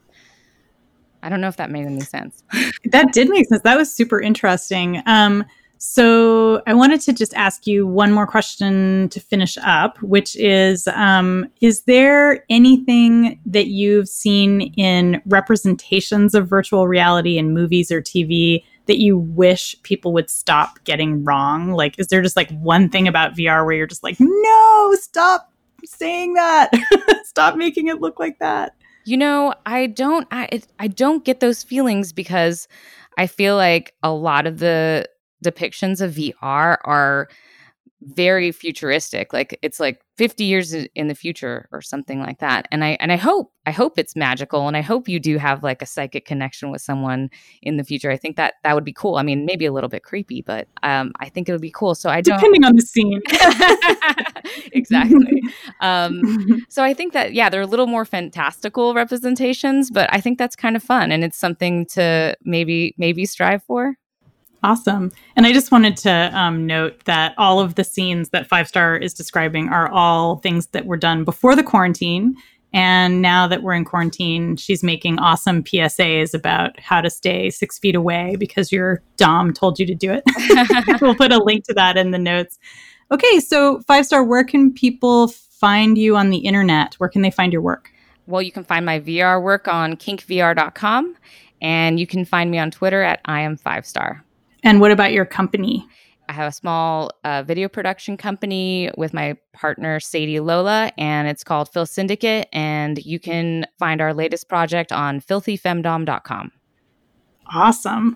I 1.21 1.29
don't 1.29 1.41
know 1.41 1.47
if 1.49 1.57
that 1.57 1.69
made 1.69 1.85
any 1.85 2.01
sense. 2.01 2.43
That 2.85 3.11
did 3.11 3.29
make 3.29 3.47
sense. 3.47 3.61
That 3.63 3.77
was 3.77 3.93
super 3.93 4.21
interesting. 4.21 5.03
Um, 5.05 5.43
so 5.81 6.61
I 6.67 6.73
wanted 6.73 6.99
to 7.01 7.13
just 7.13 7.33
ask 7.35 7.65
you 7.65 7.87
one 7.87 8.11
more 8.11 8.27
question 8.27 9.07
to 9.09 9.19
finish 9.21 9.57
up, 9.63 9.97
which 10.01 10.35
is 10.35 10.89
um, 10.89 11.49
Is 11.61 11.83
there 11.83 12.43
anything 12.49 13.39
that 13.45 13.67
you've 13.67 14.09
seen 14.09 14.73
in 14.75 15.21
representations 15.25 16.35
of 16.35 16.49
virtual 16.49 16.89
reality 16.89 17.37
in 17.37 17.53
movies 17.53 17.91
or 17.91 18.01
TV 18.01 18.61
that 18.87 18.99
you 18.99 19.17
wish 19.17 19.81
people 19.83 20.11
would 20.11 20.29
stop 20.29 20.83
getting 20.83 21.23
wrong? 21.23 21.71
Like, 21.71 21.97
is 21.97 22.07
there 22.07 22.21
just 22.21 22.35
like 22.35 22.51
one 22.59 22.89
thing 22.89 23.07
about 23.07 23.37
VR 23.37 23.65
where 23.65 23.75
you're 23.75 23.87
just 23.87 24.03
like, 24.03 24.17
no, 24.19 24.95
stop 24.95 25.49
saying 25.85 26.33
that, 26.33 26.71
stop 27.23 27.55
making 27.55 27.87
it 27.87 28.01
look 28.01 28.19
like 28.19 28.37
that? 28.39 28.75
You 29.05 29.15
know, 29.15 29.53
I 29.65 29.87
don't, 29.87 30.27
I, 30.29 30.61
I 30.77 30.87
don't 30.89 31.23
get 31.23 31.39
those 31.39 31.63
feelings 31.63 32.11
because 32.11 32.67
I 33.17 33.27
feel 33.27 33.55
like 33.55 33.93
a 34.03 34.11
lot 34.11 34.45
of 34.45 34.59
the 34.59 35.07
depictions 35.43 36.01
of 36.01 36.13
VR 36.13 36.77
are 36.83 37.29
very 38.01 38.51
futuristic 38.51 39.33
like 39.33 39.59
it's 39.61 39.79
like 39.79 40.01
50 40.17 40.45
years 40.45 40.73
in 40.73 41.09
the 41.09 41.15
future 41.15 41.67
or 41.73 41.81
something 41.81 42.19
like 42.19 42.39
that 42.39 42.65
and 42.71 42.81
i 42.81 42.97
and 43.01 43.11
i 43.11 43.17
hope 43.17 43.51
i 43.65 43.71
hope 43.71 43.99
it's 43.99 44.15
magical 44.15 44.69
and 44.69 44.77
i 44.77 44.81
hope 44.81 45.09
you 45.09 45.19
do 45.19 45.37
have 45.37 45.63
like 45.63 45.81
a 45.81 45.85
psychic 45.85 46.25
connection 46.25 46.71
with 46.71 46.81
someone 46.81 47.29
in 47.61 47.75
the 47.75 47.83
future. 47.83 48.09
I 48.09 48.15
think 48.15 48.37
that 48.37 48.53
that 48.63 48.73
would 48.73 48.85
be 48.85 48.93
cool. 48.93 49.17
I 49.17 49.23
mean 49.23 49.45
maybe 49.45 49.65
a 49.65 49.73
little 49.73 49.89
bit 49.89 50.03
creepy 50.03 50.41
but 50.41 50.69
um 50.81 51.11
i 51.19 51.27
think 51.27 51.49
it 51.49 51.51
would 51.51 51.61
be 51.61 51.71
cool. 51.71 51.93
So 51.93 52.09
i 52.09 52.21
don't 52.21 52.37
depending 52.37 52.63
on 52.63 52.75
the 52.75 52.81
scene. 52.81 53.21
Exactly. 54.71 55.41
Um 55.81 56.63
so 56.69 56.83
i 56.83 56.93
think 56.93 57.13
that 57.13 57.33
yeah 57.33 57.49
they're 57.49 57.61
a 57.61 57.67
little 57.67 57.87
more 57.87 58.05
fantastical 58.05 58.93
representations 58.93 59.91
but 59.91 60.09
i 60.13 60.21
think 60.21 60.37
that's 60.37 60.55
kind 60.55 60.75
of 60.75 60.83
fun 60.83 61.11
and 61.11 61.23
it's 61.23 61.37
something 61.37 61.85
to 61.87 62.35
maybe 62.43 62.95
maybe 62.97 63.25
strive 63.25 63.63
for 63.63 63.95
Awesome. 64.61 65.11
And 65.35 65.45
I 65.45 65.53
just 65.53 65.71
wanted 65.71 65.95
to 65.97 66.31
um, 66.37 66.67
note 66.67 67.05
that 67.05 67.33
all 67.37 67.59
of 67.59 67.75
the 67.75 67.83
scenes 67.83 68.29
that 68.29 68.47
Five 68.47 68.67
Star 68.67 68.97
is 68.97 69.13
describing 69.13 69.69
are 69.69 69.89
all 69.89 70.37
things 70.37 70.67
that 70.67 70.85
were 70.85 70.97
done 70.97 71.23
before 71.23 71.55
the 71.55 71.63
quarantine. 71.63 72.35
And 72.71 73.21
now 73.21 73.47
that 73.47 73.63
we're 73.63 73.73
in 73.73 73.85
quarantine, 73.85 74.55
she's 74.55 74.83
making 74.83 75.17
awesome 75.19 75.63
PSAs 75.63 76.33
about 76.33 76.79
how 76.79 77.01
to 77.01 77.09
stay 77.09 77.49
six 77.49 77.79
feet 77.79 77.95
away 77.95 78.35
because 78.37 78.71
your 78.71 79.01
Dom 79.17 79.53
told 79.53 79.79
you 79.79 79.85
to 79.87 79.95
do 79.95 80.11
it. 80.13 80.23
we'll 81.01 81.15
put 81.15 81.31
a 81.31 81.41
link 81.43 81.63
to 81.65 81.73
that 81.73 81.97
in 81.97 82.11
the 82.11 82.19
notes. 82.19 82.59
Okay, 83.11 83.39
so 83.39 83.79
Five 83.87 84.05
Star, 84.05 84.23
where 84.23 84.43
can 84.43 84.71
people 84.71 85.29
find 85.29 85.97
you 85.97 86.15
on 86.15 86.29
the 86.29 86.37
internet? 86.37 86.95
Where 86.95 87.09
can 87.09 87.21
they 87.21 87.31
find 87.31 87.51
your 87.51 87.61
work? 87.61 87.91
Well, 88.27 88.41
you 88.41 88.51
can 88.51 88.63
find 88.63 88.85
my 88.85 88.99
VR 88.99 89.41
work 89.41 89.67
on 89.67 89.95
kinkvr.com 89.95 91.15
and 91.61 91.99
you 91.99 92.05
can 92.05 92.25
find 92.25 92.51
me 92.51 92.59
on 92.59 92.69
Twitter 92.71 93.01
at 93.01 93.21
I 93.25 93.41
am 93.41 93.57
Five 93.57 93.85
Star. 93.85 94.23
And 94.63 94.79
what 94.79 94.91
about 94.91 95.11
your 95.11 95.25
company? 95.25 95.87
I 96.29 96.33
have 96.33 96.47
a 96.47 96.51
small 96.51 97.11
uh, 97.23 97.41
video 97.41 97.67
production 97.67 98.15
company 98.15 98.91
with 98.97 99.13
my 99.13 99.35
partner 99.51 99.99
Sadie 99.99 100.39
Lola, 100.39 100.91
and 100.95 101.27
it's 101.27 101.43
called 101.43 101.69
Filth 101.69 101.89
Syndicate. 101.89 102.47
And 102.53 103.03
you 103.03 103.19
can 103.19 103.65
find 103.79 103.99
our 103.99 104.13
latest 104.13 104.47
project 104.47 104.91
on 104.91 105.21
filthyfemdom.com. 105.21 106.51
Awesome. 107.51 108.15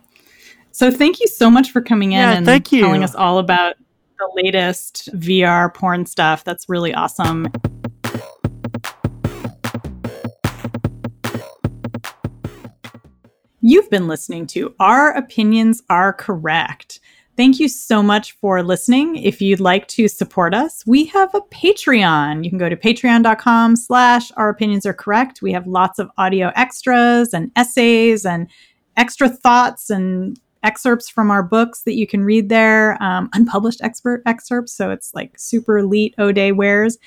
So 0.71 0.91
thank 0.91 1.19
you 1.19 1.27
so 1.27 1.49
much 1.49 1.71
for 1.71 1.81
coming 1.81 2.11
in 2.11 2.19
yeah, 2.19 2.33
and 2.33 2.45
thank 2.45 2.71
you. 2.71 2.81
telling 2.81 3.03
us 3.03 3.15
all 3.15 3.39
about 3.39 3.75
the 4.19 4.31
latest 4.35 5.09
VR 5.13 5.73
porn 5.73 6.05
stuff. 6.05 6.43
That's 6.43 6.69
really 6.69 6.93
awesome. 6.93 7.47
You've 13.65 13.89
been 13.89 14.09
listening 14.09 14.45
to 14.47 14.75
Our 14.81 15.11
Opinions 15.11 15.81
Are 15.89 16.11
Correct. 16.11 16.99
Thank 17.37 17.61
you 17.61 17.69
so 17.69 18.03
much 18.03 18.33
for 18.33 18.61
listening. 18.61 19.15
If 19.15 19.39
you'd 19.41 19.61
like 19.61 19.87
to 19.87 20.09
support 20.09 20.53
us, 20.53 20.85
we 20.85 21.05
have 21.05 21.33
a 21.33 21.39
Patreon. 21.39 22.43
You 22.43 22.49
can 22.49 22.59
go 22.59 22.67
to 22.67 22.75
patreon.com 22.75 23.77
slash 23.77 24.33
our 24.33 24.49
opinions 24.49 24.85
are 24.85 24.93
correct. 24.93 25.41
We 25.41 25.53
have 25.53 25.65
lots 25.65 25.97
of 25.97 26.11
audio 26.17 26.51
extras 26.57 27.33
and 27.33 27.51
essays 27.55 28.25
and 28.25 28.49
extra 28.97 29.29
thoughts 29.29 29.89
and 29.89 30.37
excerpts 30.63 31.07
from 31.07 31.31
our 31.31 31.41
books 31.41 31.83
that 31.83 31.95
you 31.95 32.05
can 32.05 32.25
read 32.25 32.49
there, 32.49 33.01
um, 33.01 33.29
unpublished 33.31 33.79
expert 33.81 34.23
excerpts. 34.25 34.73
So 34.73 34.91
it's 34.91 35.13
like 35.13 35.39
super 35.39 35.77
elite 35.77 36.15
O'Day 36.19 36.51
wares. 36.51 36.97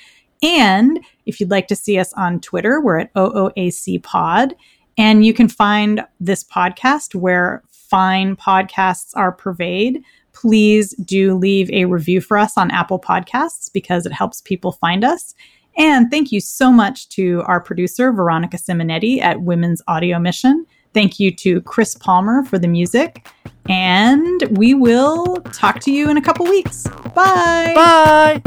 And 0.41 1.05
if 1.27 1.39
you'd 1.39 1.51
like 1.51 1.67
to 1.67 1.75
see 1.75 1.99
us 1.99 2.13
on 2.13 2.39
Twitter, 2.39 2.81
we're 2.81 2.97
at 2.97 3.13
OOAC 3.13 4.01
Pod. 4.01 4.55
And 4.97 5.25
you 5.25 5.33
can 5.33 5.47
find 5.47 6.03
this 6.19 6.43
podcast 6.43 7.15
where 7.15 7.63
fine 7.71 8.35
podcasts 8.35 9.11
are 9.15 9.31
purveyed. 9.31 10.03
Please 10.33 10.93
do 11.05 11.35
leave 11.35 11.69
a 11.71 11.85
review 11.85 12.21
for 12.21 12.37
us 12.37 12.57
on 12.57 12.71
Apple 12.71 12.99
Podcasts 12.99 13.71
because 13.71 14.05
it 14.05 14.11
helps 14.11 14.41
people 14.41 14.71
find 14.71 15.03
us. 15.03 15.33
And 15.77 16.09
thank 16.09 16.31
you 16.31 16.41
so 16.41 16.71
much 16.71 17.07
to 17.09 17.43
our 17.45 17.61
producer, 17.61 18.11
Veronica 18.11 18.57
Simonetti 18.57 19.21
at 19.21 19.41
Women's 19.41 19.81
Audio 19.87 20.19
Mission. 20.19 20.65
Thank 20.93 21.19
you 21.19 21.31
to 21.35 21.61
Chris 21.61 21.95
Palmer 21.95 22.43
for 22.43 22.57
the 22.57 22.67
music. 22.67 23.27
And 23.69 24.43
we 24.57 24.73
will 24.73 25.35
talk 25.53 25.79
to 25.81 25.91
you 25.91 26.09
in 26.09 26.17
a 26.17 26.21
couple 26.21 26.45
weeks. 26.45 26.87
Bye. 27.13 27.73
Bye. 27.75 28.41